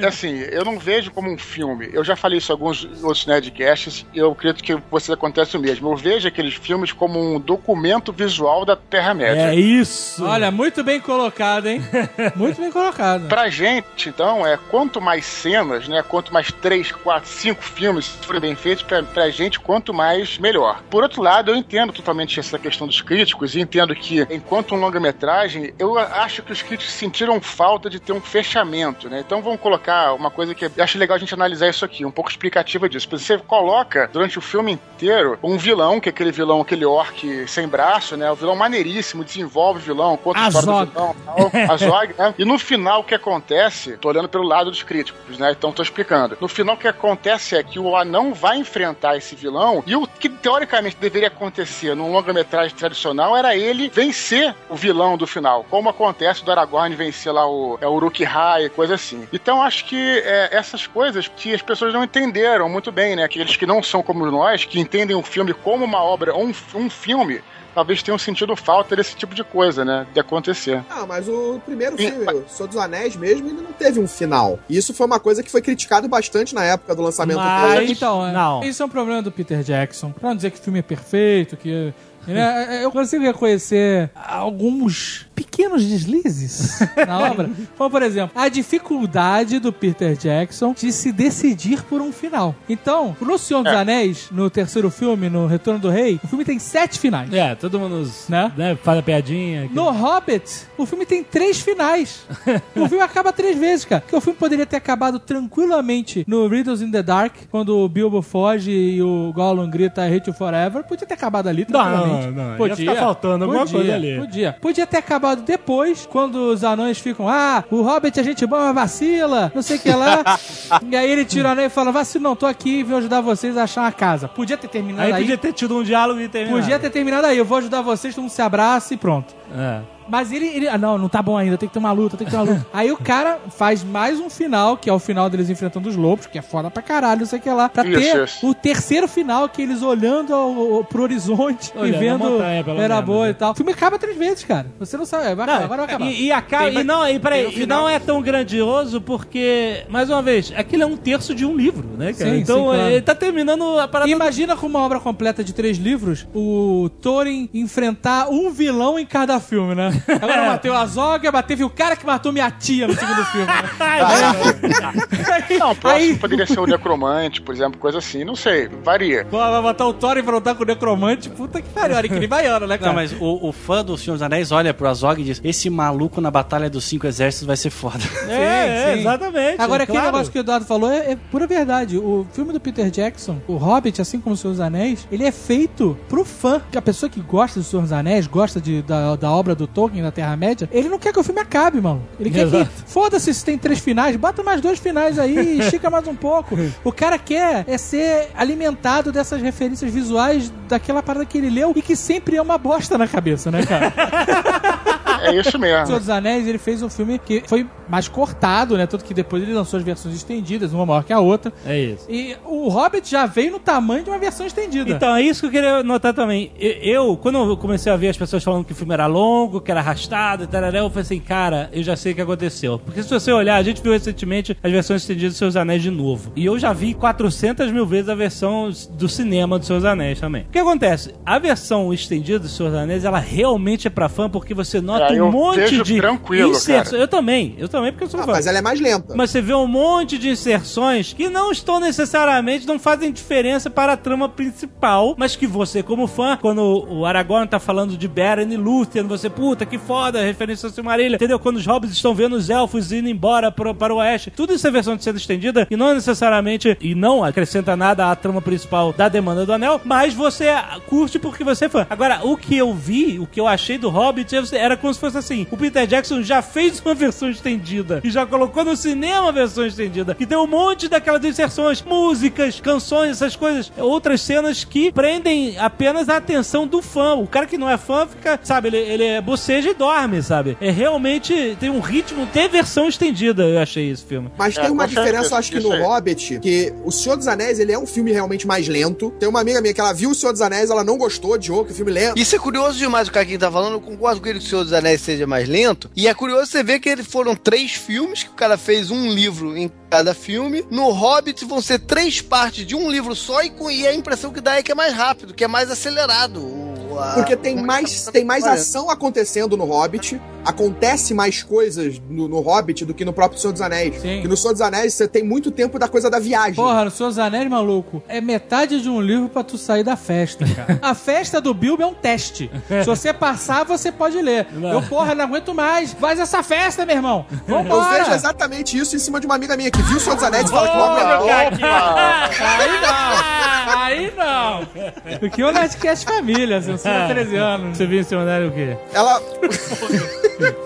[0.00, 1.88] É assim, eu não vejo como um filme.
[1.92, 5.60] Eu já falei isso em alguns outros Nerdcasts e eu acredito que você acontece o
[5.60, 5.90] mesmo.
[5.90, 9.50] Eu vejo aqueles filmes como um documento visual da Terra-média.
[9.52, 10.24] É isso.
[10.24, 11.82] Olha, muito bem colocado, hein?
[12.36, 13.28] Muito bem colocado.
[13.28, 13.73] Pra gente,
[14.06, 16.02] então, é quanto mais cenas, né?
[16.02, 20.82] Quanto mais três, quatro, cinco filmes forem bem feitos, pra, pra gente, quanto mais melhor.
[20.90, 24.78] Por outro lado, eu entendo totalmente essa questão dos críticos e entendo que, enquanto um
[24.78, 29.22] longa-metragem, eu acho que os críticos sentiram falta de ter um fechamento, né?
[29.24, 32.10] Então vamos colocar uma coisa que eu acho legal a gente analisar isso aqui, um
[32.10, 33.08] pouco explicativa disso.
[33.10, 37.68] Você coloca durante o filme inteiro um vilão, que é aquele vilão, aquele orc sem
[37.68, 38.30] braço, né?
[38.30, 42.34] O vilão maneiríssimo, desenvolve o vilão, conta a história do vilão, tal, Azog, né?
[42.38, 43.63] E no final o que acontece,
[44.00, 45.52] tô olhando pelo lado dos críticos, né?
[45.52, 46.36] Então tô explicando.
[46.40, 50.06] No final o que acontece é que o anão vai enfrentar esse vilão e o
[50.06, 55.88] que teoricamente deveria acontecer num longa-metragem tradicional era ele vencer o vilão do final, como
[55.88, 59.28] acontece do Aragorn vencer lá o, é, o Uruk-hai, coisa assim.
[59.32, 63.24] Então acho que é, essas coisas que as pessoas não entenderam muito bem, né?
[63.24, 66.90] Aqueles que não são como nós, que entendem o filme como uma obra, um, um
[66.90, 67.42] filme,
[67.74, 70.06] talvez tenham sentido falta desse tipo de coisa, né?
[70.12, 70.82] De acontecer.
[70.88, 74.58] Ah, mas o primeiro filme, o Senhor dos Anéis mesmo, ele não teve um final.
[74.68, 77.92] E isso foi uma coisa que foi criticado bastante na época do lançamento Mas- dele.
[77.92, 78.62] Então, Não.
[78.64, 80.10] isso é um problema do Peter Jackson.
[80.12, 81.92] Pra não dizer que o filme é perfeito, que.
[82.26, 87.50] né, Eu consigo reconhecer alguns pequenos deslizes na obra.
[87.76, 92.54] Como, por exemplo, a dificuldade do Peter Jackson de se decidir por um final.
[92.68, 96.58] Então, no Senhor dos Anéis, no terceiro filme, no Retorno do Rei, o filme tem
[96.58, 97.32] sete finais.
[97.32, 98.52] É, todo mundo Né?
[98.56, 99.68] né, faz a piadinha.
[99.72, 100.44] No Hobbit,
[100.78, 102.24] o filme tem três finais.
[102.76, 104.00] o filme acaba três vezes, cara.
[104.02, 108.22] Porque o filme poderia ter acabado tranquilamente no Riddles in the Dark, quando o Bilbo
[108.22, 110.82] foge e o Gollum grita I hate you forever.
[110.84, 112.26] Podia ter acabado ali tranquilamente.
[112.28, 112.76] Não, não, ia Podia.
[112.76, 114.18] ficar faltando alguma Podia, coisa ali.
[114.18, 114.52] Podia.
[114.60, 118.74] Podia ter acabado depois, quando os anões ficam, ah, o Hobbit é gente boa, mas
[118.74, 120.22] vacila, não sei o que lá.
[120.90, 123.20] e aí ele tira o anel e fala, vacilo não, tô aqui e vou ajudar
[123.20, 124.28] vocês a achar uma casa.
[124.28, 125.22] Podia ter terminado Aí aí.
[125.22, 126.60] podia ter tido um diálogo e terminado.
[126.60, 129.34] Podia ter terminado aí, eu vou ajudar vocês, todo mundo se abraça e pronto.
[129.56, 129.93] É.
[130.08, 130.68] Mas ele, ele.
[130.68, 132.44] Ah, não, não tá bom ainda, tem que ter uma luta, tem que ter uma
[132.44, 132.66] luta.
[132.72, 136.26] Aí o cara faz mais um final, que é o final deles enfrentando os lobos,
[136.26, 137.68] que é foda pra caralho, não sei o que lá.
[137.68, 138.46] Pra ter isso.
[138.46, 142.42] o terceiro final, que eles olhando ao, ao- pro horizonte Olhando e vendo
[142.80, 143.30] era boa né?
[143.30, 143.52] e tal.
[143.52, 144.66] O filme acaba três vezes, cara.
[144.78, 145.34] Você não sabe.
[145.34, 146.06] Vai, Não, agora vai acabar.
[146.10, 149.00] E, e acaba, Tem- e não, e, peraí, no e final- não é tão grandioso
[149.00, 152.30] porque, mais uma vez, aquilo é um terço de um livro, né, cara?
[152.30, 152.90] Sim, então sim, claro.
[152.90, 154.10] ele tá terminando a parada.
[154.10, 159.38] Imagina com uma obra completa de três livros, o Thorin enfrentar um vilão em cada
[159.40, 159.93] filme, né?
[160.22, 160.46] Agora É.
[160.46, 163.46] bateu a Zoga, mas teve o cara que matou minha tia no segundo filme.
[163.46, 163.62] Né?
[163.80, 168.68] Aí- Não, o próximo aí- poderia ser o Necromante, por exemplo, coisa assim, não sei,
[168.82, 169.24] varia.
[169.24, 172.18] Pô, vai botar o Thor e enfrentar com o Necromante, puta que pariu, olha que
[172.18, 172.88] nem baiano, né, cara?
[172.90, 175.68] Não, mas o, o fã do Senhor dos Anéis olha pro Azog e diz: Esse
[175.70, 177.98] maluco na Batalha dos Cinco Exércitos vai ser foda.
[178.34, 179.00] É, é, sim.
[179.00, 179.60] exatamente.
[179.60, 180.12] Agora, aquele claro.
[180.12, 181.98] negócio que o Eduardo falou é, é pura verdade.
[181.98, 185.30] O filme do Peter Jackson, o Hobbit, assim como o Senhor dos Anéis, ele é
[185.30, 186.60] feito pro fã.
[186.74, 189.83] A pessoa que gosta do Senhor dos Anéis, gosta de, da, da obra do Tolkien,
[189.88, 192.02] da Terra-média, ele não quer que o filme acabe, mano.
[192.18, 192.64] Ele quer Exato.
[192.64, 196.56] que, foda-se se tem três finais, bota mais dois finais aí estica mais um pouco.
[196.82, 201.82] O cara quer é ser alimentado dessas referências visuais daquela parada que ele leu e
[201.82, 203.92] que sempre é uma bosta na cabeça, né, cara?
[205.24, 205.98] É isso O Senhor mesmo.
[205.98, 208.86] dos Anéis, ele fez um filme que foi mais cortado, né?
[208.86, 211.52] Tanto que depois ele lançou as versões estendidas, uma maior que a outra.
[211.66, 212.06] É isso.
[212.08, 214.90] E o Hobbit já veio no tamanho de uma versão estendida.
[214.90, 216.50] Então, é isso que eu queria notar também.
[216.58, 216.70] Eu,
[217.10, 219.70] eu, quando eu comecei a ver as pessoas falando que o filme era longo, que
[219.70, 222.78] era arrastado e tal, eu falei assim, cara, eu já sei o que aconteceu.
[222.78, 225.90] Porque se você olhar, a gente viu recentemente as versões estendidas dos Seus Anéis de
[225.90, 226.32] novo.
[226.36, 230.42] E eu já vi 400 mil vezes a versão do cinema dos Seus Anéis também.
[230.42, 231.14] O que acontece?
[231.24, 235.22] A versão estendida dos Seus Anéis, ela realmente é pra fã, porque você nota É,
[235.22, 236.90] um monte de tranquilo, inserções.
[236.90, 237.02] cara.
[237.02, 239.14] Eu também, eu também, porque eu sou Ah, mas ela é mais lenta.
[239.16, 243.94] Mas você vê um monte de inserções que não estão necessariamente, não fazem diferença para
[243.94, 248.52] a trama principal, mas que você, como fã, quando o Aragorn tá falando de Beren
[248.52, 251.38] e Lúthien, você, puta, que foda, referência ao Silmarillion, entendeu?
[251.38, 254.66] Quando os hobbits estão vendo os elfos indo embora pro, para o oeste, tudo isso
[254.68, 258.92] é versão de cena estendida e não necessariamente, e não acrescenta nada à trama principal
[258.92, 260.46] da Demanda do Anel, mas você
[260.86, 261.86] curte porque você é fã.
[261.90, 265.18] Agora, o que eu vi, o que eu achei do Hobbit, era como se fosse
[265.18, 267.63] assim, o Peter Jackson já fez uma versão estendida
[268.02, 272.60] e já colocou no cinema a versão estendida, que tem um monte daquelas inserções, músicas,
[272.60, 277.14] canções, essas coisas, outras cenas que prendem apenas a atenção do fã.
[277.14, 280.56] O cara que não é fã fica, sabe, ele, ele boceja e dorme, sabe?
[280.60, 284.30] É realmente tem um ritmo de versão estendida, eu achei esse filme.
[284.36, 285.80] Mas É, tem uma diferença, eu acho que no aí.
[285.80, 289.10] Hobbit, que O Senhor dos Anéis, ele é um filme realmente mais lento.
[289.18, 291.50] Tem uma amiga minha que ela viu O Senhor dos Anéis, ela não gostou, de
[291.50, 292.18] que o filme lento.
[292.18, 293.74] Isso é curioso demais o que quem tá falando.
[293.74, 295.90] Eu concordo com ele que o Senhor dos Anéis seja mais lento.
[295.94, 299.08] E é curioso você ver que eles foram três filmes, que o cara fez um
[299.08, 300.64] livro em cada filme.
[300.70, 304.32] No Hobbit vão ser três partes de um livro só, e, com, e a impressão
[304.32, 306.73] que dá é que é mais rápido, que é mais acelerado.
[306.94, 310.20] O- Porque tem é mais, tá tem mais ação acontecendo no Hobbit.
[310.44, 313.96] acontece mais coisas no, no Hobbit do que no próprio Senhor dos Anéis.
[314.00, 314.14] Sim.
[314.16, 316.54] Porque no Senhor dos Anéis você tem muito tempo da coisa da viagem.
[316.56, 320.44] Porra, no Seus Anéis, maluco, é metade de um livro pra tu sair da festa,
[320.46, 320.78] cara.
[320.84, 322.50] A festa do Bilbo é um teste.
[322.68, 324.46] Se você passar, você pode ler.
[324.72, 325.92] Eu, porra, não aguento mais.
[325.94, 327.24] Faz essa festa, meu irmão.
[327.48, 328.14] Eu vejo Vambora.
[328.14, 330.52] exatamente isso em cima de uma amiga minha que viu o Senhor dos Anéis e
[330.52, 331.68] fala que não aguentou.
[332.44, 333.80] Aí não.
[333.80, 335.18] Aí não.
[335.20, 337.76] Porque é um Nerdcast família, assim, sou 13 anos.
[337.76, 338.76] Você viu esse cenário o quê?
[338.92, 339.22] Ela,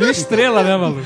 [0.10, 1.02] estrela, né, maluco?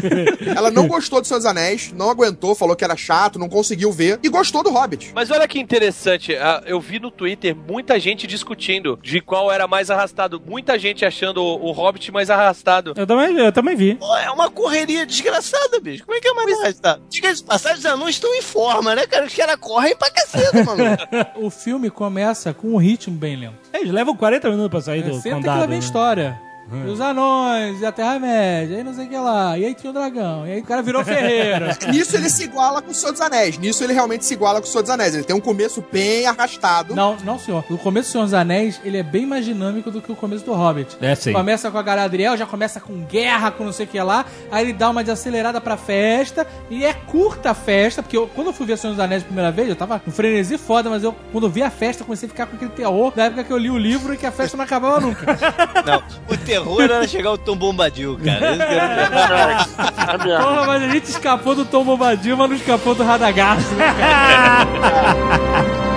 [0.56, 4.18] ela não gostou Senhor dos Anéis, não aguentou, falou que era chato, não conseguiu ver,
[4.22, 5.12] e gostou do Hobbit.
[5.14, 6.34] Mas olha que interessante,
[6.66, 10.42] eu vi no Twitter muita gente discutindo de qual era mais arrastado.
[10.44, 12.92] Muita gente achando o o Hobbit mais arrastado.
[12.96, 13.94] Eu também, eu também vi.
[13.94, 16.04] Pô, é uma correria desgraçada, bicho.
[16.04, 17.02] Como é que é mais arrastado?
[17.08, 19.26] Diga de passagem, os anões estão em forma, né, cara?
[19.26, 20.80] Os caras correm pra caceta, mano.
[21.36, 23.54] O filme começa com um ritmo bem lento.
[23.72, 25.60] Eles levam 40 minutos pra sair É, do senta que condado.
[25.60, 25.84] lá vem né?
[25.84, 26.40] história.
[26.72, 29.58] E os anões, e a Terra-média, e não sei o que lá.
[29.58, 31.76] E aí tinha o dragão, e aí o cara virou ferreira.
[31.90, 33.58] Nisso ele se iguala com o Senhor dos Anéis.
[33.58, 35.14] Nisso ele realmente se iguala com o Senhor dos Anéis.
[35.14, 36.94] Ele tem um começo bem arrastado.
[36.94, 37.64] Não, não, senhor.
[37.68, 40.44] O começo do Senhor dos Anéis, ele é bem mais dinâmico do que o começo
[40.44, 40.96] do Hobbit.
[41.00, 41.32] É, sim.
[41.32, 44.24] Começa com a Galadriel, já começa com guerra, com não sei o que lá.
[44.50, 46.46] Aí ele dá uma desacelerada pra festa.
[46.70, 49.26] E é curta a festa, porque eu- quando eu fui ver Senhor dos Anéis a
[49.26, 52.06] primeira vez, eu tava um frenesi foda, mas eu, quando eu vi a festa, eu
[52.06, 54.26] comecei a ficar com aquele terror da época que eu li o livro e que
[54.26, 55.20] a festa não acabava nunca.
[55.84, 58.52] Não, o terror era chegar o Tom Bombadil, cara.
[58.52, 60.40] Esse era.
[60.42, 65.80] Porra, mas a gente escapou do Tom Bombadil, mas não escapou do Radagast, né, cara?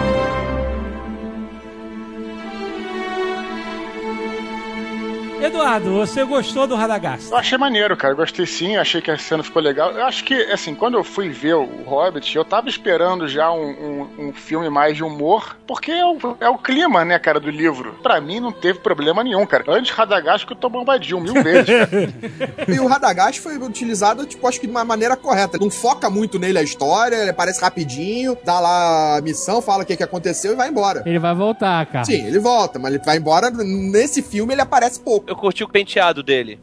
[5.54, 7.30] Eduardo, você gostou do Radagast?
[7.30, 8.14] Eu achei maneiro, cara.
[8.14, 9.92] Eu gostei sim, achei que a cena ficou legal.
[9.92, 13.70] Eu acho que, assim, quando eu fui ver o Hobbit, eu tava esperando já um,
[14.18, 17.52] um- um filme mais de humor, porque é o, é o clima, né, cara, do
[17.52, 17.94] livro.
[18.02, 19.64] Pra mim não teve problema nenhum, cara.
[19.68, 22.72] Antes Radagast que eu tô bombadinho mil vezes, cara.
[22.76, 25.60] E o Radagast foi utilizado, tipo, acho que de uma maneira correta.
[25.60, 29.86] Não foca muito nele a história, ele aparece rapidinho, dá lá a missão, fala o
[29.86, 31.04] que, que aconteceu e vai embora.
[31.06, 32.06] Ele vai voltar, cara.
[32.06, 33.52] Sim, ele volta, mas ele vai embora.
[33.52, 35.30] Nesse filme ele aparece pouco.
[35.30, 36.58] Eu curti o penteado dele.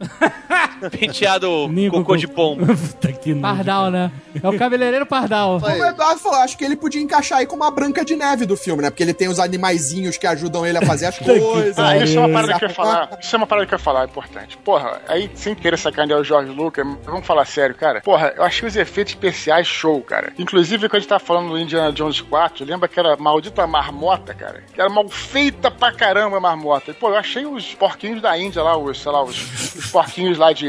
[0.89, 2.65] penteado Nico cocô com- de pombo.
[2.75, 3.41] Puta que nojo.
[3.55, 4.11] Pardal, né?
[4.41, 5.59] É o cabeleireiro Pardal.
[5.59, 8.45] Como o Eduardo falou, acho que ele podia encaixar aí como uma branca de neve
[8.45, 8.89] do filme, né?
[8.89, 11.77] Porque ele tem os animaizinhos que ajudam ele a fazer as coisas.
[11.77, 13.09] Ah, isso é uma parada que eu ia falar.
[13.21, 14.57] Isso é uma parada que eu ia falar, importante.
[14.57, 18.01] Porra, aí sem querer sacanear o Jorge Lucas, vamos falar sério, cara.
[18.01, 20.33] Porra, eu achei os efeitos especiais show, cara.
[20.39, 24.63] Inclusive, quando a gente tava falando do Indiana Jones 4, lembra aquela maldita marmota, cara?
[24.73, 26.91] Que era mal feita pra caramba a marmota.
[26.91, 30.37] E, pô, eu achei os porquinhos da Índia lá, os, sei lá, os, os porquinhos
[30.37, 30.65] lá de,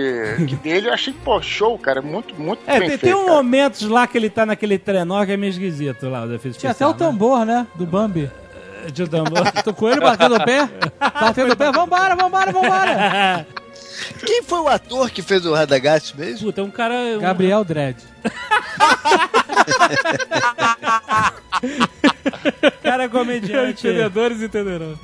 [0.49, 2.01] que dele, eu achei, pô, show, cara.
[2.03, 3.37] Muito, muito É, bem tem, feito, tem um cara.
[3.37, 6.73] momentos lá que ele tá naquele trenó que é meio esquisito lá, o efeito Tinha
[6.73, 7.67] até o tambor, né?
[7.75, 8.23] Do Bambi.
[8.23, 8.31] né?
[8.93, 9.43] De tambor.
[9.67, 10.69] O coelho batendo o pé.
[10.99, 11.71] Batendo o pé.
[11.71, 13.47] Vambora, vambora, vambora.
[14.27, 16.47] Quem foi o ator que fez o Radagast mesmo?
[16.47, 16.95] Puta, é um cara...
[16.95, 17.97] um- Gabriel Dredd.
[22.83, 23.87] cara comediante.
[23.87, 24.99] Entendedores entenderão.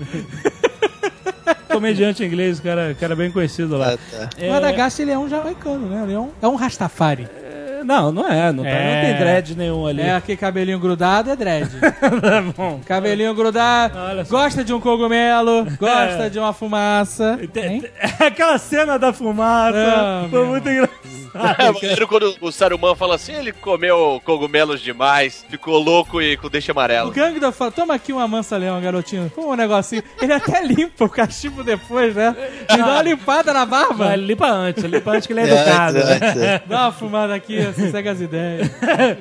[1.69, 3.95] Comediante inglês, cara, cara bem conhecido lá.
[3.95, 4.31] Ah, tá.
[4.39, 6.03] É, O Radagast, ele é um jamaicano, né?
[6.05, 7.29] Ele é um, é um Rastafari.
[7.85, 8.95] Não, não é, não, tá- É.
[8.97, 10.03] não tem dread nenhum ali.
[10.03, 11.71] É, aquele cabelinho grudado é dread.
[11.81, 12.81] Tá bom.
[12.85, 13.95] Cabelinho grudado,
[14.29, 17.39] gosta de um cogumelo, gosta de uma fumaça.
[17.55, 17.85] Hein?
[18.19, 19.77] Aquela cena da fumaça
[20.27, 20.47] É, foi meu.
[20.49, 20.99] muito engraçada.
[21.59, 26.49] É, maneiro quando o Saruman fala assim, ele comeu cogumelos demais, ficou louco e com
[26.49, 27.11] deixa O amarelo.
[27.11, 29.31] Gangdor fala, toma aqui uma mansa leão, garotinho.
[29.35, 30.03] Toma um negocinho.
[30.21, 32.35] Ele até limpa o cachimbo depois, né?
[32.65, 34.07] E dá uma limpada na barba.
[34.11, 35.99] Mas limpa antes, limpa antes que ele é É, educado.
[35.99, 36.47] é, né?
[36.47, 36.63] é.
[36.67, 38.71] Dá uma fumada aqui, sossega as ideias.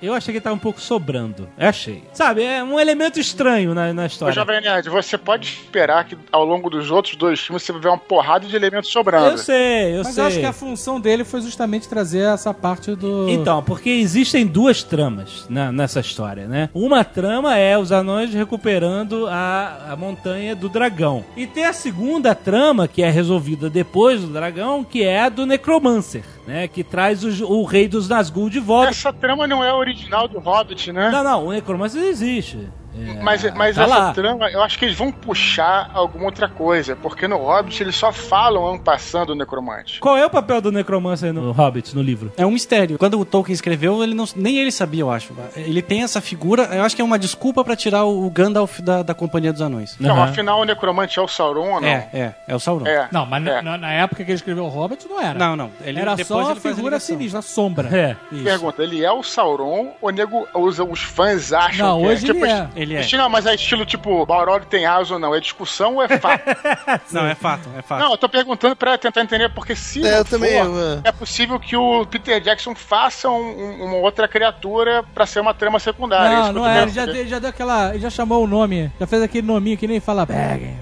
[0.01, 1.47] Eu achei que tava um pouco sobrando.
[1.57, 2.03] Eu achei.
[2.13, 4.33] Sabe, é um elemento estranho na, na Ô, história.
[4.33, 7.87] Jovem Nerd, você pode esperar que ao longo dos outros dois filmes você vai ver
[7.89, 9.31] uma porrada de elementos sobrando.
[9.31, 10.23] Eu sei, eu Mas sei.
[10.23, 13.27] eu acho que a função dele foi justamente trazer essa parte do.
[13.29, 16.69] Então, porque existem duas tramas na- nessa história, né?
[16.73, 21.23] Uma trama é os anões recuperando a, a montanha do dragão.
[21.35, 25.45] E tem a segunda trama, que é resolvida depois do dragão, que é a do
[25.45, 26.67] Necromancer, né?
[26.67, 28.89] Que traz o, o rei dos Nazgûl de volta.
[28.91, 31.09] Essa trama não é original do Hobbit, né?
[31.11, 32.59] Não, não, o Necromancer existe.
[32.97, 34.13] É, Mas, mas tá essa lá.
[34.13, 38.11] trama, eu acho que eles vão puxar alguma outra coisa, porque no Hobbit eles só
[38.11, 39.99] falam passando o necromante.
[39.99, 42.31] Qual é o papel do Necromancer no Hobbit, no livro?
[42.37, 42.97] É um mistério.
[42.97, 45.33] Quando o Tolkien escreveu, ele não, nem ele sabia, eu acho.
[45.55, 49.03] Ele tem essa figura, eu acho que é uma desculpa pra tirar o Gandalf da,
[49.03, 49.95] da Companhia dos Anões.
[49.99, 50.23] Não, Aham.
[50.25, 51.87] afinal o necromante é o Sauron ou não?
[51.87, 52.85] É, é, é o Sauron.
[52.87, 53.07] É.
[53.11, 53.61] Não, mas É.
[53.61, 55.37] na, na época que ele escreveu o Hobbit não era.
[55.37, 55.71] Não, não.
[55.81, 57.89] Ele, era só a figura sinistra, a sombra.
[57.95, 58.15] É.
[58.31, 58.43] Isso.
[58.43, 62.25] Pergunta, ele é o Sauron ou o nego, os, os fãs acham Não, que hoje
[62.29, 62.33] é?
[62.33, 62.67] Tipo, ele é.
[62.75, 63.01] Ele Ele é.
[63.01, 65.35] Estilo, não, mas é estilo tipo, Balrog tem asa ou não?
[65.35, 66.43] É discussão ou é fato?
[67.11, 67.99] Não, é fato, é fato.
[68.01, 71.11] não, eu tô perguntando pra tentar entender, porque se É, eu também, for, eu, é
[71.11, 73.33] possível que o Peter Jackson faça um-
[73.81, 76.29] um- uma outra criatura pra ser uma trama secundária.
[76.29, 76.81] Não, Isso que eu não tô é.
[76.83, 77.89] Ele já, deu- já deu aquela.
[77.89, 78.91] Ele já chamou o nome.
[78.99, 80.75] Já fez aquele nominho que nem fala Baggins.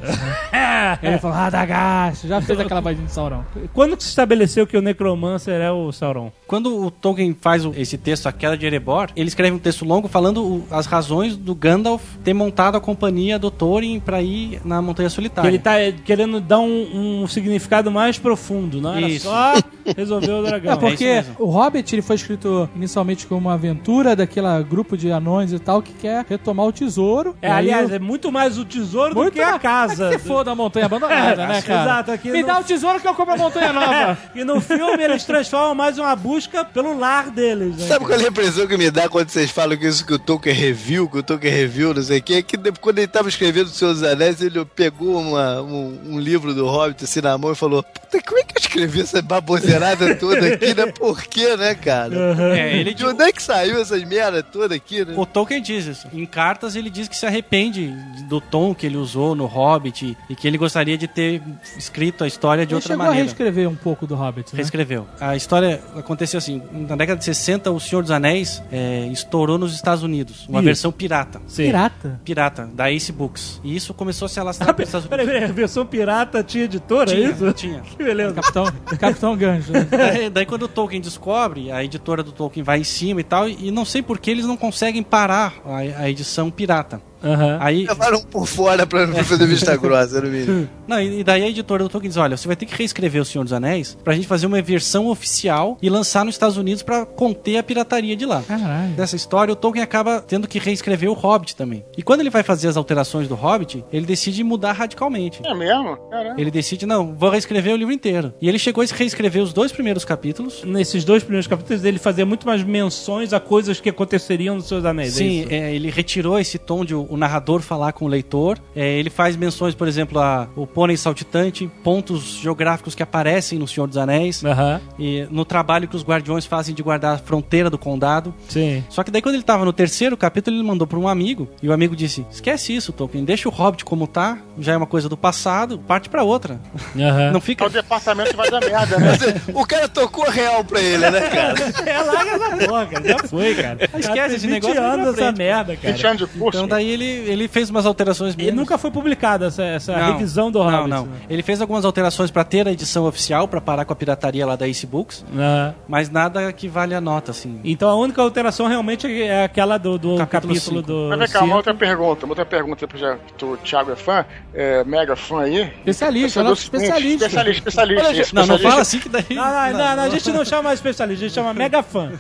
[1.04, 2.28] ele falou Radagast.
[2.28, 3.44] Já fez aquela vozinha de Sauron.
[3.74, 6.32] Quando que se estabeleceu que o Necromancer é o Sauron?
[6.48, 9.84] Quando o Tolkien faz o- esse texto, A Queda de Erebor, ele escreve um texto
[9.86, 14.62] longo falando o- as razões do Gandalf ter montado a companhia do Thorin pra ir
[14.64, 15.48] na Montanha Que Solitária.
[15.50, 19.28] ele tá eh, querendo dar um, um significado mais profundo, não era Isso.
[19.28, 19.54] só
[19.96, 20.74] resolver o dragão.
[20.74, 21.36] É porque mesmo.
[21.40, 25.82] o Hobbit ele foi escrito inicialmente como uma aventura daquela grupo de anões e tal
[25.82, 27.36] que quer retomar o tesouro.
[27.42, 30.10] É, aliás, o- é muito mais o tesouro do muito que a casa.
[30.12, 31.82] Mas que se foda a montanha abandonada, né, cara?
[31.84, 34.18] Exato, aqui Me no- dá o tesouro que eu compro a montanha nova.
[34.36, 37.76] E no filme eles transformam mais uma busca pelo lar deles.
[37.78, 37.88] Né?
[37.88, 40.20] Sabe qual é a impressão que me dá quando vocês falam que isso que o
[40.20, 42.34] Tolkien review, que o Tolkien review, não sei o quê?
[42.36, 46.00] É que depois, quando ele tava escrevendo O Senhor dos Anéis, ele pegou uma- um,
[46.12, 49.02] um livro do Hobbit assim na mão e falou: Puta, como é que eu escrevi
[49.02, 50.86] essa baboseirada toda aqui, né?
[50.88, 52.16] Por quê, né, cara?
[52.58, 55.14] É, ele De onde é que saiu essas merda toda aqui, né?
[55.18, 56.08] O Tolkien diz isso.
[56.14, 57.88] Em cartas ele diz que se arrepende
[58.30, 61.42] do tom que ele usou no Hobbit e que ele gostaria de ter
[61.78, 63.22] escrito a história de Ele outra chegou maneira.
[63.22, 64.58] a reescrever um pouco do Hobbit, né?
[64.58, 65.08] Reescreveu.
[65.20, 69.74] A história aconteceu assim: na década de 60, O Senhor dos Anéis é, estourou nos
[69.74, 70.46] Estados Unidos.
[70.48, 70.66] Uma Isso.
[70.66, 71.42] versão pirata.
[71.48, 71.64] Sim.
[71.66, 72.20] Pirata.
[72.24, 73.60] Pirata, da Ace Books.
[73.64, 75.40] E isso começou a se alastrar para os Estados Peraí, Unidos.
[75.42, 77.54] peraí, a versão pirata tinha editora, é Tinha, isso?
[77.54, 77.82] tinha.
[77.96, 78.34] Que beleza.
[78.34, 78.66] Capitão,
[79.00, 79.72] Capitão Gancho.
[79.72, 79.88] né?
[79.92, 83.48] Daí, daí quando o Tolkien descobre, a editora do Tolkien vai em cima e tal,
[83.48, 87.02] e não sei por que eles não conseguem parar a, a edição pirata.
[87.26, 87.58] Aham.
[87.60, 90.70] Aí, Levaram por fora pra não fazer vista grossa, no mínimo.
[90.88, 93.26] não, e daí a editora do Tolkien diz: olha, você vai ter que reescrever O
[93.26, 97.06] Senhor dos Anéis pra gente fazer uma versão oficial e lançar nos Estados Unidos pra
[97.06, 98.44] conter a pirataria de lá.
[98.48, 98.94] Caralho.
[98.94, 101.84] Dessa história, o Tolkien acaba tendo que reescrever o Hobbit também.
[101.98, 105.42] E quando ele vai fazer as alterações do Hobbit, ele decide mudar radicalmente.
[105.46, 105.98] É mesmo?
[106.10, 106.40] Caramba.
[106.40, 108.34] Ele decide, não, vou reescrever o livro inteiro.
[108.42, 110.64] E ele chegou a reescrever os dois primeiros capítulos.
[110.64, 114.86] Nesses dois primeiros capítulos ele fazia muito mais menções a coisas que aconteceriam nos seus
[114.86, 115.16] anéis.
[115.16, 115.52] é Sim, isso?
[115.54, 118.60] é, ele retirou esse tom de o, o narrador falar com o leitor.
[118.76, 123.68] É, ele faz menções, por exemplo, a o pônei saltitante, pontos geográficos que aparecem no
[123.68, 124.44] Senhor dos Anéis.
[124.44, 128.34] Aham, E no trabalho que os guardiões fazem de guardar a fronteira do condado.
[128.48, 128.84] sim.
[128.90, 131.68] Só que daí quando ele tava no terceiro capítulo, ele mandou para um amigo, e
[131.70, 135.08] o amigo disse: "Esquece isso, Tolkien, deixa o Hobbit como tá, já é uma coisa
[135.10, 136.60] do passado, parte pra outra.
[136.96, 137.32] Aham.
[137.36, 139.08] Não O fica departamento vai dar merda, né?
[139.54, 141.56] O cara tocou real pra ele, né, cara?
[141.86, 143.08] É, larga porra, cara.
[143.08, 143.78] Já foi, cara.
[144.00, 145.94] Esquece esse 20 negócio, anos essa merda, cara.
[145.94, 146.58] 20 anos de curso.
[146.58, 148.56] Então daí ele, ele fez umas alterações E menos.
[148.56, 150.90] nunca foi publicada essa, essa Não, revisão do não, Hobbit.
[150.90, 151.18] Não, né?
[151.30, 154.56] Ele fez algumas alterações pra ter a edição oficial, pra parar com a pirataria lá
[154.56, 155.76] da Ace Books, Aham.
[155.88, 157.60] mas nada que vale a nota, assim.
[157.64, 161.08] Então a única alteração realmente é aquela do, do Capítulo capítulo, do.
[161.10, 161.46] Mas vem cá, cinco.
[161.46, 165.42] uma outra pergunta, uma outra pergunta, já que o Thiago é fã, é mega fã
[165.42, 165.62] aí.
[165.80, 167.26] Especialista, o seguinte, especialista.
[167.26, 168.08] Especialista, especialista.
[168.08, 168.70] Olha, isso, não, não especialista.
[168.70, 169.26] fala assim que daí.
[169.30, 172.12] Não, não, não, não, a gente não chama mais especialista, a gente chama mega fã.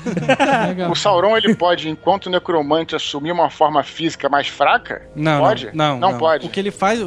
[0.90, 4.65] O Sauron, ele pode, enquanto necromante, assumir uma forma física mais fraca?
[5.16, 5.70] Não, pode?
[5.74, 6.18] Não, não, não.
[6.18, 6.46] pode.
[6.48, 7.00] O que ele faz,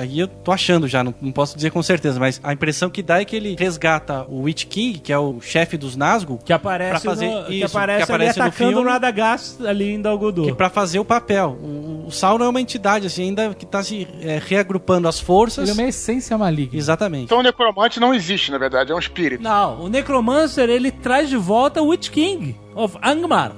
[0.00, 3.02] aí eu tô achando já, não, não posso dizer com certeza, mas a impressão que
[3.02, 6.52] dá é que ele resgata o Witch King, que é o chefe dos Nazgûl, Que
[6.52, 8.86] aparece, Pra fazer no, que isso, aparece, que aparece ali no atacando filme.
[8.88, 10.46] o Radagast ali em Dal Guldur.
[10.46, 11.56] que para fazer o papel.
[11.62, 15.68] O, o Sauron é uma entidade assim ainda que tá se é, reagrupando as forças.
[15.68, 16.76] Ele é uma essência maligna.
[16.78, 17.24] Exatamente.
[17.24, 19.42] Então o necromante não existe, na verdade, é um espírito.
[19.42, 23.52] Não, o Necromancer ele traz de volta o Witch King of Angmar.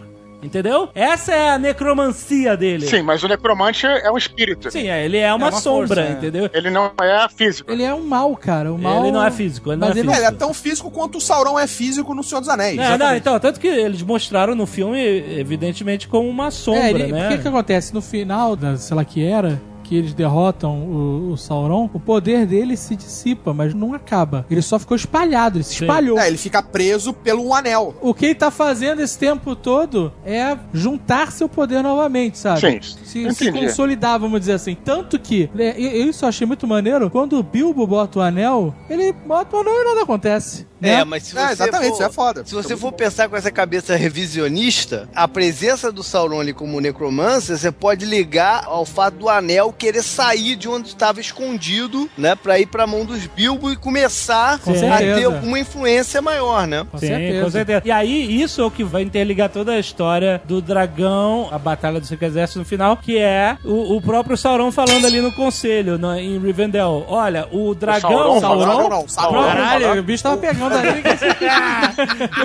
[0.45, 0.89] Entendeu?
[0.95, 2.87] Essa é a necromancia dele.
[2.87, 4.71] Sim, mas o necromante é um espírito.
[4.71, 6.12] Sim, é, ele é uma, uma sombra, força, é.
[6.12, 6.51] entendeu?
[6.53, 7.71] Ele não é físico.
[7.71, 8.73] Ele é um mal, cara.
[8.73, 9.03] O mal...
[9.03, 10.27] Ele não é físico, ele não Mas é ele físico.
[10.27, 12.77] É, é tão físico quanto o Sauron é físico no Senhor dos Anéis.
[12.77, 15.01] Não, não, então, tanto que eles mostraram no filme,
[15.39, 17.27] evidentemente, como uma sombra, É, ele, né?
[17.27, 17.95] O que que acontece?
[17.95, 22.47] No final da, sei lá que era, que eles derrotam o, o Sauron, o poder
[22.47, 24.47] dele se dissipa, mas não acaba.
[24.51, 25.85] Ele só ficou espalhado, ele se Sim.
[25.85, 26.19] espalhou.
[26.19, 27.94] É, ele fica preso pelo um anel.
[28.01, 32.61] O que ele tá fazendo esse tempo todo é juntar seu poder novamente, sabe?
[32.61, 34.74] Sim, Se, se consolidar, vamos dizer assim.
[34.74, 38.23] Tanto que, né, eu eu isso eu achei muito maneiro, quando o Bilbo bota o
[38.23, 40.66] anel, ele bota o anel e nada acontece.
[40.85, 41.01] Né?
[41.01, 42.43] É, mas se você É, exatamente, for, isso é foda.
[42.44, 47.56] Se você for pensar com essa cabeça revisionista, a presença do Sauron ali como necromancer,
[47.56, 52.59] você pode ligar ao fato do anel querer sair de onde estava escondido, né, pra
[52.59, 55.19] ir pra mão dos Bilbo e começar Com a certeza.
[55.19, 56.86] ter alguma influência maior, né?
[56.90, 57.44] Com Sim, certeza.
[57.44, 57.82] com certeza.
[57.85, 62.01] E aí, isso é o que vai interligar toda a história do dragão, a batalha
[62.01, 65.98] do Cinco Exércitos no final, que é o, o próprio Sauron falando ali no conselho,
[65.98, 67.05] no- em Rivendell.
[67.09, 68.11] Olha, o dragão...
[68.11, 68.89] Sauron Sauron falando?
[68.90, 69.43] não, Sauron.
[69.43, 69.44] Sauron.
[69.47, 70.74] Caralho, o bicho tava pegando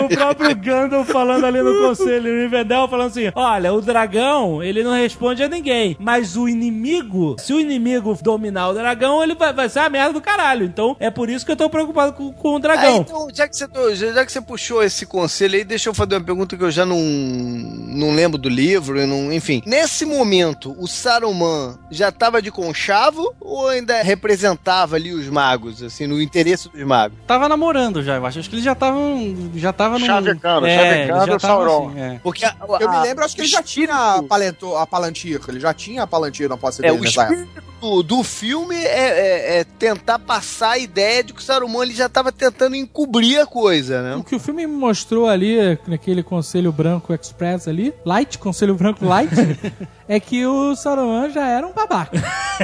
[0.03, 4.83] o próprio Gandalf falando ali no conselho, o Rivendell falando assim: olha, o dragão, ele
[4.83, 9.53] não responde a ninguém, mas o inimigo, se o inimigo dominar o dragão, ele vai,
[9.53, 10.65] vai ser a merda do caralho.
[10.65, 12.97] Então é por isso que eu tô preocupado com, com o dragão.
[12.97, 16.25] então, já que, você, já que você puxou esse conselho aí, deixa eu fazer uma
[16.25, 19.61] pergunta que eu já não, não lembro do livro, não, enfim.
[19.65, 26.07] Nesse momento, o Saruman já tava de conchavo ou ainda representava ali os magos, assim,
[26.07, 27.17] no interesse dos magos?
[27.27, 28.39] Tava namorando já, eu acho.
[28.39, 29.35] Acho que eles já estavam.
[29.55, 30.05] Já tava num...
[30.05, 30.75] Chavecando, é,
[31.07, 31.89] chavecando já o Sauron.
[31.89, 32.19] assim, é.
[32.23, 35.39] Porque a- Eu me a- lembro, acho que ele já tinha a, Palento, a Palantir.
[35.47, 37.39] Ele já tinha a Palantir na posse É, dele o nessa época.
[37.41, 41.83] espírito do, do filme é, é- é tentar passar a ideia de que o Saruman
[41.83, 44.15] ele já estava tentando encobrir a coisa, né?
[44.15, 49.05] O que o filme me mostrou ali, naquele Conselho Branco Express ali, Light, Conselho Branco
[49.05, 49.31] Light,
[50.07, 52.17] é que o Saruman já era um babaca.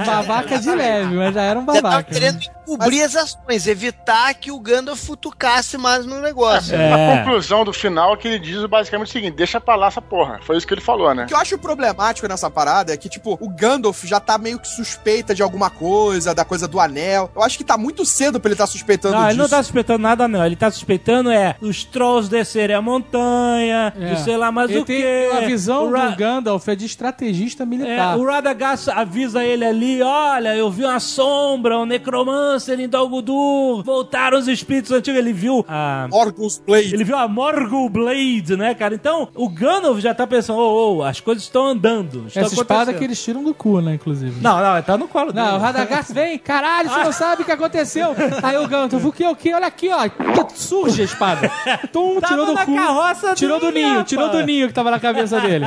[0.00, 2.12] um babaca de leve, mas já era um Já tava babaca.
[2.12, 6.74] querendo encobrir as ações, evitar que o Gandalf futucasse mais no negócio.
[6.76, 10.00] A conclusão do final é que ele diz basicamente o seguinte: deixa pra lá essa
[10.02, 10.40] porra.
[10.42, 11.24] Foi isso que ele falou, né?
[11.24, 14.58] O que eu acho problemático nessa parada é que, tipo, o Gandalf já tá meio
[14.58, 17.30] que suspeita de alguma coisa, da coisa do anel.
[17.34, 19.32] Eu acho que tá muito cedo pra ele tá suspeitando Não, disso.
[19.32, 20.44] ele não tá suspeitando nada, não.
[20.44, 24.16] Ele tá suspeitando é os trolls descerem a montanha, É.
[24.16, 25.30] sei lá mais Ele o tem quê.
[25.32, 28.18] a visão o Ra- do Gandalf é de estrategista É, militar.
[28.18, 33.82] o Radagast avisa ele ali, olha, eu vi uma sombra, um necromancer em Dol Guldur,
[33.84, 36.08] voltaram os espíritos antigos, ele viu a...
[36.10, 36.94] Orgus Blade.
[36.94, 38.94] Ele viu a Morgul Blade, né, cara?
[38.94, 42.24] Então, o Gandalf já tá pensando, ô, ô, as coisas estão andando.
[42.26, 44.40] estão Essa espada que eles tiram do cu, né, inclusive.
[44.40, 45.46] Não, não, tá no colo dele.
[45.46, 48.14] Não, o Radagast vem, caralho, você não sabe o que aconteceu.
[48.42, 49.52] Aí o Gandalf, o que, o que?
[49.52, 50.08] Olha aqui, ó,
[50.54, 51.50] surge a espada.
[51.92, 52.74] Tum, Tava tirou do cu.
[52.74, 54.08] carroça Tirou do ninho, rapaz.
[54.08, 55.66] tirou do ninho que tava na cabeça dele.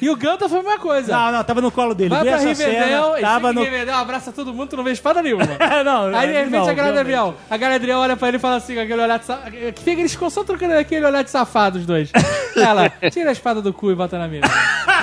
[0.00, 1.12] E o Gandalf foi a mesma coisa.
[1.12, 2.10] Não, não, tava no colo dele.
[2.10, 3.62] Vai Vê pra Rivendell, tava no...
[3.62, 5.44] Rivendell, abraça todo mundo, tu não vê espada nenhuma.
[5.84, 8.74] não, Aí de repente não, a Galadriel, a Galadriel olha pra ele e fala assim,
[8.74, 9.56] com aquele olhar de safado.
[9.86, 12.10] Eles ficam só trocando aquele olhar de safado, os dois.
[12.56, 14.46] Ela, tira a espada do cu e bota na mesa.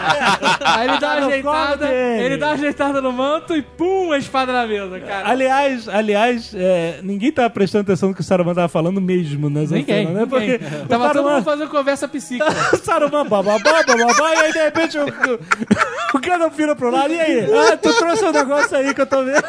[0.65, 4.11] Aí ele dá Tá uma no ajeitada, ele dá uma ajeitada no manto e pum,
[4.11, 5.29] a espada na mesa, cara.
[5.29, 9.75] Aliás, aliás, é, ninguém tá prestando atenção no que o Saruman tava falando mesmo nessa
[9.75, 10.25] Ninguém, né?
[10.25, 10.85] Porque ninguém.
[10.87, 12.45] Tava todo Saruman- mundo fazendo conversa psíquica.
[12.73, 17.13] o Saruman bababá, bababá, e aí de repente o, o, o Gandalf vira pro lado,
[17.13, 17.47] e aí?
[17.53, 19.43] Ah, tu trouxe um negócio aí que eu tô vendo.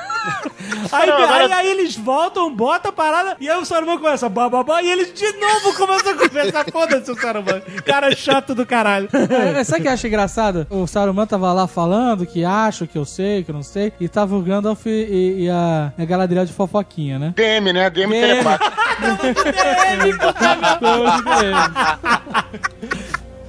[0.93, 4.29] Aí, Não, agora- aí, aí eles voltam, botam a parada, e aí o Saruman começa
[4.29, 6.65] bababá, e eles de novo começam a conversar.
[6.71, 7.63] Foda-se o Saruman.
[7.85, 9.09] Cara chato do caralho.
[9.57, 10.46] É, Sabe o que eu acho engraçado?
[10.71, 13.93] O Saruman tava lá falando que acho, que eu sei, que eu não sei.
[14.01, 17.33] E tava o Gandalf e, e a, a Galadriel de fofoquinha, né?
[17.37, 17.91] DM, né?
[17.91, 18.27] DM DM.
[18.27, 18.73] telepático.
[20.81, 22.67] Todos eles.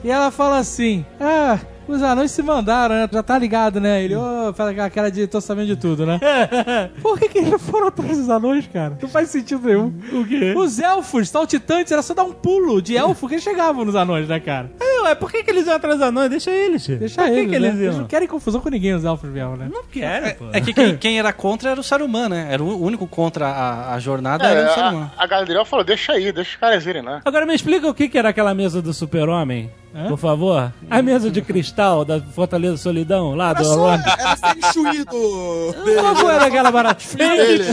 [0.04, 1.60] E ela fala assim: Ah,
[1.94, 3.10] os anões se mandaram, né?
[3.12, 4.04] Já tá ligado, né?
[4.04, 6.20] Ele, ô, fala com a cara de tô sabendo de tudo, né?
[7.02, 8.98] Por que, que eles foram atrás dos anões, cara?
[9.02, 9.94] Não faz sentido nenhum.
[10.14, 10.54] O quê?
[10.58, 14.28] Os elfos saltitantes era só dar um pulo de elfo que eles chegavam nos anões,
[14.28, 14.72] né, cara?
[14.80, 16.32] É, ué, por que, que eles iam atrás da noite?
[16.32, 16.98] Deixa eles, tio.
[16.98, 17.68] Deixa por que eles, que né?
[17.70, 19.70] eles Eles não querem confusão com ninguém, os elfos mesmo, né?
[19.72, 20.46] Não quero, pô.
[20.54, 22.48] É que quem, quem era contra era o Saruman, né?
[22.52, 25.12] Era o único contra a, a jornada, era o É, Saruman.
[25.18, 27.22] a, a Galadriel falou: deixa aí, deixa os caras irem lá.
[27.24, 29.70] Agora me explica o que, que era aquela mesa do super-homem,
[30.08, 30.72] por favor.
[30.90, 34.04] A mesa de cristal da Fortaleza Solidão, lá Era do só, Rock.
[34.10, 35.74] era Feng Shui do...
[36.22, 37.04] Foi aquela barata?
[37.16, 37.64] dele.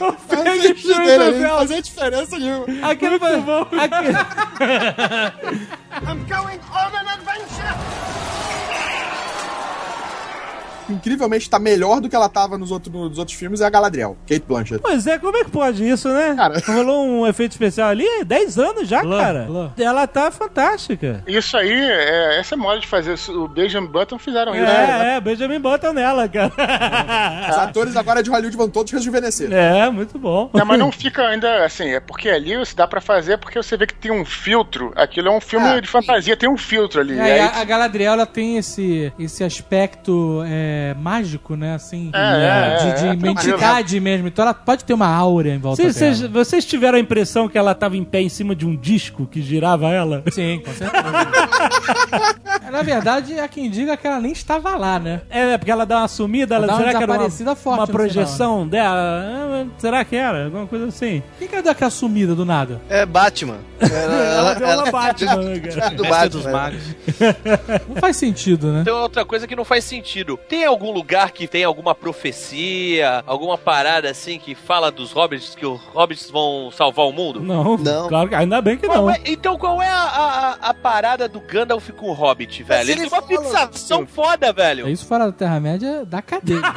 [0.00, 2.66] O Feng Feng Shui Shui dele do ali, não fazia diferença nenhuma.
[2.88, 3.66] Aquele foi bom.
[10.88, 14.16] Incrivelmente tá melhor do que ela tava nos outros, nos outros filmes é a Galadriel,
[14.28, 14.80] Kate Blanchett.
[14.82, 16.34] Pois é, como é que pode isso, né?
[16.36, 16.60] Cara.
[16.66, 19.46] Rolou um efeito especial ali, 10 anos já, Lã, cara.
[19.48, 19.72] lã.
[19.78, 21.22] Ela tá fantástica.
[21.26, 23.14] Isso aí, é, essa é mole de fazer.
[23.30, 24.62] O Benjamin Button fizeram isso.
[24.64, 25.12] né?
[25.12, 27.62] É, é, Benjamin Button nela, Os cara.
[27.62, 29.52] atores agora de Hollywood vão todos rejuvenescer.
[29.52, 30.50] É, muito bom.
[30.52, 33.76] Não, mas não fica ainda assim, é porque ali se dá pra fazer porque você
[33.76, 34.92] vê que tem um filtro.
[34.96, 37.18] Aquilo é um filme Ah, de fantasia, tem um filtro ali.
[37.18, 41.74] É, aí, a, a Galadriel, ela tem esse, esse aspecto é, mágico, né?
[41.74, 44.28] Assim, É, é, de, é, de é, entidade mesmo.
[44.28, 46.14] Então ela pode ter uma aura em volta Vocês, dela.
[46.14, 49.26] vocês, vocês tiveram a impressão que ela tava em pé em cima de um disco
[49.26, 50.22] que girava ela?
[50.30, 51.02] Sim, com certeza.
[52.70, 55.20] Na verdade, há quem diga que ela nem estava lá, né?
[55.28, 57.86] É, né, porque ela dá uma sumida, ela uma será que era uma, forte uma
[57.86, 58.96] projeção dela?
[58.96, 60.46] Ah, Será que era?
[60.46, 61.22] Alguma coisa assim.
[61.38, 62.80] Quem que é daquela sumida do nada?
[62.88, 63.58] É Batman.
[63.80, 65.90] Ela, Ela deu uma Batman, né, cara?
[65.90, 66.52] do Mestre dos Batman.
[66.60, 66.82] magos.
[67.88, 68.82] Não faz sentido, né?
[68.84, 70.38] Tem outra coisa que não faz sentido.
[70.48, 75.64] Tem algum lugar que tem alguma profecia, alguma parada assim que fala dos hobbits, que
[75.66, 77.40] os hobbits vão salvar o mundo?
[77.40, 78.08] Não, Não.
[78.08, 79.10] claro que ainda bem que Qual não.
[79.10, 82.82] é- então qual é a, a- a parada do Gandalf com o Hobbit, velho?
[82.90, 84.86] Ele ele tem uma fala- fixação foda, velho.
[84.86, 86.60] É isso fora da Terra-média da cadeia.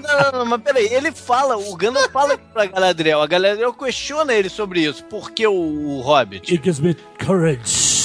[0.00, 4.32] Não, não, não, mas peraí, ele fala, o Gandalf fala pra Galadriel, a Galadriel questiona
[4.34, 5.02] ele sobre isso.
[5.04, 6.52] Por que o, o Hobbit?
[6.52, 6.94] It gives me
[7.24, 7.95] courage.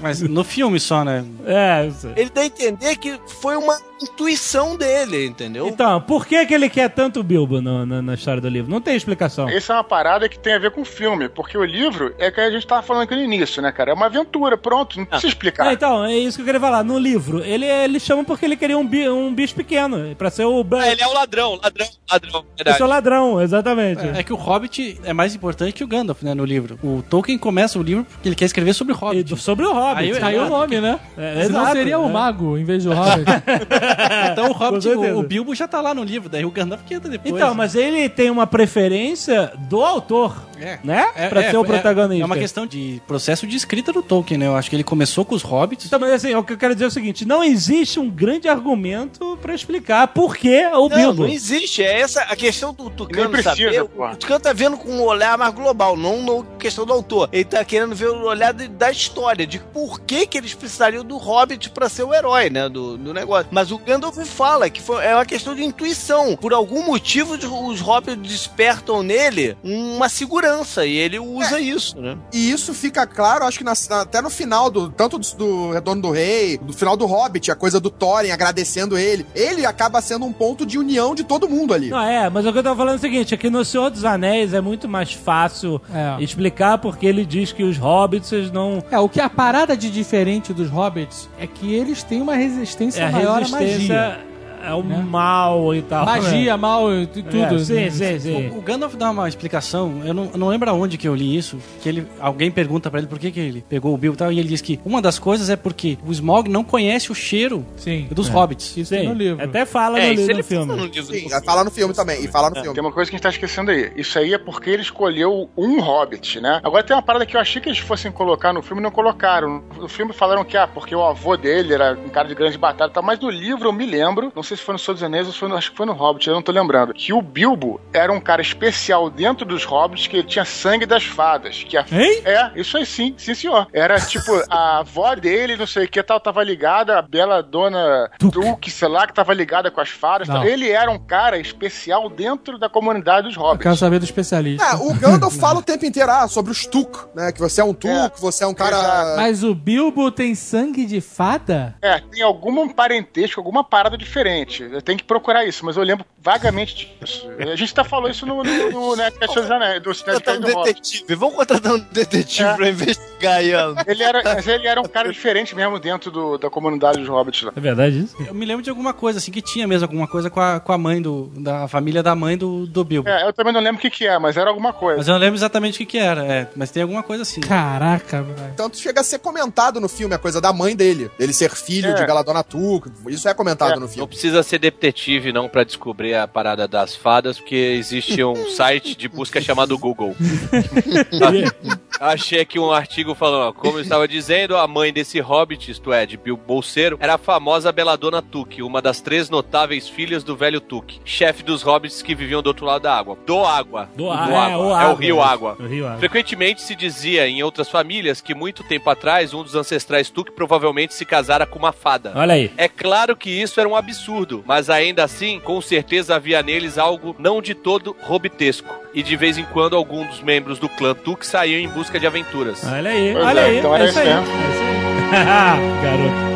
[0.00, 1.24] Mas no filme só, né?
[1.44, 2.12] É, eu sei.
[2.16, 5.66] Ele dá a entender que foi uma intuição dele, entendeu?
[5.68, 8.70] Então, por que, que ele quer tanto o Bilbo no- no- na história do livro?
[8.70, 9.48] Não tem explicação.
[9.48, 12.30] Essa é uma parada que tem a ver com o filme, porque o livro é
[12.30, 13.90] que a gente tava falando aqui no início, né, cara?
[13.90, 15.66] É uma aventura, pronto, não precisa explicar.
[15.66, 16.84] Ah, então, é isso que eu queria falar.
[16.84, 20.44] No livro, ele, ele chama porque ele queria um, bi- um bicho pequeno, pra ser
[20.44, 20.64] o...
[20.74, 22.44] Ah, ele é o ladrão, ladrão, ladrão.
[22.56, 22.76] Verdade.
[22.78, 24.06] ser o ladrão, exatamente.
[24.06, 26.78] É que o Hobbit é mais importante que o Gandalf, né, no livro.
[26.82, 29.24] O Tolkien começa o livro porque ele quer escrever sobre o E Hobbit.
[29.24, 30.12] do- sobre o Hobbit.
[30.22, 30.98] Aí Aí o nome, né?
[31.16, 32.12] É, Senão exato, seria o é.
[32.12, 33.24] mago em vez do Hobbit.
[34.32, 36.94] Então o Hobbit, o, o Bilbo já tá lá no livro, daí o Gandalf que
[36.94, 37.34] entra depois.
[37.34, 40.78] Então, mas ele tem uma preferência do autor, É.
[40.84, 41.06] né?
[41.28, 42.22] pra ser o protagonista.
[42.22, 44.46] É uma questão de processo de escrita do Tolkien, né?
[44.46, 45.86] Eu acho que ele começou com os Hobbits.
[45.86, 48.48] Então, mas assim, o que eu quero dizer é o seguinte: não existe um grande
[48.48, 51.22] argumento pra explicar por que o Não, Bilbo.
[51.24, 51.82] não existe.
[51.82, 53.84] É essa a questão do Tucano precisa, saber.
[53.84, 54.12] porra.
[54.12, 57.28] O Tucano tá vendo com um olhar mais global, não na questão do autor.
[57.30, 61.04] Ele tá querendo ver o olhar de- da história, de por que, que eles precisariam
[61.04, 62.70] do Hobbit pra ser o herói, né?
[62.70, 63.46] Do, do negócio.
[63.50, 66.34] Mas o Gandalf fala que foi, é uma questão de intuição.
[66.36, 72.16] Por algum motivo, os, Hobbits despertam nele uma segurança e ele usa isso, né?
[72.32, 74.88] E isso fica claro, acho que na- até no final do.
[74.90, 78.96] Tanto do, do Retorno do Rei, do final do Hobbit, a coisa do Thorin agradecendo
[78.96, 79.26] ele.
[79.34, 81.90] Ele acaba sendo um ponto de união de todo mundo ali.
[81.90, 83.90] Não, é, mas o que eu tava falando é o seguinte: é que no Senhor
[83.90, 86.22] dos Anéis é muito mais fácil É.
[86.22, 88.82] explicar porque ele diz que os hobbits não.
[88.90, 93.02] É, o que a parada de diferente dos hobbits é que eles têm uma resistência
[93.02, 94.20] É maior à magia.
[94.66, 94.96] É o Né?
[95.08, 96.04] mal e tal.
[96.04, 97.54] Magia, mal e tu- tudo.
[97.56, 97.90] É, sim, né?
[97.90, 98.48] sim, sim.
[98.50, 101.36] O, o Gandalf dá uma explicação, eu não, eu não lembro aonde que eu li
[101.36, 104.18] isso, que ele, alguém pergunta pra ele por que, que ele pegou o Bilbo e
[104.18, 107.14] tal, e ele diz que uma das coisas é porque o Smaug não conhece o
[107.14, 108.06] cheiro Sim.
[108.10, 108.76] dos hobbits.
[108.76, 109.42] Isso tem Sim, no livro.
[109.44, 110.66] Até fala É, no, isso livro, ele no filme.
[110.66, 111.14] fala no livro.
[111.14, 112.24] Sim, fala no filme também.
[112.24, 112.74] E fala no filme.
[112.74, 113.92] Tem uma coisa que a gente tá esquecendo aí.
[113.96, 116.60] Isso aí é porque ele escolheu um hobbit, né?
[116.62, 118.90] Agora tem uma parada que eu achei que eles fossem colocar no filme e não
[118.90, 119.62] colocaram.
[119.78, 122.90] No filme falaram que, ah, porque o avô dele era um cara de grande batalha
[122.90, 125.02] e tal, mas no livro eu me lembro, não sei se foi no Senhor dos
[125.02, 127.20] Anéis ou foi no, acho que foi no Hobbit, eu não tô lembrando, que o
[127.22, 131.64] Bilbo era um cara especial dentro dos hobbits que ele tinha sangue das fadas.
[131.64, 132.22] Que a, Hein?
[132.24, 133.66] É, isso aí sim, sim senhor.
[133.72, 138.10] Era tipo, a avó dele, não sei o que tal, tava ligada, a bela dona
[138.18, 140.26] Duke, sei lá, que tava ligada com as fadas.
[140.28, 140.44] Tal.
[140.44, 143.62] Ele era um cara especial dentro da comunidade dos Eu hobbits.
[143.62, 144.64] quero saber do especialista.
[144.64, 147.30] É, o Gandalf fala o tempo inteiro ah, sobre os Tuk, né?
[147.32, 148.10] Que você é um Tuk, É.
[148.18, 149.14] você é um cara.
[149.16, 151.76] Mas o Bilbo tem sangue de fada?
[151.82, 154.43] É, tem algum parentesco, alguma parada diferente.
[154.74, 157.28] Eu tenho que procurar isso, mas eu lembro vagamente disso.
[157.38, 161.14] A gente até falou isso no, no, no dos Anéis, do Contratar Nerdcast um detetive.
[161.14, 162.54] Vamos contratar um detetive É.
[162.54, 163.50] pra investigar aí.
[163.86, 167.42] Ele era, mas ele era um cara diferente mesmo dentro do- da comunidade dos hobbits
[167.42, 167.52] lá.
[167.56, 168.16] É verdade isso?
[168.26, 170.72] Eu me lembro de alguma coisa, assim, que tinha mesmo alguma coisa com a, com
[170.72, 171.30] a mãe do.
[171.36, 173.08] da família da mãe do, do Bilbo.
[173.08, 174.98] É, eu também não lembro o que que é, mas era alguma coisa.
[174.98, 177.40] Mas eu não lembro exatamente o que, que era, é, mas tem alguma coisa assim.
[177.40, 178.54] Caraca, velho.
[178.56, 181.10] Tanto chega a ser comentado no filme, a coisa da mãe dele.
[181.18, 181.94] Ele ser filho É.
[181.94, 182.90] de Galadona Tuk.
[183.08, 184.02] Isso é comentado É, no Não filme.
[184.34, 189.08] Precisa ser detetive, não, pra descobrir a parada das fadas, porque existe um site de
[189.08, 190.16] busca chamado Google.
[192.00, 195.92] Achei aqui um artigo falando, ó, como eu estava dizendo, a mãe desse hobbit, isto
[195.92, 200.34] é, de Bilbo Bolseiro, era a famosa Beladona Tuque, uma das três notáveis filhas do
[200.34, 203.16] velho Tuque, chefe dos hobbits que viviam do outro lado da água.
[203.24, 203.88] Do Água.
[203.94, 204.50] Do, Do Água.
[204.50, 205.56] É, o, É o Rio Água.
[205.60, 205.98] O Rio Água.
[205.98, 210.94] Frequentemente se dizia em outras famílias que muito tempo atrás um dos ancestrais Tuque provavelmente
[210.94, 212.12] se casara com uma fada.
[212.16, 212.50] Olha aí.
[212.56, 214.13] É claro que isso era um absurdo,
[214.46, 218.74] mas ainda assim, com certeza havia neles algo não de todo robitesco.
[218.92, 222.06] E de vez em quando algum dos membros do clã Tuk saíam em busca de
[222.06, 222.62] aventuras.
[222.64, 223.58] Olha aí, Pois olha é, aí.
[223.58, 224.08] então é isso aí.
[224.08, 225.14] É isso aí.
[225.82, 226.34] Garoto.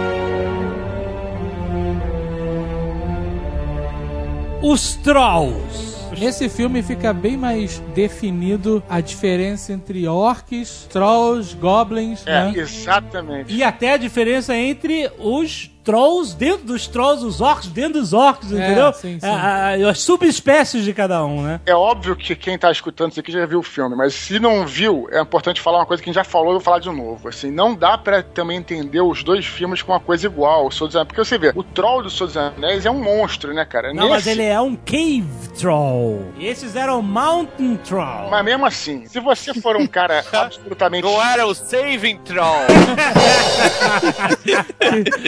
[4.63, 5.98] Os Trolls.
[6.19, 12.53] Nesse filme fica bem mais definido a diferença entre orcs, trolls, goblins, É, né?
[12.57, 13.55] exatamente.
[13.55, 18.53] E até a diferença entre os trolls dentro dos trolls, os orcs dentro dos orcs,
[18.53, 18.93] É, entendeu?
[18.93, 19.27] sim, sim.
[19.27, 21.61] A- a- as subespécies de cada um, né?
[21.65, 24.67] É óbvio que quem tá escutando isso aqui já viu o filme, mas se não
[24.67, 26.81] viu, é importante falar uma coisa que a gente já falou e eu vou falar
[26.81, 27.27] de novo.
[27.29, 30.67] Assim, não dá pra também entender os dois filmes com uma coisa igual.
[30.67, 33.03] O Senhor dos Anéis, porque você vê, o troll do Senhor dos Anéis é um
[33.03, 33.95] monstro, né, cara?
[33.95, 36.33] Não, mas Nesse- ele é um cave troll.
[36.37, 38.31] E esses eram mountain troll.
[38.31, 41.05] Mas mesmo assim, se você for um cara absolutamente.
[41.05, 42.67] Não era o Saving Troll.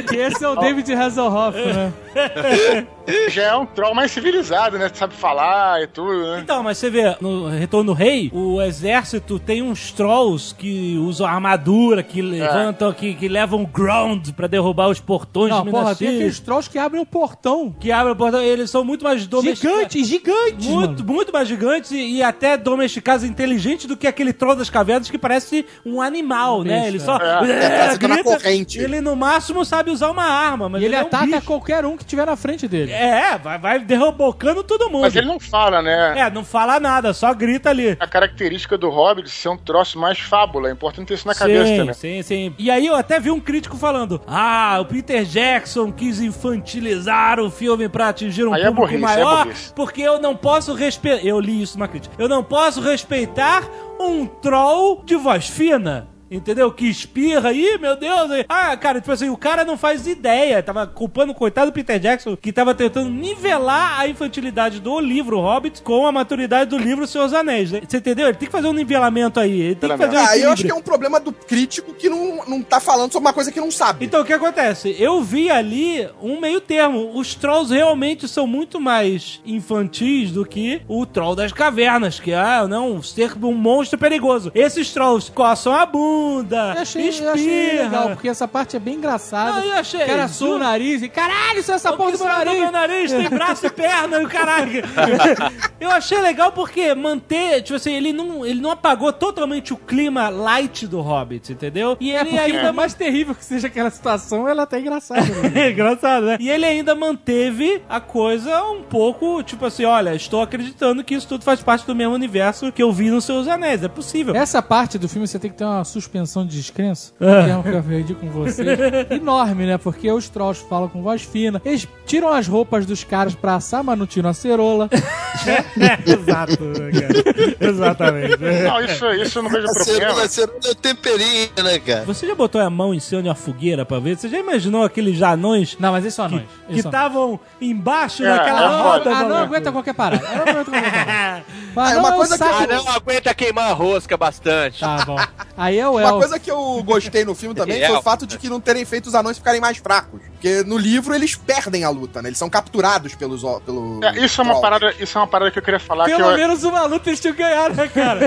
[0.08, 1.92] Que esse é o David Hasselhoff, né?
[3.30, 4.90] Já é um troll mais civilizado, né?
[4.92, 6.40] Sabe falar e tudo, né?
[6.42, 11.26] Então, mas você vê, no Retorno do Rei, o exército tem uns trolls que usam
[11.26, 15.94] armadura, que levantam, que, que levam ground pra derrubar os portões Não, de Minas porra,
[15.96, 17.74] tem aqueles trolls que abrem o portão.
[17.80, 19.78] Que abrem o portão, eles são muito mais domesticados.
[19.78, 21.12] Gigantes, gigantes, Muito, mano.
[21.14, 25.18] muito mais gigantes e, e até domesticados inteligentes do que aquele troll das cavernas que
[25.18, 26.86] parece um animal, né?
[26.88, 27.18] Ele só É,
[27.98, 28.22] tá na grita.
[28.24, 28.78] corrente.
[28.78, 31.42] Ele no máximo sabe usar uma arma, mas E ele é um ataca bicho.
[31.46, 32.89] qualquer um que tiver na frente dele.
[32.92, 35.02] É, vai, vai derrubocando todo mundo.
[35.02, 36.18] Mas ele não fala, né?
[36.18, 37.96] É, não fala nada, só grita ali.
[37.98, 40.68] A característica do Hobbit é ser um troço mais fábula.
[40.68, 41.94] É importante ter isso na cabeça sim, também.
[41.94, 42.54] sim, sim.
[42.58, 47.50] E aí eu até vi um crítico falando: Ah, o Peter Jackson quis infantilizar o
[47.50, 49.72] filme pra atingir um Aí é público burrice, é maior, burrice.
[49.74, 51.24] porque eu não posso respeitar.
[51.24, 52.14] Eu li isso numa crítica.
[52.18, 53.68] Eu não posso respeitar
[53.98, 56.08] um troll de voz fina.
[56.30, 56.70] Entendeu?
[56.70, 58.30] Que espirra aí, meu Deus.
[58.30, 58.44] aí.
[58.48, 60.62] Ah, cara, tipo assim, o cara não faz ideia.
[60.62, 65.40] Tava culpando o coitado do Peter Jackson, que tava tentando nivelar a infantilidade do livro
[65.40, 67.72] Hobbit com a maturidade do livro Senhor dos Anéis.
[67.72, 67.80] né?
[67.86, 68.28] Você entendeu?
[68.28, 69.60] Ele tem que fazer um nivelamento aí.
[69.60, 72.08] Ele tem que fazer um Ah, eu acho que é um problema do crítico que
[72.08, 74.04] não, não tá falando sobre uma coisa que não sabe.
[74.04, 74.94] Então, o que acontece?
[74.98, 77.10] Eu vi ali um meio termo.
[77.14, 82.66] Os trolls realmente são muito mais infantis do que o troll das cavernas, que é
[82.68, 84.52] não, ser um monstro perigoso.
[84.54, 88.94] Esses trolls coçam a bunda, Eu achei, eu achei legal, porque essa parte é bem
[88.96, 89.60] engraçada.
[89.60, 92.18] Não, eu achei, O cara sua o nariz e caralho, isso é essa porra do
[92.18, 92.58] meu nariz.
[92.60, 94.82] meu nariz tem braço e perna, e o caralho.
[95.80, 100.28] Eu achei legal porque manter, tipo assim, ele não, ele não apagou totalmente o clima
[100.28, 101.96] light do Hobbit, entendeu?
[101.98, 104.78] E É ele porque ainda por mais terrível que seja aquela situação, ela é até
[104.78, 105.22] engraçada.
[105.22, 105.50] né?
[105.70, 106.36] É engraçado, né?
[106.40, 111.26] E ele ainda manteve a coisa um pouco, tipo assim, olha, estou acreditando que isso
[111.26, 113.82] tudo faz parte do mesmo universo que eu vi nos seus anéis.
[113.82, 114.34] É possível.
[114.34, 117.44] Essa parte do filme você tem que ter uma suspensão de descrença, Ah.
[117.46, 118.64] que é o que eu aprendi com você.
[119.10, 119.78] Enorme, né?
[119.78, 123.84] Porque os trolls falam com voz fina, eles tiram as roupas dos caras pra assar,
[123.84, 124.88] mas não tiram a cerola.
[126.06, 127.70] Exato, né, cara?
[127.70, 128.36] Exatamente.
[128.38, 129.98] Não, isso, isso eu não vejo A problema.
[130.00, 132.04] cerola, a cerola é temperinho, né, cara?
[132.04, 134.16] Você já botou a mão em cima de uma fogueira pra ver?
[134.18, 136.48] Você já imaginou aqueles anões Não, mas são que anões.
[136.68, 139.04] Que estavam embaixo É, daquela é roda?
[139.04, 139.10] foda.
[139.10, 139.44] Ah, não maluco?
[139.44, 140.24] aguenta qualquer parada.
[140.26, 141.44] Eu não aguento qualquer parada.
[141.76, 144.80] Ah, é uma coisa que Ah, eu- não aguenta queimar a rosca bastante.
[144.80, 145.16] Tá bom.
[145.56, 148.38] Aí é o Uma coisa que eu gostei no filme também foi o fato de
[148.38, 150.20] que não terem feito os anões ficarem mais fracos.
[150.40, 152.30] Porque no livro eles perdem a luta, né?
[152.30, 153.42] Eles são capturados pelos.
[153.64, 156.16] Pelo É, isso é uma parada, isso é uma parada que eu queria falar que
[156.16, 158.20] Pelo eu, menos uma luta eles tinham ganhado, né, cara?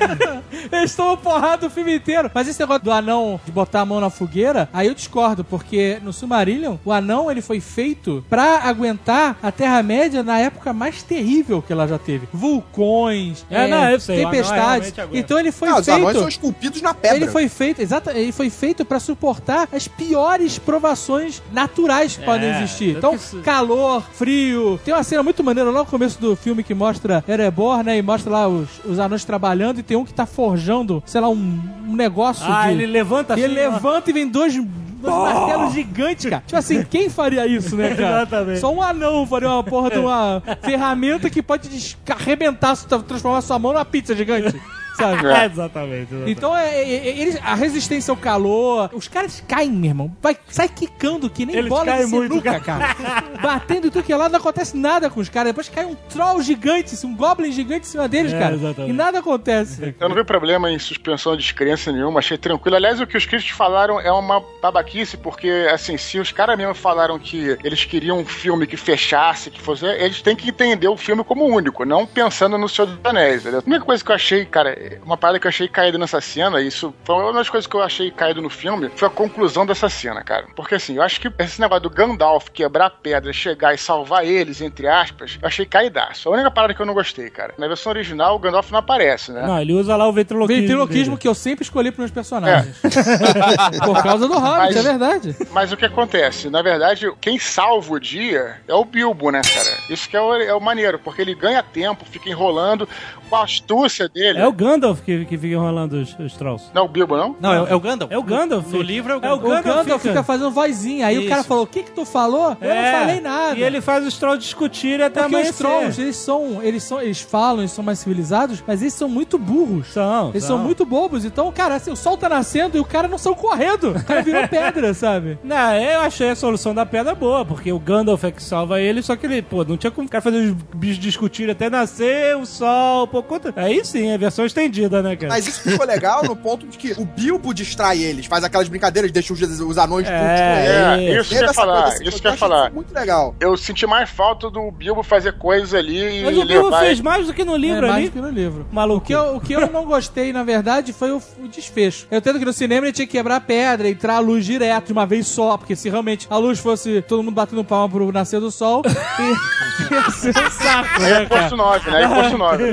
[0.72, 2.30] eles tomam porrada o filme inteiro.
[2.32, 5.98] Mas esse negócio do anão de botar a mão na fogueira, aí eu discordo, porque
[6.02, 11.60] no Silmarillion, o anão ele foi feito pra aguentar a Terra-média na época mais terrível
[11.60, 12.26] que ela já teve.
[12.32, 14.94] Vulcões, É, não, eu sei, tempestades.
[15.12, 16.18] Então ele foi Ah, os anões feito.
[16.20, 17.18] são esculpidos na pedra.
[17.18, 22.26] Ele foi feito, exato, ele foi feito para suportar as piores provações naturais que É,
[22.26, 22.94] podem existir.
[22.94, 24.80] tanto Então, isso- calor, frio.
[24.84, 27.98] Tem uma cena muito maneira lá no começo do filme que mostra Erebor, né?
[27.98, 31.28] E mostra lá os, os anões trabalhando e tem um que tá forjando, sei lá,
[31.28, 32.72] um, um negócio Ah, de.
[32.74, 33.42] ele levanta assim.
[33.42, 34.54] ele levanta e vem dois.
[35.02, 36.42] Dois martelos gigantes, cara.
[36.46, 38.18] Tipo assim, quem faria isso, né, cara?
[38.18, 38.60] Exatamente.
[38.60, 41.70] Só um anão faria uma porra de uma ferramenta que pode
[42.10, 44.60] arrebentar, transformar sua mão numa pizza gigante.
[44.96, 45.26] Sabe?
[45.26, 46.12] É, exatamente.
[46.12, 46.30] exatamente.
[46.30, 48.90] Então, é, é, é, eles, a resistência ao calor.
[48.92, 50.16] Os caras caem, meu irmão.
[50.20, 52.94] Vai, sai quicando que nem Eles bola de muito, sinuca, cara.
[53.40, 55.50] Batendo em tudo que é lado, não acontece nada com os caras.
[55.50, 58.54] Depois cai um troll gigante, um goblin gigante em cima deles, É, cara.
[58.54, 58.90] exatamente.
[58.90, 59.94] E nada acontece.
[59.98, 62.76] Eu não vi problema em suspensão de descrença nenhuma, achei tranquilo.
[62.76, 66.74] Aliás, o que os críticos falaram é uma babaquice, porque, assim, se os caras mesmo
[66.74, 69.84] falaram que eles queriam um filme que fechasse, que fosse.
[69.86, 73.42] Eles têm que entender o filme como único, não pensando no Senhor dos Anéis.
[73.42, 73.60] Entendeu?
[73.60, 76.60] A única coisa que eu achei, cara, uma parada que eu achei caída nessa cena,
[76.60, 79.88] isso foi uma das coisas que eu achei caído no filme, foi a conclusão dessa
[79.88, 80.46] cena, cara.
[80.54, 84.24] Porque, assim, eu acho que esse negócio do Gandalf quebrar a pedra, chegar e salvar
[84.24, 86.28] eles, entre aspas, eu achei caidaço.
[86.28, 87.54] A única parada que eu não gostei, cara.
[87.58, 89.46] Na versão original, o Gandalf não aparece, né?
[89.46, 90.60] Não, ele usa lá o ventriloquismo.
[90.62, 92.76] Ventriloquismo que eu sempre escolhi pros meus personagens.
[93.84, 95.36] Por causa do Hobbit, Mas- é verdade.
[95.50, 96.48] Mas o que acontece?
[96.50, 99.76] Na verdade, quem salva o dia é o Bilbo, né, cara?
[99.88, 102.88] Isso que é o, é o maneiro, porque ele ganha tempo, fica enrolando
[103.28, 104.38] com a astúcia dele.
[104.38, 104.69] É o Gandalf
[105.04, 106.66] que, que fica enrolando os, os trolls.
[106.74, 107.36] Não é o Bilbo, não?
[107.40, 108.12] Não, é, é o Gandalf.
[108.12, 108.66] É o Gandalf.
[108.66, 109.42] No, no livro é o É o Gandalf.
[109.42, 111.06] O Gandalf Gandalf fica- fica fazendo vozinha.
[111.06, 111.48] Aí o cara Isso.
[111.48, 112.56] falou: O que que tu falou?
[112.60, 113.56] Eu não falei nada.
[113.56, 113.58] É.
[113.58, 115.66] E ele faz os trolls discutirem até Porque os amanhecer.
[115.66, 119.38] trolls, eles são, eles são, eles falam, eles são mais civilizados, mas eles são muito
[119.38, 119.88] burros.
[119.88, 121.24] São, Eles são muito bobos.
[121.24, 123.90] Então, cara, assim, o sol tá nascendo e o cara não saiu correndo.
[123.90, 125.38] O cara virou pedra, sabe?
[125.42, 129.02] Não, eu achei a solução da pedra boa, porque o Gandalf é que salva ele,
[129.02, 132.36] só que ele, pô, não tinha como o cara fazer os bichos discutirem até nascer,
[132.36, 133.52] o sol, pô, conta.
[133.56, 135.32] Aí sim, a versão estendida, né, cara?
[135.32, 139.10] Mas isso ficou legal no ponto de que o Bilbo distrai eles, faz aquelas brincadeiras,
[139.10, 141.16] deixa os, os anões putos com ele.
[141.16, 142.48] É, isso que eu ia Teve essa falar, assim, isso eu que eu ia achei
[142.48, 142.70] falar.
[142.70, 143.34] Muito legal.
[143.40, 146.80] Eu senti mais falta do Bilbo fazer coisas ali e Mas o Bilbo levar...
[146.80, 148.08] fez mais do que no livro é, mais ali.
[148.08, 148.66] do que no livro.
[148.70, 149.00] Maluco.
[149.00, 152.06] O que, eu, o que eu não gostei, na verdade, foi o, o desfecho.
[152.10, 154.86] Eu entendo que no cinema ele tinha que quebrar a pedra, entrar a luz direto
[154.86, 158.12] de uma vez só, porque se realmente a luz fosse todo mundo batendo palma pro
[158.12, 161.56] nascer do sol, ia, ser um saco, Aí né, é posto cara?
[161.56, 162.02] 9, né?
[162.02, 162.64] É posto 9.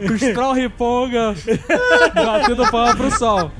[0.00, 1.29] o Stroll Riponga
[2.14, 3.50] batendo palma pro sol.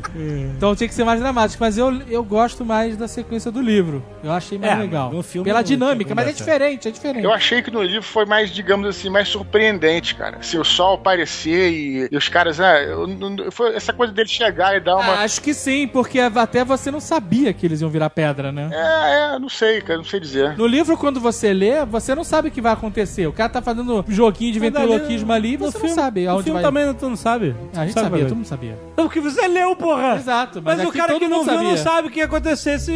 [0.56, 4.02] Então tinha que ser mais dramático, mas eu, eu gosto mais da sequência do livro.
[4.22, 5.10] Eu achei mais É, legal.
[5.12, 7.24] no filme Pela não dinâmica, mas é diferente, é diferente.
[7.24, 10.38] Eu achei que no livro foi mais, digamos assim, mais surpreendente, cara.
[10.42, 14.28] Se o sol aparecer e, e os caras, ah, eu não- foi essa coisa dele
[14.28, 15.04] chegar e dar uma.
[15.14, 18.68] Ah, acho que sim, porque até você não sabia que eles iam virar pedra, né?
[18.72, 20.56] É, é, não sei, cara, não sei dizer.
[20.56, 23.26] No livro, quando você lê, você não sabe o que vai acontecer.
[23.26, 26.30] O cara tá fazendo um joguinho de ventriloquismo ali e você filme- não sabe No
[26.32, 26.70] aonde filme vai.
[26.70, 27.54] também tu não sabe.
[27.74, 28.78] A gente Sabe sabia, todo mundo sabia.
[28.96, 30.16] Não, porque você leu, porra.
[30.16, 32.78] Exato, Mas, mas, o cara todo que não viu não sabe o que ia acontecer
[32.78, 32.92] se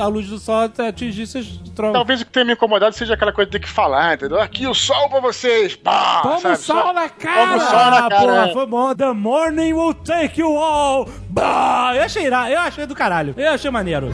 [0.00, 1.94] a luz do sol atingisse as troncos.
[1.94, 4.40] Talvez o que tenha me incomodado seja aquela coisa de ter que falar, entendeu?
[4.40, 5.76] Aqui o sol pra vocês!
[5.76, 6.20] Pá!
[6.22, 6.54] Toma sabe?
[6.54, 7.40] o sol na cara!
[7.40, 8.20] Toma o sol na Ah, cara.
[8.22, 8.94] porra, foi bom.
[8.94, 11.08] The morning will take you all.
[11.28, 11.92] Bah!
[11.94, 13.34] Eu achei, eu achei do caralho.
[13.36, 14.10] Eu achei maneiro.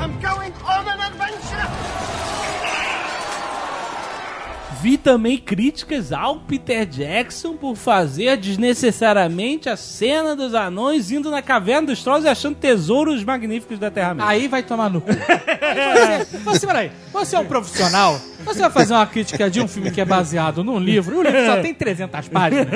[4.80, 11.42] Vi também críticas ao Peter Jackson por fazer desnecessariamente a cena dos anões indo na
[11.42, 14.30] caverna dos trolls e achando tesouros magníficos da Terra-média.
[14.30, 15.08] Aí vai tomar no cu.
[15.10, 19.90] Você, você, peraí, você é um profissional, você vai fazer uma crítica de um filme
[19.90, 22.68] que é baseado num livro, e o livro só tem 300 páginas.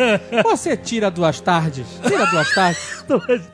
[0.42, 3.04] Você tira duas tardes, tira duas tardes,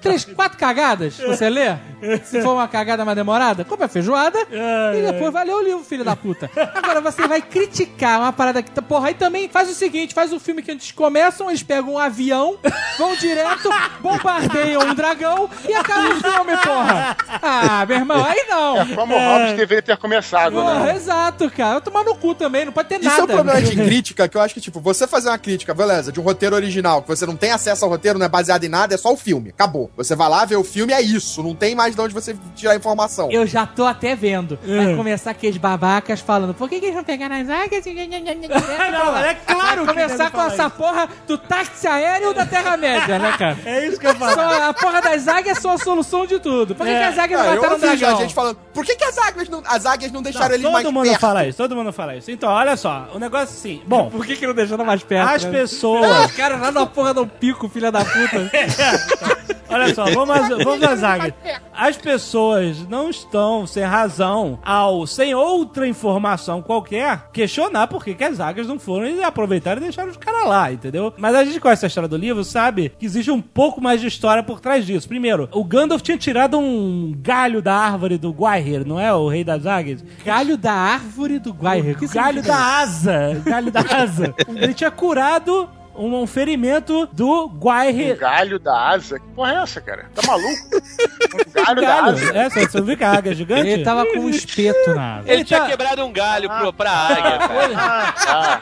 [0.00, 1.76] três, quatro cagadas, você lê?
[2.24, 5.84] Se for uma cagada mais demorada, compra a feijoada e depois vai ler o livro,
[5.84, 6.50] filho da puta.
[6.74, 8.70] Agora você vai criticar uma parada que.
[8.70, 11.94] tá- Porra, aí também faz o seguinte: faz o filme que antes começam, eles pegam
[11.94, 12.56] um avião,
[12.96, 13.68] vão direto,
[14.00, 17.16] bombardeiam um dragão e acaba o filme, porra.
[17.42, 18.78] Ah, meu irmão, aí não.
[18.80, 20.96] É como o Hobbit deveria ter começado, Porra, né?
[20.96, 21.76] exato, cara.
[21.76, 23.20] Eu tomar no cu também, não pode ter Isso nada.
[23.20, 26.10] é um problema de crítica que eu acho que, tipo, você fazer uma crítica, beleza,
[26.12, 28.68] de um roteiro original, que você não tem acesso ao roteiro, não é baseado em
[28.68, 29.50] nada, é só o filme.
[29.50, 29.90] Acabou.
[29.96, 31.42] Você vai lá ver o filme, é isso.
[31.42, 33.30] Não tem mais de onde você tirar informação.
[33.30, 34.58] Eu já tô até vendo.
[34.66, 34.76] É.
[34.84, 37.86] Vai começar aqueles babacas falando, por que, que eles vão pegar nas águas?
[38.34, 43.34] Não, mas é claro que começar com essa porra do táxi aéreo da Terra-média, né,
[43.38, 43.56] cara?
[43.64, 44.34] É isso que eu falo.
[44.34, 46.74] Só- a porra das águias são a solução de tudo.
[46.74, 46.98] Por que, É.
[46.98, 48.16] que as águias Cara, mataram o dragão?
[48.18, 50.72] gente falando, por que, que as águias não, as águias não deixaram Não, eles todo
[50.72, 51.20] mais mundo perto?
[51.20, 52.30] fala isso, todo mundo fala isso.
[52.30, 53.82] Então, olha só, o negócio é assim.
[53.86, 55.28] Bom, Por que, que não deixaram mais perto?
[55.34, 55.50] as né?
[55.50, 56.08] pessoas.
[56.30, 58.50] Os caras lá na porra do pico, filha da puta.
[59.70, 61.34] Olha só, vamos às, vamos às águias.
[61.76, 68.24] As pessoas não estão sem razão ao, sem outra informação qualquer, questionar por que, que
[68.24, 71.14] as águias não foram e aproveitaram e deixaram os caras lá, entendeu?
[71.16, 74.08] Mas a gente conhece a história do livro, sabe que existe um pouco mais de
[74.08, 75.08] história por trás disso.
[75.08, 79.14] Primeiro, o Gandalf tinha tirado um galho da árvore do Gwaihir, não é?
[79.14, 80.04] O rei das águias.
[80.24, 81.96] Galho da árvore do Guaire.
[82.00, 83.40] O galho da asa.
[83.44, 84.34] Galho da asa.
[84.48, 88.16] Ele tinha curado um, um ferimento do Um Gwaihir.
[88.18, 89.18] galho da asa?
[89.18, 90.06] Que porra é essa, cara?
[90.14, 90.48] Tá maluco?
[90.48, 92.08] Um galho, da Galho.
[92.16, 92.38] asa?
[92.38, 93.68] É, você você não viu que a águia é gigante?
[93.68, 95.22] Ele tava com um espeto na asa.
[95.28, 97.72] Ele, Ele tinha tá- quebrado um galho pro, pra águia, cara.
[97.76, 98.12] Ah,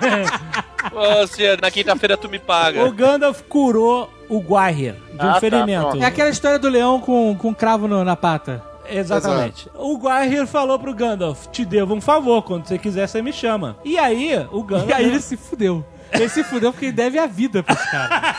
[0.00, 0.64] tá.
[0.92, 2.84] Ô, Luciano, na quinta-feira tu me paga.
[2.84, 5.88] O Gandalf curou o Gwaihir de um Ah, tá, ferimento.
[5.88, 6.02] pronto.
[6.02, 8.62] É aquela história do leão com, com cravo no- na pata.
[8.88, 9.68] Exatamente.
[9.74, 13.76] O Gwaihir falou pro Gandalf: Te devo um favor, quando você quiser, você me chama.
[13.84, 14.90] E aí, o Gandalf.
[14.90, 15.84] E aí ele se fudeu.
[16.12, 18.36] Ele se fudeu porque ele deve a vida pros caras.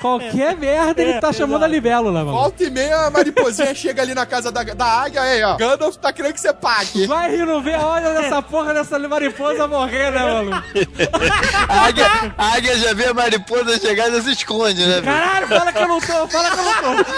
[0.00, 2.36] Qualquer merda ele tá chamando a libélula, mano.
[2.36, 5.56] Volta e meia, a mariposinha chega ali na casa da, da águia, aí, ó.
[5.56, 7.06] Gandalf tá querendo que você pague.
[7.06, 10.62] Vai rir, não vê a hora dessa porra dessa mariposa morrer, né, mano?
[11.68, 12.06] A águia,
[12.36, 15.00] a águia já vê a mariposa chegar e já se esconde, né?
[15.00, 15.04] velho?
[15.04, 17.16] Caralho, fala que eu não tô, fala que eu não tô.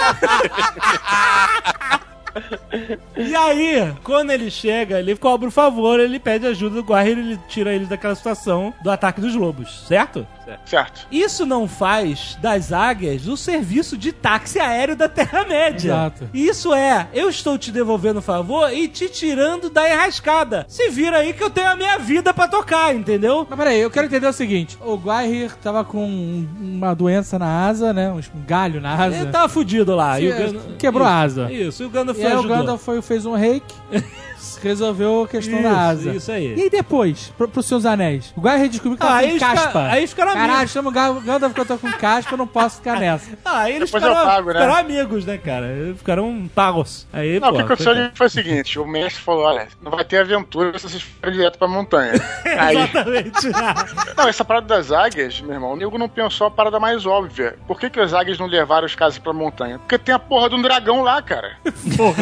[3.17, 7.39] E aí, quando ele chega, ele cobra o favor, ele pede ajuda do Gwaihir, ele
[7.49, 10.27] tira eles daquela situação do ataque dos lobos, certo?
[10.65, 11.07] Certo.
[11.11, 15.91] Isso não faz das águias o serviço de táxi aéreo da Terra-média.
[15.93, 16.29] Exato.
[16.33, 20.65] Isso é, eu estou te devolvendo o favor e te tirando da enrascada.
[20.69, 23.47] Se vira aí que eu tenho a minha vida pra tocar, entendeu?
[23.49, 27.93] Mas peraí, eu quero entender o seguinte: o Guaihir tava com uma doença na asa,
[27.93, 28.11] né?
[28.11, 29.17] Um galho na asa.
[29.17, 30.17] Ele tava fudido lá.
[30.17, 31.53] Sim, e o é, Gandalf- quebrou Isso, a asa.
[31.53, 32.43] Isso, e o Gandalf E foi aí o.
[32.49, 33.75] Gandalf foi, fez um reiki,
[34.63, 36.11] resolveu a questão da Isso, asa.
[36.15, 36.55] isso aí.
[36.57, 38.33] E aí depois, pro, pros seus anéis?
[38.37, 39.83] O Guy redescobriu que Ah, tava aí com caspa.
[39.89, 40.73] aí eles ficaram Caralho, amigos.
[40.73, 43.31] chama o Ga- Gandalf que eu tô com caspa, eu não posso ficar nessa.
[43.45, 44.55] Ah, aí eles Depois ficaram, pago, né?
[44.55, 45.67] ficaram amigos, né, cara?
[45.97, 47.07] Ficaram pagos.
[47.13, 49.69] Aí, Não, pô, o que aconteceu foi- ali foi o seguinte: o mestre falou: olha,
[49.83, 52.13] não vai ter aventura se vocês forem direto pra montanha.
[52.59, 53.49] Aí, Exatamente.
[54.17, 57.57] não, essa parada das águias, meu irmão, o nego não pensou a parada mais óbvia.
[57.67, 59.79] Por que, que as águias não levaram os caras pra montanha?
[59.79, 61.57] Porque tem a porra de um dragão lá, cara.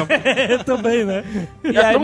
[0.08, 1.24] É, também, né?
[1.64, 2.00] E É aí, tão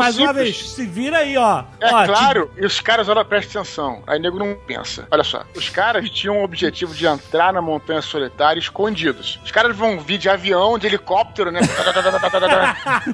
[0.53, 1.65] se vira aí, ó.
[1.81, 4.03] É ó, claro, e os caras, olha, presta atenção.
[4.07, 5.07] Aí o nego não pensa.
[5.11, 9.39] Olha só, os caras tinham o objetivo de entrar na montanha solitária escondidos.
[9.45, 11.61] Os caras vão vir de avião, de helicóptero, né?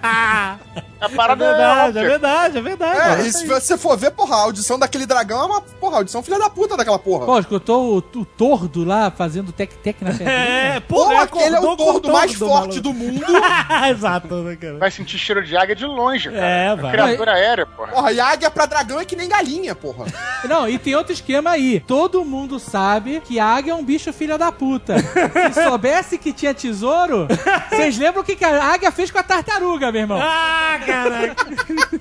[0.03, 0.59] a
[1.01, 2.03] É parada é, verdade, é óbvia.
[2.09, 3.23] verdade, é verdade.
[3.23, 5.99] É, e se você for ver, porra, a audição daquele dragão é uma, porra, a
[5.99, 7.25] audição filha da puta daquela porra.
[7.27, 10.31] Pô, escutou o, o tordo lá fazendo tec-tec na pedrinha?
[10.31, 12.81] É, Porra, aquele é o tordo mais forte maluco.
[12.81, 13.25] do mundo.
[13.91, 14.79] Exato, né, cara?
[14.79, 16.45] Vai sentir cheiro de águia de longe, cara.
[16.47, 16.93] É, É vai.
[17.05, 17.93] Criatura aérea, porra.
[17.93, 20.07] Porra, e águia pra dragão é que nem galinha, porra.
[20.49, 21.81] Não, e tem outro esquema aí.
[21.81, 24.97] Todo mundo sabe que águia é um bicho filha da puta.
[24.99, 27.27] Se soubesse que tinha tesouro,
[27.71, 30.19] vocês lembram o que, que a águia fez com a tartaruga, meu irmão?
[30.21, 31.47] Ah, caraca.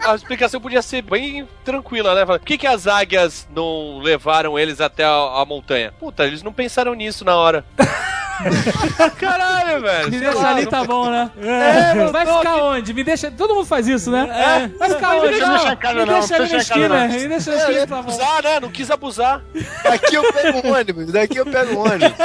[0.05, 2.25] A explicação podia ser bem tranquila, né?
[2.25, 5.93] Por que, que as águias não levaram eles até a, a montanha?
[5.99, 7.65] Puta, eles não pensaram nisso na hora.
[9.19, 10.11] Caralho, velho.
[10.11, 11.31] Me deixa lá, ali, não- tá bom, né?
[11.41, 12.93] É, não Vai ficar aqui- onde?
[12.93, 13.31] Me deixa.
[13.31, 14.27] Todo mundo faz isso, né?
[14.29, 14.77] É.
[14.77, 15.25] Vai ficar Mas onde?
[15.25, 16.89] me deixa Não, deixar em casa, me não, deixa ali na esquina.
[16.89, 17.07] não.
[17.07, 17.99] Me deixa na É, esquina, tá bom.
[17.99, 18.59] abusar, né?
[18.59, 19.41] Não quis abusar.
[19.83, 22.17] Daqui eu pego um ônibus, daqui eu pego um ônibus.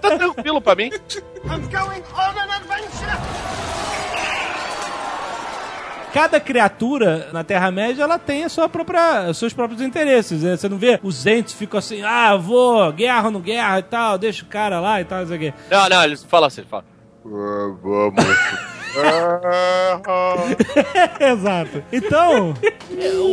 [0.00, 0.90] Tá tranquilo pra mim.
[6.14, 10.56] Cada criatura na Terra-média, ela tem a sua própria, os seus próprios interesses, né?
[10.56, 14.16] Você não vê os entes ficam assim, ah, vou, guerra ou não guerra e tal,
[14.16, 15.54] deixa o cara lá e tal, não sei o quê.
[15.68, 16.84] Não, não, eles falam assim, falam.
[21.18, 21.82] Exato.
[21.92, 22.54] Então,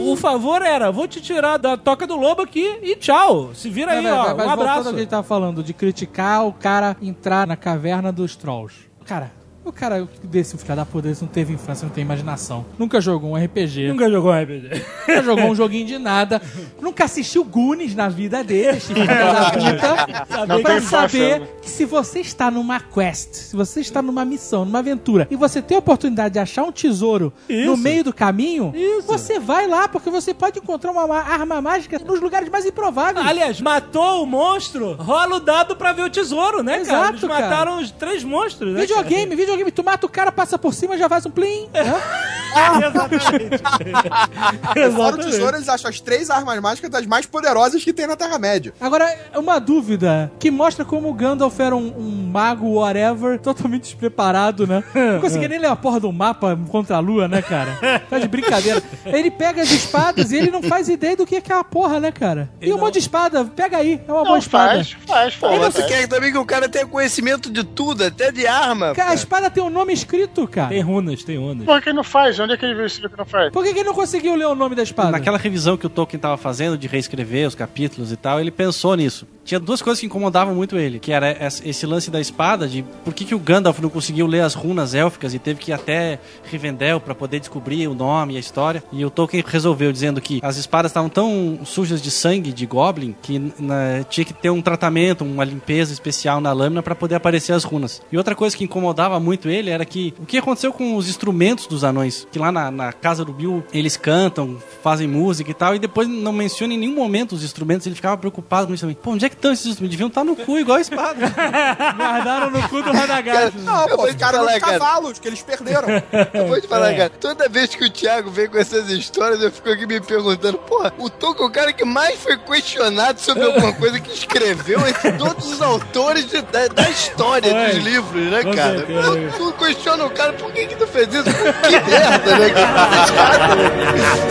[0.09, 3.53] o favor era, vou te tirar da toca do lobo aqui e tchau.
[3.53, 4.89] Se vira aí, Não, não, ó, mas um voltando ao abraço.
[4.89, 8.89] que a gente tava falando, de criticar o cara entrar na caverna dos trolls.
[9.05, 9.31] Cara,
[9.63, 12.65] o cara desse filho da puta desse não teve infância, não tem imaginação.
[12.79, 13.89] Nunca jogou um RPG.
[13.89, 14.69] Nunca jogou um RPG.
[15.07, 16.41] Nunca jogou um joguinho de nada.
[16.81, 20.45] Nunca assistiu Goonies na vida dele, filho da puta.
[20.47, 21.47] Não pra infância, saber né?
[21.61, 25.61] que se você está numa quest, se você está numa missão, numa aventura, e você
[25.61, 27.69] tem a oportunidade de achar um tesouro Isso.
[27.69, 29.05] no meio do caminho, Isso.
[29.07, 33.25] você vai lá, porque você pode encontrar uma ma- arma mágica nos lugares mais improváveis.
[33.27, 36.81] Aliás, matou o monstro, rola o dado pra ver o tesouro, né, cara?
[36.81, 37.41] Exato, Eles cara.
[37.49, 38.81] mataram os três monstros, né?
[38.81, 41.67] Videogame, videogame, tu mata o cara, passa por cima, já faz um plim.
[41.73, 41.83] né?
[41.83, 42.41] cara?
[42.91, 43.57] Exatamente.
[43.61, 45.29] Fora o Exatamente.
[45.31, 48.73] tesouro, eles acham as três armas mágicas das mais poderosas que tem na Terra-média.
[48.79, 54.67] Agora, uma dúvida que mostra como o Gandalf era um, um mago whatever, totalmente despreparado,
[54.67, 54.83] né?
[54.93, 58.01] Não conseguia nem ler a porra do mapa contra a lua, né, cara?
[58.09, 58.81] Tá de brincadeira.
[59.05, 62.11] Ele pega as espadas e ele não faz ideia do que é aquela porra, né,
[62.11, 62.49] cara?
[62.61, 64.75] E um monte de espada, pega aí, é uma boa Não, espada.
[64.75, 65.59] faz, faz, faz.
[65.59, 68.93] mas você quer também que o cara tenha conhecimento de tudo, até de arma.
[68.93, 69.17] Cara, a pô.
[69.49, 70.69] Tem um nome escrito, cara.
[70.69, 71.65] Tem runas, tem runas.
[71.65, 72.39] Por que não faz?
[72.39, 73.51] Onde é que ele viu isso que não faz?
[73.51, 75.11] Por que, que ele não conseguiu ler o nome da espada?
[75.11, 78.95] Naquela revisão que o Tolkien tava fazendo de reescrever os capítulos e tal, ele pensou
[78.95, 79.25] nisso.
[79.43, 82.83] Tinha duas coisas que incomodavam muito ele, que era es- esse lance da espada, de
[83.03, 85.73] por que, que o Gandalf não conseguiu ler as runas élficas e teve que ir
[85.73, 88.83] até Rivendell para poder descobrir o nome e a história.
[88.91, 93.15] E o Tolkien resolveu dizendo que as espadas estavam tão sujas de sangue de Goblin
[93.21, 97.53] que né, tinha que ter um tratamento, uma limpeza especial na lâmina para poder aparecer
[97.53, 98.01] as runas.
[98.11, 101.67] E outra coisa que incomodava muito ele era que o que aconteceu com os instrumentos
[101.67, 105.75] dos anões, que lá na, na casa do Bill eles cantam, fazem música e tal,
[105.75, 108.95] e depois não menciona em nenhum momento os instrumentos, ele ficava preocupado com isso também.
[109.01, 109.91] Pô, onde é que estão esses instrumentos?
[109.97, 111.19] Deviam estar no cu igual a espada.
[111.97, 113.57] Guardaram no cu do Radagast.
[113.59, 114.79] Não, pô, falar, cara.
[114.79, 115.87] cavalos que eles perderam.
[116.33, 116.69] Eu vou te É.
[116.69, 119.99] falar, cara, toda vez que o Thiago vem com essas histórias, eu fico aqui me
[120.01, 124.11] perguntando, porra, o Tolkien é o cara que mais foi questionado sobre alguma coisa que
[124.11, 128.77] escreveu entre todos os autores de- da, da história dos livros, né, cara?
[128.79, 129.01] certeza.
[129.29, 131.23] Tu, tu questiona o cara, por que que tu fez isso?
[131.23, 132.49] Que merda, né?
[132.49, 132.61] Que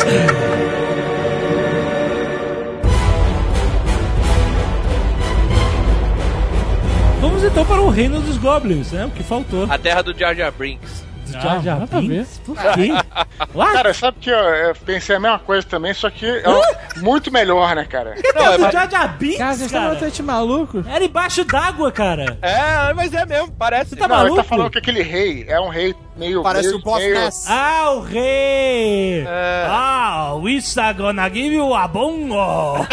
[0.04, 0.26] né?
[7.20, 9.04] Vamos então para o reino dos goblins, né?
[9.04, 9.66] O que faltou.
[9.70, 11.10] A terra do Jar Jar Brinks.
[11.32, 12.09] Jar Jar nada a ver.
[12.09, 12.40] Binks?
[12.44, 12.89] Por quê?
[13.55, 13.73] What?
[13.74, 16.43] Cara, sabe que eu, eu pensei a mesma coisa também, só que é
[17.01, 18.15] muito melhor, né, cara?
[18.35, 19.93] Não, é, o mas- Jar Jar Binks, Cara, vocês estão cara?
[19.94, 20.86] totalmente malucos.
[20.86, 22.39] Era embaixo d'água, cara.
[22.43, 23.90] é, mas é mesmo, parece.
[23.90, 24.43] Você tá não, ele maluco?
[24.43, 27.47] tá falando que aquele rei é um rei Meio, Parece meio, o Boss meio- Nass.
[27.48, 29.24] Ah, o rei!
[29.26, 29.66] É.
[29.68, 32.36] Ah, we are gonna give you a bongo!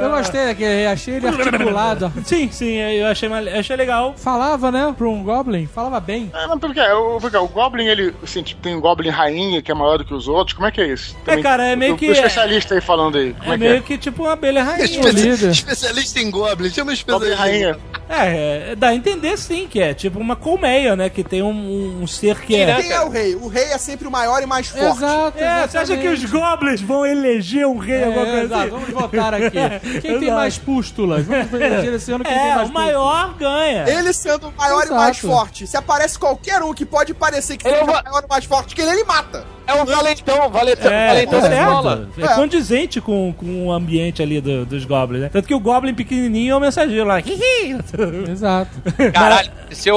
[0.00, 2.12] Eu gostei daquele, achei ele articulado.
[2.24, 4.14] sim, sim, eu achei, mal- eu achei legal.
[4.16, 6.30] Falava, né, pra um Goblin, falava bem.
[6.32, 9.70] Ah, não, porque, o, porque o Goblin, ele, assim, tipo, tem um Goblin rainha que
[9.70, 10.54] é maior do que os outros.
[10.54, 11.16] Como é que é isso?
[11.26, 13.34] É, cara, é meio o, que- O especialista aí falando aí.
[13.34, 15.00] Como É é, meio que que tipo uma abelha rainha.
[15.02, 15.08] O.
[15.50, 16.96] Especialista em Goblin, chama um é?
[16.96, 17.34] Goblin especialista.
[17.34, 17.78] em rainha.
[18.08, 21.10] É, é, dá a entender sim que é tipo uma colmeia, né?
[21.10, 22.74] Que tem um, um ser que é.
[22.80, 23.34] Quem é o rei?
[23.34, 24.98] O rei é sempre o maior e mais forte.
[24.98, 28.60] Exato, É, você acha que os goblins vão eleger um rei, alguma É, coisa exato,
[28.62, 28.70] assim?
[28.70, 29.56] vamos votar aqui.
[30.00, 31.24] Quem tem mais pústulas?
[31.24, 33.88] Vamos eleger esse ano quem tem É, mais o maior ganha.
[33.88, 34.92] Ele sendo o maior Exato.
[34.92, 35.66] e mais forte.
[35.66, 38.74] Se aparece qualquer um que pode parecer que Eu seja vou- maior e mais forte
[38.74, 39.44] que ele, ele mata.
[39.66, 42.08] É um valentão, valentão, É, valentão da escola.
[42.14, 42.30] certo.
[42.30, 45.28] É condizente com, com o ambiente ali do- dos goblins, né?
[45.32, 47.16] Tanto que o goblin pequenininho é o mensageiro lá.
[47.20, 47.95] pústulas.
[48.30, 48.70] Exato.
[49.12, 49.96] Caralho, esse é o,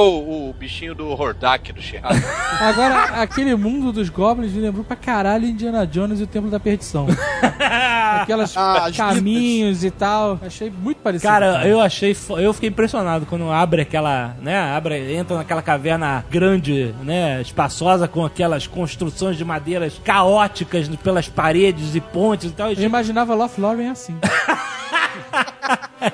[0.50, 2.26] o bichinho do Hordak do Churrasco.
[2.60, 6.58] Agora, aquele mundo dos goblins me lembrou pra caralho Indiana Jones e o Templo da
[6.60, 7.06] Perdição.
[8.22, 10.38] Aquelas Ah, as caminhos e tal.
[10.44, 11.30] Achei muito parecido.
[11.30, 12.16] Cara, eu achei.
[12.38, 14.34] Eu fiquei impressionado quando abre aquela.
[14.40, 14.58] né?
[14.74, 17.40] Abre, entra naquela caverna grande, né?
[17.40, 22.72] Espaçosa, com aquelas construções de madeiras caóticas pelas paredes e pontes e tal.
[22.72, 24.16] Eu imaginava Lothlórien assim.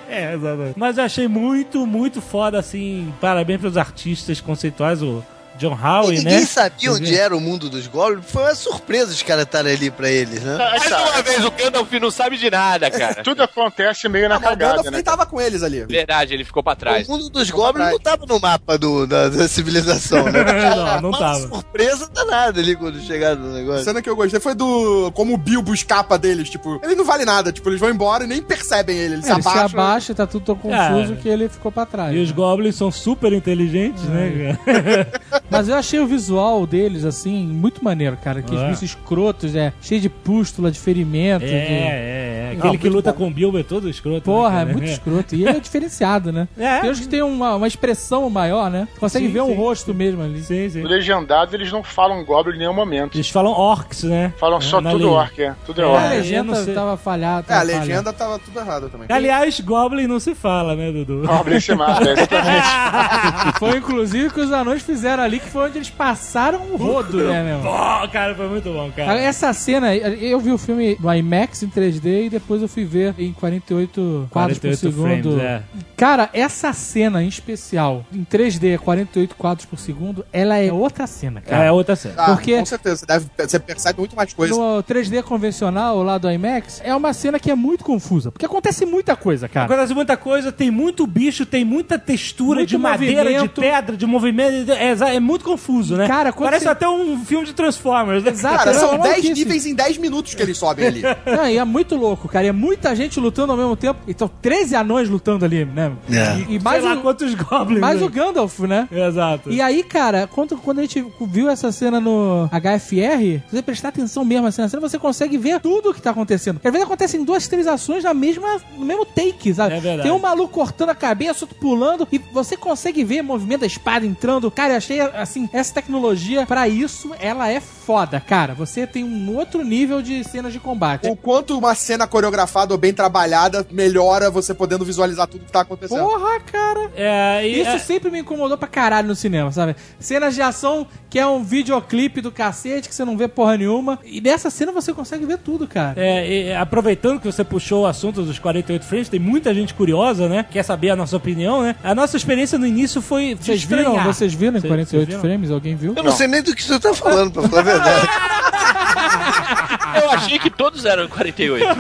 [0.09, 0.79] É, exatamente.
[0.79, 3.13] Mas eu achei muito, muito foda, assim.
[3.21, 5.23] Parabéns pros artistas conceituais, o
[5.59, 6.31] John Howe, E né?
[6.31, 8.25] ninguém sabia onde era o mundo dos Goblins.
[8.27, 10.55] Foi uma surpresa os caras estarem ali pra eles, né?
[10.61, 11.03] Ah, Mais tá.
[11.03, 13.23] uma vez, o Gandalf não sabe de nada, cara.
[13.23, 14.91] Tudo acontece meio na Não, mas o cagada, Gandalf né?
[14.93, 15.85] nem tava com eles ali.
[15.87, 17.09] Verdade, ele ficou pra trás.
[17.09, 20.45] O mundo dos Goblins não tava no mapa do, da, da civilização, né?
[20.77, 21.39] Não, não Uma tava.
[21.49, 23.85] surpresa danada ali quando chegaram no A negócio.
[23.85, 25.11] cena que eu gostei foi do.
[25.15, 26.49] Como o Bilbo escapa deles.
[26.51, 27.53] Tipo, ele não vale nada.
[27.53, 29.15] Tipo, eles vão embora e nem percebem ele.
[29.15, 29.81] Eles É, se ele se abaixam.
[29.81, 31.17] abaixa, tá tudo tão confuso É.
[31.17, 32.15] que ele ficou pra trás.
[32.15, 35.13] E os goblins são super inteligentes, né, cara?
[35.51, 38.43] Mas eu achei o visual deles, assim, muito maneiro, cara.
[38.43, 38.59] Que É.
[38.59, 41.45] os bichos escrotos, é, cheio de pústula, de ferimento.
[41.45, 41.55] É, de...
[41.55, 42.37] é, é.
[42.57, 43.19] Não, Aquele que muito luta bom.
[43.19, 44.23] com o Bilbo é todo escroto.
[44.23, 45.35] Porra, né, é muito escroto.
[45.35, 46.49] E ele é diferenciado, né?
[46.59, 46.81] É.
[46.81, 48.89] Tem uns que tem uma, uma expressão maior, né?
[48.99, 49.55] Consegue Sim, ver um sim.
[49.55, 50.43] rosto mesmo ali.
[50.43, 50.83] Sim, sim.
[50.83, 53.15] No legendado, eles não falam Goblin em nenhum momento.
[53.17, 54.33] Eles falam orcs, né?
[54.39, 55.13] Falam só Na tudo lei.
[55.13, 55.55] orc, é.
[55.65, 56.05] Tudo é É, A orc.
[56.05, 57.53] eu legenda não tava falhada.
[57.53, 59.07] É, a legenda tava tudo errado também.
[59.11, 61.27] Aliás, Goblin não se fala, né, Dudu?
[61.27, 63.59] Goblin se mata, é, exatamente.
[63.59, 67.43] Foi inclusive que os anões fizeram ali, que foi onde eles passaram o rodo, né,
[67.43, 67.61] meu?
[67.61, 69.19] Pô, cara, foi muito bom, cara.
[69.19, 73.15] Essa cena, eu vi o filme no IMAX em 3D e depois eu fui ver
[73.19, 75.37] em 48 quadros por 48 segundo.
[75.37, 75.63] frames, é.
[75.97, 81.41] Cara, essa cena em especial, em 3D, 48 quadros por segundo, ela é outra cena,
[81.41, 81.65] cara.
[81.65, 82.15] É outra cena.
[82.19, 82.97] Ah, Porque- Com certeza.
[82.97, 84.55] Você, deve, você percebe muito mais coisa.
[84.55, 88.31] No 3D convencional, lá do IMAX, é uma cena que é muito confusa.
[88.31, 89.67] Porque acontece muita coisa, cara.
[89.67, 93.55] Acontece muita coisa, tem muito bicho, tem muita textura Muito de madeira, movimento.
[93.55, 94.73] de pedra, de movimento.
[94.73, 96.07] É, é muito confuso, né?
[96.07, 98.23] Cara, Parece você- até um filme de Transformers.
[98.23, 98.31] né?
[98.31, 98.57] Exato.
[98.59, 99.35] Cara, são uma 10 maluquice.
[99.35, 101.03] níveis em 10 minutos que eles sobem ali.
[101.27, 102.47] Não, e é muito louco, cara.
[102.47, 104.01] E é muita gente lutando ao mesmo tempo.
[104.07, 105.93] Então, 13 anões lutando ali, né?
[106.11, 106.39] É.
[106.51, 107.81] E, e mais, Sei lá o, quantos goblins.
[107.81, 108.07] mais né?
[108.07, 108.89] o Gandalf, né?
[108.91, 109.51] Exato.
[109.51, 113.89] E aí, cara, quando, quando a gente viu essa cena no HFR, se você prestar
[113.89, 116.61] atenção mesmo assim, na cena, você consegue ver tudo o que tá acontecendo.
[116.63, 119.75] Às vezes acontecem duas, três ações na mesma, no mesmo take, sabe?
[119.75, 120.03] É verdade.
[120.09, 123.67] Tem um maluco cortando a cabeça, outro pulando, e você consegue ver o movimento da
[123.67, 124.51] espada entrando.
[124.51, 128.55] Cara, eu achei, assim, essa tecnologia, pra isso, ela é foda, cara.
[128.55, 131.09] Você tem um outro nível de cenas de combate.
[131.09, 135.61] o quanto uma cena coreografada ou bem trabalhada melhora você podendo visualizar tudo que tá
[135.61, 136.01] acontecendo.
[136.03, 136.91] Porra, cara.
[136.97, 139.77] É, e- Isso é- sempre me incomodou pra caralho no cinema, sabe?
[139.99, 143.99] Cenas de ação que é um videoclipe do cacete que você não vê porra nenhuma.
[144.05, 145.95] E nessa cena você consegue ver tudo, cara.
[146.01, 150.29] É, e, aproveitando que você puxou o assunto dos 48 frames, tem muita gente curiosa,
[150.29, 150.45] né?
[150.51, 151.77] Quer saber a nossa opinião, né?
[151.83, 154.05] A nossa experiência no início foi Vocês viram?
[154.05, 154.71] Vocês viram em Vocês-
[155.07, 155.21] 48 vocês viram?
[155.21, 155.51] frames?
[155.51, 155.95] Alguém viu?
[155.97, 158.09] Eu não, sei nem do que você tá falando, pra falar a verdade.
[160.03, 161.67] Eu achei que todos eram em 48.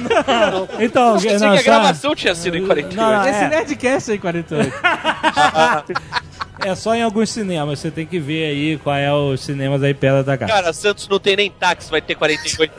[0.81, 2.97] Então, Eu pensei não, que a gravação tinha sido em 48.
[2.97, 3.49] Não, não, Esse é.
[3.49, 4.73] Nerdcast aí, 48.
[6.59, 9.93] É só em alguns cinemas, você tem que ver aí qual é os cinemas aí
[9.93, 10.51] perto da casa.
[10.51, 12.73] Cara, Santos não tem nem táxi, vai ter 48.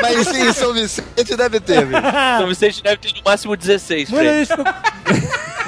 [0.00, 2.02] Mas sim, em São Vicente deve ter, velho.
[2.38, 4.48] São Vicente deve ter no máximo 16 Muita frames.
[4.48, 5.61] gente, ficou,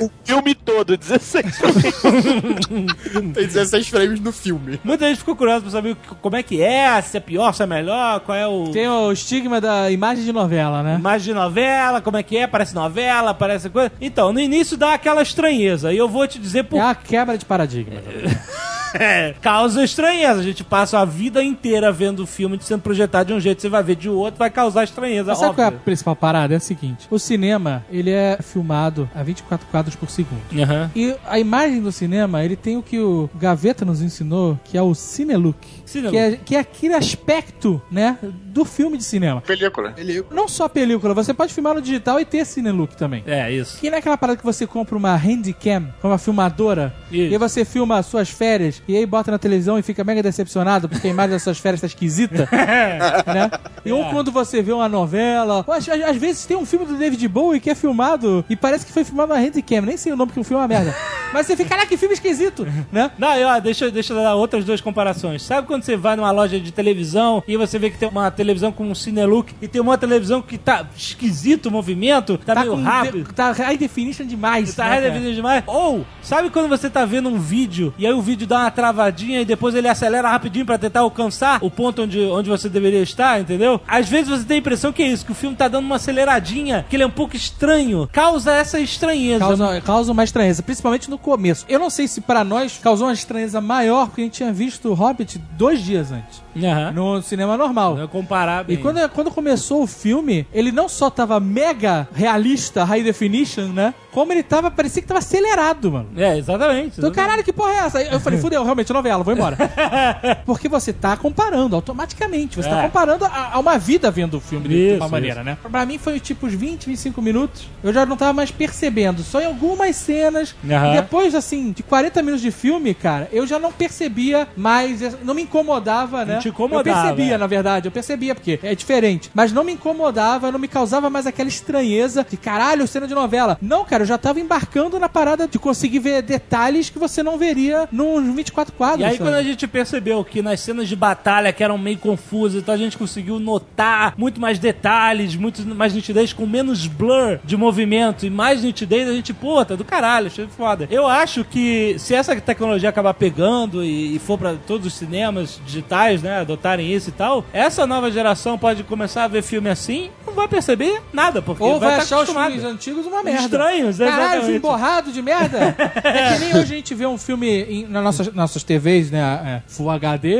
[0.00, 1.84] O filme todo, 16 frames.
[3.34, 4.80] Tem 16 frames no filme.
[4.82, 7.66] muita gente ficou curiosa pra saber como é que é, se é pior, se é
[7.66, 8.70] melhor, qual é o...
[8.70, 10.96] Tem o estigma da imagem de novela, né?
[10.96, 13.92] Imagem de novela, como é que é, parece novela, parece coisa.
[14.00, 17.38] Então, no início dá aquela estranheza, e eu vou te dizer por É a quebra
[17.38, 17.94] de paradigma.
[19.04, 20.40] É, causa estranheza.
[20.40, 23.68] A gente passa a vida inteira vendo o filme sendo projetado de um jeito, você
[23.68, 25.30] vai ver de outro, vai causar estranheza.
[25.30, 26.54] Mas sabe qual é a principal parada?
[26.54, 30.40] É a seguinte: o cinema, ele é filmado a 24 quadros por segundo.
[30.56, 30.90] Aham.
[30.94, 34.82] E a imagem do cinema, ele tem o que o Gaveta nos ensinou, que é
[34.82, 35.66] o Cinelook.
[35.86, 39.40] Que é, que é aquele aspecto, né, do filme de cinema.
[39.40, 39.92] Película.
[39.96, 43.22] Ele Não só película, você pode filmar no digital e ter Cinelook também.
[43.26, 43.78] É, isso.
[43.78, 47.30] Que não é aquela parada que você compra uma handicam, uma filmadora, Isso.
[47.30, 50.22] e aí você filma as suas férias, e aí bota na televisão e fica mega
[50.22, 52.48] decepcionado porque a imagem das suas férias tá esquisita,
[53.26, 53.50] né?
[53.84, 56.96] E ou quando você vê uma novela, ou às, às- vezes tem um filme do
[56.96, 60.16] David Bowie que é filmado e parece que foi filmado na handicam, nem sei o
[60.16, 60.94] nome porque o filme é uma merda.
[61.32, 63.10] Mas você fica, caraca, que filme esquisito, né?
[63.18, 65.42] Não, e, ó, deixa, deixa eu dar outras duas comparações.
[65.42, 68.70] Sabe quando você vai numa loja de televisão e você vê que tem uma televisão
[68.70, 72.82] com um Cinelook e tem uma televisão que tá esquisito o movimento, tá, meio com
[72.82, 73.24] rápido.
[73.24, 74.72] de- tá high definition demais.
[74.74, 75.00] Tá né, cara?
[75.02, 75.64] redevido demais.
[75.66, 79.40] Ou, sabe quando você tá vendo um vídeo e aí o vídeo dá uma travadinha
[79.40, 83.40] e depois ele acelera rapidinho pra tentar alcançar o ponto onde, onde você deveria estar,
[83.40, 83.80] entendeu?
[83.88, 85.96] Às vezes você tem a impressão que é isso, que o filme tá dando uma
[85.96, 88.08] aceleradinha, que ele é um pouco estranho.
[88.12, 89.40] Causa essa estranheza.
[89.40, 91.64] Causa, causa uma estranheza, principalmente no começo.
[91.68, 94.88] Eu não sei se pra nós causou uma estranheza maior, porque a gente tinha visto
[94.90, 96.92] o Hobbit dois dias antes, Aham.
[96.92, 97.96] no cinema normal.
[97.96, 98.76] Não é comparar bem.
[98.76, 103.94] E quando, quando começou o filme, ele não só tava mega realista, high definition, né?
[104.12, 106.08] Como ele tava, parecia que tava acelerado, mano.
[106.16, 106.98] É, exatamente.
[106.98, 108.02] Então, caralho, que porra é essa?
[108.02, 109.56] Eu falei, fudeu, realmente, novela, vou embora.
[110.46, 112.56] Porque você tá comparando automaticamente.
[112.56, 112.82] Você tá É.
[112.84, 115.56] comparando a, a uma vida vendo o filme de Isso, uma maneira, né?
[115.70, 117.66] Pra mim foi tipo uns 20, 25 minutos.
[117.82, 119.22] Eu já não tava mais percebendo.
[119.22, 120.54] Só em algumas cenas.
[120.62, 125.00] E depois, assim, de 40 minutos de filme, cara, eu já não percebia mais.
[125.24, 126.38] Não me incomodava, né?
[126.38, 127.38] te incomodava, Eu percebia, é.
[127.38, 127.88] na verdade.
[127.88, 129.30] Eu percebia, porque é diferente.
[129.34, 133.56] Mas não me incomodava, não me causava mais aquela estranheza de caralho, cena de novela.
[133.60, 137.38] Não, cara, eu já tava embarcando na parada de conseguir ver detalhes que você não
[137.38, 139.00] veria nos 24 quadros.
[139.00, 139.24] E aí, sabe?
[139.24, 142.78] quando a gente percebeu que nas cenas de batalha, que eram meio confusas, então a
[142.78, 148.30] gente conseguiu notar muito mais detalhes, muito mais nitidez, com menos blur de movimento e
[148.30, 150.88] mais nitidez, a gente, pô, tá do caralho, achei foda.
[150.90, 155.43] Eu acho que se essa tecnologia acabar pegando e, e for pra todos os cinemas
[155.64, 160.10] digitais, né, adotarem isso e tal, essa nova geração pode começar a ver filme assim,
[160.26, 163.42] não vai perceber nada, porque Ou vai, tá achar os filmes antigos uma merda.
[163.42, 164.44] Estranhos, Caralho, exatamente.
[164.44, 165.58] filme borrado de merda.
[166.02, 169.20] é que nem hoje a gente vê um filme em, nas nossas, nossas TVs, né?
[169.44, 170.36] é, Full HD,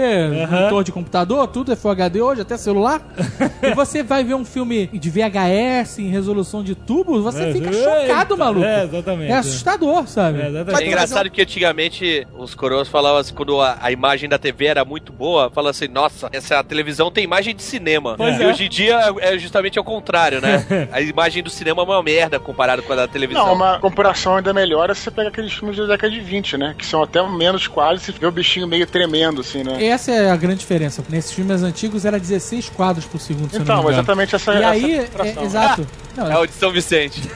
[0.51, 3.03] monitor de computador, tudo é Full HD hoje, até celular.
[3.63, 8.37] e você vai ver um filme de VHS em resolução de tubo, você fica chocado,
[8.37, 8.65] maluco.
[8.65, 9.33] É, exatamente.
[9.33, 10.41] É assustador, sabe?
[10.41, 10.85] É, exatamente.
[10.85, 14.85] É engraçado que antigamente os coroas falavam assim, quando a, a imagem da TV era
[14.85, 18.15] muito boa, falavam assim, nossa, essa televisão tem imagem de cinema.
[18.17, 18.47] Pois e é.
[18.47, 20.65] hoje em dia é justamente ao contrário, né?
[20.93, 23.47] a imagem do cinema é uma merda comparado com a da televisão.
[23.47, 26.57] Não, uma comparação ainda melhor é se você pega aqueles filmes da década de 20,
[26.57, 26.75] né?
[26.79, 29.85] Que são até menos quadros e você vê o bichinho meio tremendo, assim, né?
[29.85, 31.05] Essa é a grande diferença.
[31.09, 34.95] Nesses filmes antigos era 16 quadros por segundo, se Então, exatamente essa E essa aí,
[34.95, 35.45] é, comparação.
[35.45, 35.87] exato.
[36.17, 37.21] Não, É o de São Vicente.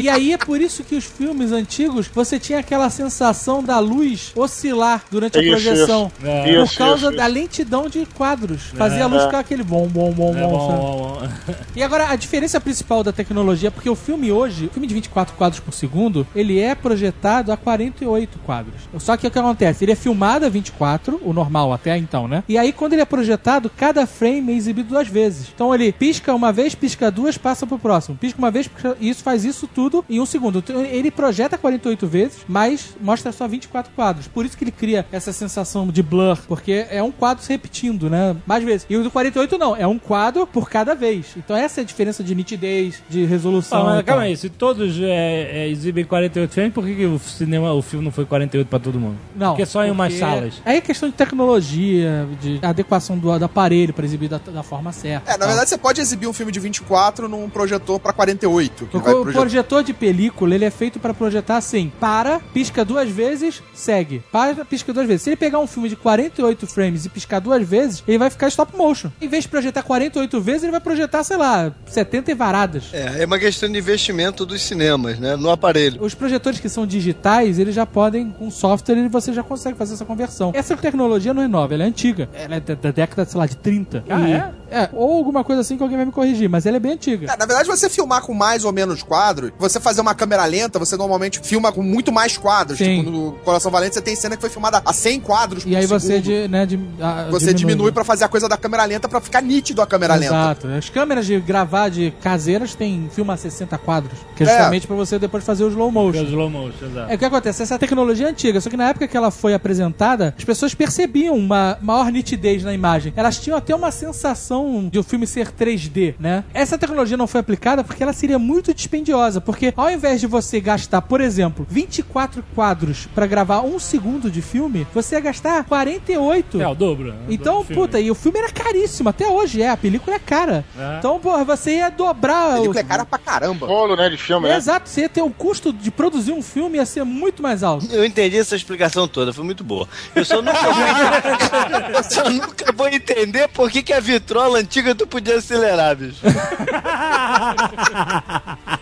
[0.00, 4.32] E aí é por isso que os filmes antigos você tinha aquela sensação da luz
[4.34, 6.12] oscilar durante a Isso, projeção.
[6.18, 6.25] isso.
[6.26, 6.42] É.
[6.42, 7.34] Por Isso, causa isso, da isso.
[7.34, 8.62] lentidão de quadros.
[8.76, 10.50] Fazia a luz ficar aquele bom, bom, bom, É bom.
[10.50, 11.28] bom, bom, bom.
[11.76, 15.34] E agora, a diferença principal da tecnologia, porque o filme hoje, o filme de 24
[15.34, 18.74] quadros por segundo, ele é projetado a 48 quadros.
[18.98, 19.84] Só que o que acontece?
[19.84, 22.42] Ele é filmado a 24, o normal até então, né?
[22.48, 25.48] E aí, quando ele é projetado, cada frame é exibido duas vezes.
[25.54, 28.16] Então ele pisca uma vez, pisca duas, passa pro próximo.
[28.16, 28.96] Pisca uma vez, pisca...
[29.00, 30.58] e isso faz isso tudo em um segundo.
[30.58, 34.26] Então, ele projeta 48 vezes, mas mostra só 24 quadros.
[34.28, 38.08] Por isso que ele cria essa sensação de blur, porque é um quadro se repetindo,
[38.08, 38.34] né?
[38.46, 38.86] Mais vezes.
[38.88, 41.26] E o do 48 não, é um quadro por cada vez.
[41.36, 43.80] Então essa é a diferença de nitidez, de resolução.
[43.82, 47.18] Ah, mas calma aí, se todos é, é, exibem 48 frames, por que, que o
[47.18, 49.16] cinema, o filme não foi 48 pra todo mundo?
[49.34, 49.48] Não.
[49.50, 50.54] Porque só em umas salas.
[50.64, 54.92] Aí é questão de tecnologia, de adequação do, do aparelho para exibir da, da forma
[54.92, 55.30] certa.
[55.30, 55.48] É, na Tal.
[55.48, 58.86] verdade você pode exibir um filme de 24 num projetor pra 48.
[58.86, 59.40] Que O, vai o projetar.
[59.40, 64.22] projetor de película, ele é feito para projetar assim: para, pisca duas vezes, segue.
[64.32, 65.22] Para, pisca duas vezes.
[65.22, 68.46] Se ele pegar um filme de 48 frames e piscar duas vezes, ele vai ficar
[68.46, 69.10] stop motion.
[69.20, 72.84] Em vez de projetar 48 vezes, ele vai projetar, sei lá, 70 e varadas.
[72.92, 75.34] É, é uma questão de investimento dos cinemas, né?
[75.34, 76.00] No aparelho.
[76.00, 79.94] Os projetores que são digitais, eles já podem, com software, e você já consegue fazer
[79.94, 80.52] essa conversão.
[80.54, 82.28] Essa tecnologia não é nova, ela é antiga.
[82.32, 84.04] Ela é da, da década, sei lá, de 30.
[84.08, 84.50] Ah, E- é?
[84.70, 87.26] É, ou alguma coisa assim que alguém vai me corrigir, mas ela é bem antiga.
[87.32, 90.78] É, na verdade, você filmar com mais ou menos quadros, você fazer uma câmera lenta,
[90.78, 92.78] você normalmente filma com muito mais quadros.
[92.78, 92.98] Sim.
[92.98, 95.86] Tipo, no Coração Valente você tem cena que foi filmada a 100 quadros E aí
[95.86, 99.20] você, de, né, de, ah, Você diminui pra fazer a coisa da câmera lenta pra
[99.20, 100.34] ficar nítido a câmera lenta.
[100.34, 100.68] Exato.
[100.68, 104.50] As câmeras de gravar de caseiras tem filma a 60 quadros, que é É.
[104.50, 106.22] justamente pra você depois fazer o slow motion.
[106.24, 107.10] Slow motion, exato.
[107.12, 109.54] É o que acontece, essa tecnologia é antiga, só que na época que ela foi
[109.54, 113.12] apresentada, as pessoas percebiam uma maior nitidez na imagem.
[113.16, 114.55] Elas tinham até uma sensação
[114.90, 116.44] de o filme ser 3D, né?
[116.54, 120.60] Essa tecnologia não foi aplicada porque ela seria muito dispendiosa, porque ao invés de você
[120.60, 126.60] gastar, por exemplo, 24 quadros pra gravar um segundo de filme, você ia gastar 48.
[126.60, 127.12] É, o dobro.
[127.12, 127.18] né?
[127.28, 127.82] Então, Do filme.
[127.82, 130.64] puta, e o filme era caríssimo, até hoje é, a película é cara.
[130.78, 130.98] É.
[130.98, 132.36] Então, porra, você ia dobrar.
[132.36, 133.66] A o- película é cara pra caramba.
[133.66, 134.56] Rolo, né, de filme, né?
[134.56, 137.86] Exato, você ia ter o custo de produzir um filme ia ser muito mais alto.
[137.90, 139.88] Eu entendi essa explicação toda, foi muito boa.
[140.14, 144.45] Eu só nunca vou entender, eu só nunca vou entender por que, que a vitrola
[144.54, 146.20] antiga tu podia acelerar, bicho.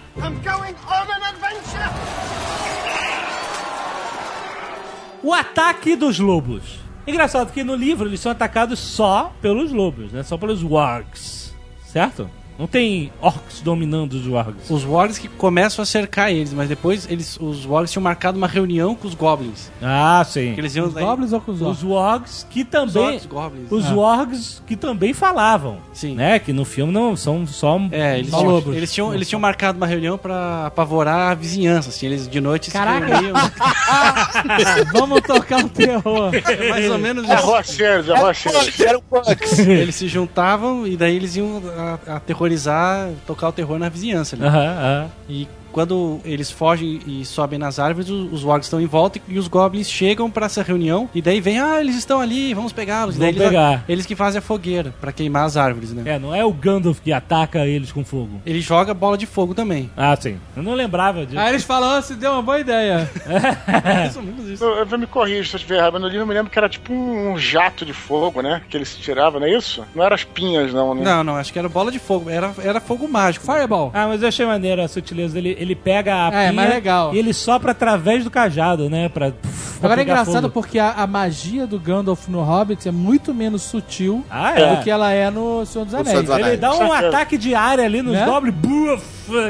[5.24, 6.80] O ataque dos lobos.
[7.06, 10.22] Engraçado que no livro eles são atacados só pelos lobos, né?
[10.22, 11.54] Só pelos wargs.
[11.86, 12.28] Certo?
[12.58, 14.70] Não tem orcs dominando os wargs.
[14.70, 18.46] Os wargs que começam a cercar eles, mas depois eles, os wargs tinham marcado uma
[18.46, 19.70] reunião com os goblins.
[19.82, 20.54] Ah, sim.
[20.54, 21.84] Que eles iam Os goblins ou com os Os orcs?
[21.84, 23.02] wargs que Os também...
[23.14, 23.72] orcs, goblins.
[23.72, 23.94] Os Ah.
[23.94, 25.78] wargs que também falavam.
[25.92, 26.14] Sim.
[26.14, 26.38] Né?
[26.38, 27.80] Que no filme não são só...
[27.90, 28.76] É, eles só tinham, lobos.
[28.76, 31.88] eles, tinham, eles tinham marcado uma reunião pra apavorar a vizinhança.
[31.88, 33.04] Assim, eles de noite Caraca.
[33.06, 33.34] se reuniam.
[34.92, 36.30] Vamos tocar um terror.
[36.34, 37.46] É mais ou menos É isso.
[37.46, 38.80] Rochers, é Rochers.
[38.80, 39.58] Era o Bucks.
[39.58, 41.62] Eles se juntavam e daí eles iam
[42.06, 44.36] a- aterrorizar, tocar o terror na vizinhança.
[44.36, 44.44] ali.
[44.44, 45.10] Aham, aham.
[45.28, 49.38] E quando eles fogem e sobem nas árvores, os, os wargs estão em volta e
[49.38, 51.10] os goblins chegam pra essa reunião.
[51.12, 53.16] E daí vem, ah, eles estão ali, vamos pegá-los.
[53.16, 53.84] Vamos eles, pegar.
[53.88, 56.14] eles que fazem a fogueira pra queimar as árvores, né?
[56.14, 58.40] É, não é o Gandalf que ataca eles com fogo.
[58.46, 59.90] Ele joga bola de fogo também.
[59.96, 60.38] Ah, sim.
[60.56, 61.38] Eu não lembrava disso.
[61.40, 63.10] Aí eles falam, "Ah, se deu uma boa ideia.
[64.08, 64.64] Isso.
[64.64, 66.58] Eu, eu me corrijo se eu estiver errado, mas no livro eu me lembro que
[66.58, 68.62] era tipo um jato de fogo, né?
[68.68, 69.84] Que ele se tirava, não é isso?
[69.94, 71.02] Não era as pinhas, não, né?
[71.02, 72.30] Não, não, acho que era bola de fogo.
[72.30, 73.44] Era, era fogo mágico.
[73.44, 73.90] Fireball.
[73.94, 75.56] Ah, mas eu achei maneiro a sutileza dele.
[75.64, 77.14] Ele pega a É, pinha legal.
[77.14, 79.08] e ele sopra através do cajado, né?
[79.08, 79.40] Pra, pra
[79.82, 80.50] Agora é engraçado fogo.
[80.54, 84.76] porque a, a magia do Gandalf no Hobbit é muito menos sutil Ah, é.
[84.76, 86.08] do que ela é no Senhor dos Anéis.
[86.10, 86.48] Senhor dos Anéis.
[86.48, 88.24] Ele dá um ataque de área ali nos Né?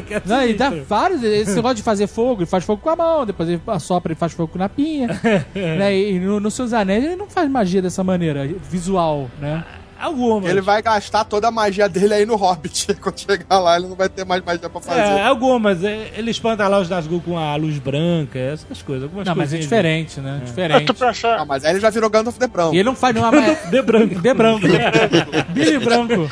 [0.06, 1.22] que é Não, e dá vários.
[1.22, 4.16] Esse negócio de fazer fogo, ele faz fogo com a mão, depois ele assopra e
[4.16, 5.08] faz fogo na pinha.
[5.54, 5.96] né?
[5.98, 9.64] E no, no Seus Anéis ele não faz magia dessa maneira, visual, né?
[10.00, 10.50] Algumas.
[10.50, 12.94] Ele vai gastar toda a magia dele aí no Hobbit.
[13.00, 15.00] Quando chegar lá, ele não vai ter mais magia pra fazer.
[15.00, 15.82] É, algumas.
[15.84, 19.04] É, Ele espanta lá os Nazgûl com a luz branca, essas coisas.
[19.04, 20.38] Algumas Não, mas é diferente, né?
[20.40, 20.92] Mas Diferente.
[21.24, 22.74] Ah, mas aí ele já virou Gandalf de Branco.
[22.74, 23.58] E ele não faz nenhuma magia.
[23.70, 24.14] De branco.
[24.14, 24.66] De branco.
[25.52, 26.28] Billy Branco.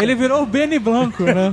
[0.00, 1.50] Ele virou o Benny Blanco, né?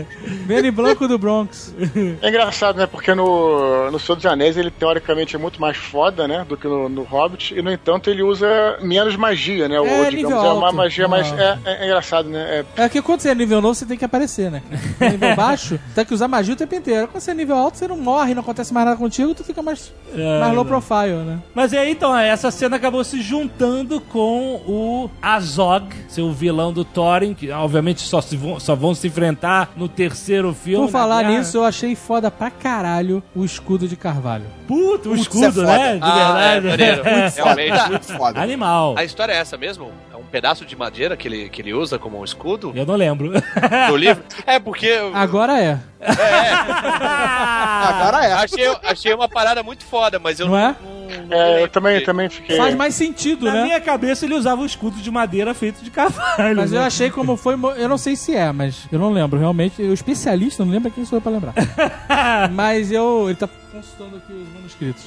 [0.46, 1.74] Benny Blanco do Bronx.
[2.22, 2.86] é engraçado, né?
[2.86, 6.44] Porque no, no Senhor dos Anéis ele teoricamente é muito mais foda, né?
[6.48, 7.54] Do que no, no Hobbit.
[7.56, 9.80] E no entanto ele usa menos magia, né?
[9.80, 11.32] Ou, É, digamos, nível é uma magia mais.
[11.32, 11.58] Ah.
[11.64, 12.64] É, é engraçado, né?
[12.76, 14.62] É, É que quando você é nível novo, você tem que aparecer, né?
[15.00, 17.08] nível baixo, tem que usar magia o tempo inteiro.
[17.08, 19.62] Quando você é nível alto, você não morre, não acontece mais nada contigo, tu fica
[19.62, 21.38] mais, É, mais low profile, né?
[21.54, 27.34] Mas aí, então, essa cena acabou se juntando com o Azog, seu vilão do Thorin,
[27.34, 30.86] que obviamente só, se vão, só vão se enfrentar no terceiro filme.
[30.86, 31.38] Por falar guerra.
[31.38, 34.44] nisso, eu achei foda pra caralho o escudo de carvalho.
[34.66, 35.66] Puta, o Putz, escudo, é foda.
[35.66, 35.94] né?
[35.94, 36.68] De Ah, é, verdade.
[36.68, 37.02] maneiro.
[37.36, 37.90] Realmente.
[37.90, 38.40] Muito foda.
[38.40, 38.94] Animal.
[38.96, 39.90] A história é essa mesmo?
[40.12, 43.32] É pedaço de madeira que ele, que ele usa como um escudo Eu não lembro.
[43.88, 44.22] no livro?
[44.46, 44.92] É porque.
[45.12, 45.78] Agora é.
[46.80, 48.32] Agora é.
[48.32, 50.58] Achei, achei uma parada muito foda, mas eu Não não.
[50.60, 50.74] é?
[51.28, 52.04] não- é, eu também, dele.
[52.06, 52.56] também fiquei.
[52.56, 53.62] Faz mais sentido, Na né?
[53.64, 56.54] minha cabeça ele usava um escudo de madeira feito de cavalo.
[56.56, 56.86] Mas eu né?
[56.86, 57.54] achei como foi.
[57.76, 59.38] Eu não sei se é, mas eu não lembro.
[59.38, 61.54] Realmente, o especialista não lembra quem sou eu pra lembrar.
[62.52, 63.26] mas eu.
[63.28, 65.04] Ele tá consultando aqui os manuscritos.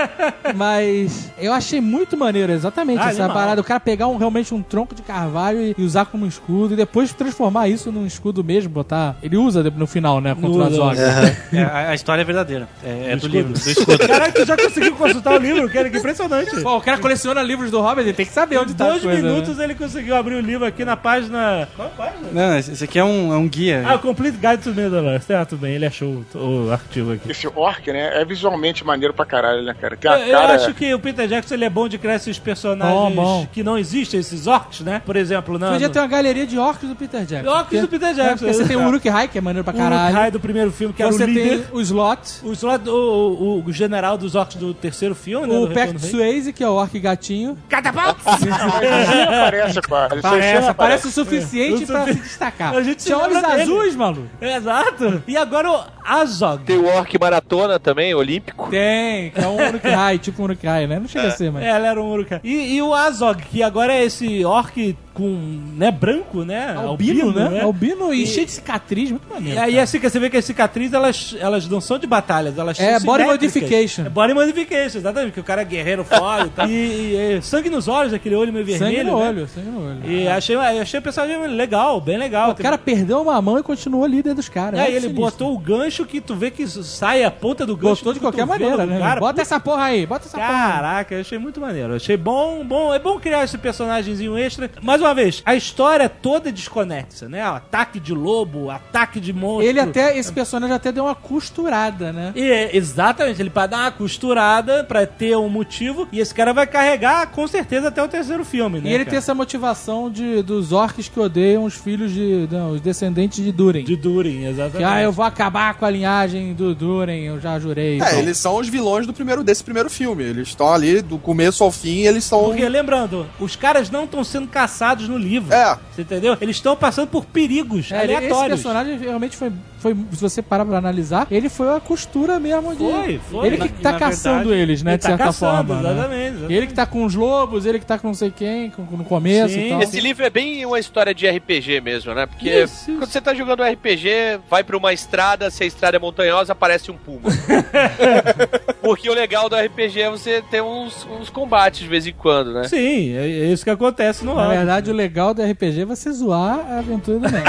[0.54, 3.36] mas eu achei muito maneiro, exatamente, Ah, essa animal.
[3.36, 3.60] parada.
[3.60, 6.76] O cara pegar um, realmente um tronco de carvalho e, e usar como escudo e
[6.76, 9.16] depois transformar isso num escudo mesmo, botar.
[9.22, 10.34] Ele usa no final, né?
[10.34, 10.96] Contra o Usa, Azog.
[11.52, 12.68] É, a, história é verdadeira.
[12.82, 13.98] É, é do, livro, do escudo.
[14.06, 16.60] Caralho, tu já conseguiu consultar o livro, cara, que impressionante.
[16.62, 19.02] Pô, o cara coleciona livros do Hobbit, ele tem que saber onde tá Dois as
[19.02, 19.30] coisas, né?
[19.30, 21.68] minutos ele conseguiu abrir o livro aqui na página.
[21.74, 22.28] Qual é a página?
[22.32, 23.82] Não, esse aqui é um, é um guia.
[23.86, 25.22] Ah, o Complete Guide to Middle-earth.
[25.22, 27.30] Certo, bem, ele achou o artigo aqui.
[27.30, 27.99] Esse orc, né?
[28.00, 29.96] É, é visualmente maneiro pra caralho, né, cara?
[29.96, 30.54] Tem Eu, a eu cara.
[30.54, 33.46] acho que o Peter Jackson ele é bom de criar esses personagens Bom, bom.
[33.52, 35.02] que não existem, esses orcs, né?
[35.04, 35.72] Por exemplo, não.
[35.72, 37.50] Podia ter uma galeria de orcs do Peter Jackson.
[37.50, 38.22] Orcs do Peter Jackson.
[38.32, 40.04] É, porque você tem o Uruk-hai, que é maneiro pra caralho.
[40.06, 41.62] Uruk-hai do primeiro filme, que era você o líder.
[41.62, 45.54] tem o Slot, O, Slot- o, o, o general dos orcs do terceiro filme, né?
[45.54, 45.98] o Rei.
[45.98, 47.56] Swayze, que é o orc gatinho.
[47.68, 48.16] Catapult!
[48.60, 50.14] Aparece, cara.
[50.14, 51.86] Ele só Parece, chama, parece o suficiente É.
[51.86, 52.74] pra O se destacar.
[52.74, 53.62] A gente Tinha olhos dele.
[53.62, 54.28] azuis, maluco.
[54.40, 55.22] Exato.
[55.26, 56.64] E agora o Azog.
[56.64, 58.70] Tem o Orc Maratona também, olímpico.
[58.70, 60.98] Tem, que é um Uruk-hai, tipo um Uruk-hai, né?
[60.98, 61.64] Não chega a ser, mas...
[61.64, 62.40] É, ela era um Uruk-hai.
[62.42, 66.74] E, e o Azog, que agora é esse orc com, né, branco, né?
[66.76, 67.60] Albino, né?
[67.60, 69.60] Albino e, cheio de cicatriz, muito E maneiro.
[69.60, 72.78] aí, assim, que você vê que as cicatrizes, elas, elas não são de batalhas, elas
[72.78, 74.06] É, são body modification.
[74.06, 76.66] É body modification, exatamente, que o cara é guerreiro foda e tal.
[76.70, 78.96] E, e, e sangue nos olhos, aquele olho meio vermelho.
[78.96, 79.28] Sangue no né?
[79.28, 79.98] olho, sangue no olho.
[80.10, 82.50] E achei, achei o personagem legal, bem legal.
[82.50, 84.78] O cara perdeu uma mão e continuou líder dos caras.
[84.78, 85.24] Aí Olha ele sinistro.
[85.24, 87.96] botou o gancho que tu vê que sai a ponta do gancho.
[87.96, 88.98] Botou de qualquer maneira, né?
[88.98, 89.20] Cara.
[89.20, 90.72] Bota essa porra aí, bota essa porra aí.
[90.72, 91.94] Caraca, eu achei muito maneiro.
[91.94, 92.94] Achei bom, bom.
[92.94, 94.70] É bom criar esse personagemzinho extra.
[95.00, 97.42] Mais uma vez, a história toda é desconexa, né?
[97.50, 99.66] O ataque de lobo, ataque de monstro.
[99.66, 102.32] Ele até, esse personagem até deu uma costurada, né?
[102.36, 106.52] E é, exatamente, ele pra dar uma costurada, pra ter um motivo, e esse cara
[106.52, 108.90] vai carregar com certeza até o terceiro filme, né?
[108.90, 109.10] e ele cara?
[109.10, 112.46] tem essa motivação de, dos orcs que odeiam os filhos de.
[112.50, 113.84] Não, os descendentes de Durin.
[113.84, 114.76] De Durin, exatamente.
[114.76, 117.94] Que, ah, eu vou acabar com a linhagem do Durin, eu já jurei.
[117.94, 120.24] É, Então, eles são os vilões do primeiro, desse primeiro filme.
[120.24, 122.44] Eles estão ali do começo ao fim, eles são.
[122.44, 125.52] Porque, lembrando, os caras não estão sendo caçados no livro.
[125.54, 125.78] É.
[125.94, 126.36] Você entendeu?
[126.40, 128.60] Eles estão passando por perigos É, ele- esse aleatórios.
[128.62, 129.50] personagem realmente foi,
[129.80, 129.96] foi.
[130.12, 132.78] Se você parar pra analisar, ele foi a costura mesmo de.
[132.84, 133.46] Foi, foi.
[133.46, 134.90] Ele que Na- tá na caçando verdade, eles, né?
[134.92, 135.82] ele De tá certa caçando, forma.
[135.82, 135.90] né?
[135.92, 136.52] exatamente, exatamente.
[136.54, 139.04] Ele que tá com os lobos, ele que tá com não sei quem, com, no
[139.04, 139.66] começo Sim.
[139.66, 139.82] e tal.
[139.82, 142.26] Esse livro é bem uma história de RPG mesmo, né?
[142.26, 142.98] Porque Isso, isso.
[142.98, 146.90] quando você tá jogando RPG, vai pra uma estrada, se a estrada é montanhosa, aparece
[146.90, 147.30] um puma.
[148.82, 152.52] Porque o legal do RPG é você ter uns, uns combates de vez em quando,
[152.52, 152.64] né?
[152.64, 156.10] Sim, é, é isso que acontece no Na verdade, o legal do RPG é você
[156.12, 157.46] zoar a aventura do Nerd.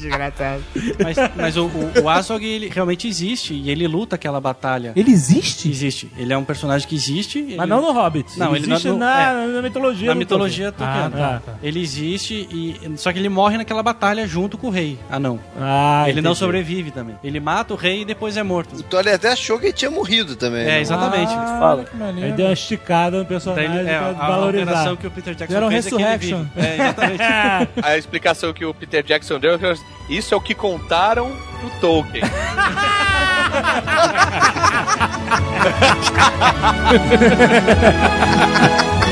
[0.00, 0.62] Desgraçado.
[1.02, 4.92] Mas, mas o, o, o Azog, ele realmente existe e ele luta aquela batalha.
[4.96, 5.68] Ele existe?
[5.70, 6.10] Existe.
[6.16, 7.38] Ele é um personagem que existe.
[7.38, 8.38] ele- Mas não no Hobbit.
[8.38, 10.08] Não, ele existe não- na, na mitologia.
[10.08, 11.02] Na mitologia Tolkien.
[11.02, 11.22] Tolkien.
[11.24, 11.54] Ah, tá.
[11.62, 12.76] Ele existe e.
[12.96, 14.98] Só que ele morre naquela batalha junto com o rei.
[15.10, 15.38] Ah, não.
[15.58, 16.38] Ah, ele não entendi.
[16.38, 17.16] sobrevive também.
[17.22, 18.76] Ele mata o rei e depois é morto.
[18.76, 20.62] O Tolly até achou que ele tinha morrido também.
[20.62, 20.80] É, né?
[20.80, 21.32] exatamente.
[21.32, 21.84] Ah, Fala.
[22.16, 24.62] Ele deu uma esticada no personagem ele- é, pra a, a valorizar.
[24.64, 26.46] alteração que o Peter Jackson Deram fez é que ele vive.
[26.56, 27.20] É, exatamente.
[27.82, 29.66] A explicação que o Peter Jackson deu, é que
[30.08, 32.24] isso é o que contaram pro Tolkien.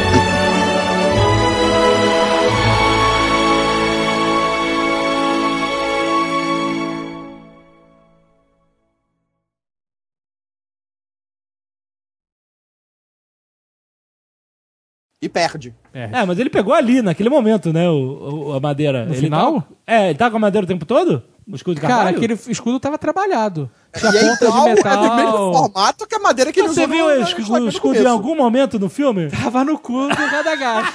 [15.21, 15.75] E perde.
[15.93, 19.05] É, mas ele pegou ali, naquele momento, né, o, o- a madeira.
[19.05, 19.63] No ele final?
[19.63, 21.23] Tá, é, ele tá com a madeira o tempo todo?
[21.51, 23.69] O escudo de Cara, aquele escudo tava trabalhado.
[23.99, 25.03] Tinha E é ponta de é metal.
[25.09, 27.69] do mesmo formato que a madeira que ele Você viu no- o escudo, o do
[27.69, 29.29] escudo em algum momento no filme?
[29.31, 30.93] Tava no cu do Radagast.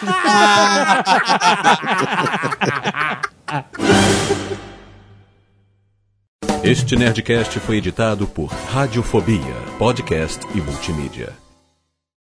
[6.64, 11.34] Este Nerdcast foi editado por Radiofobia, podcast e multimídia.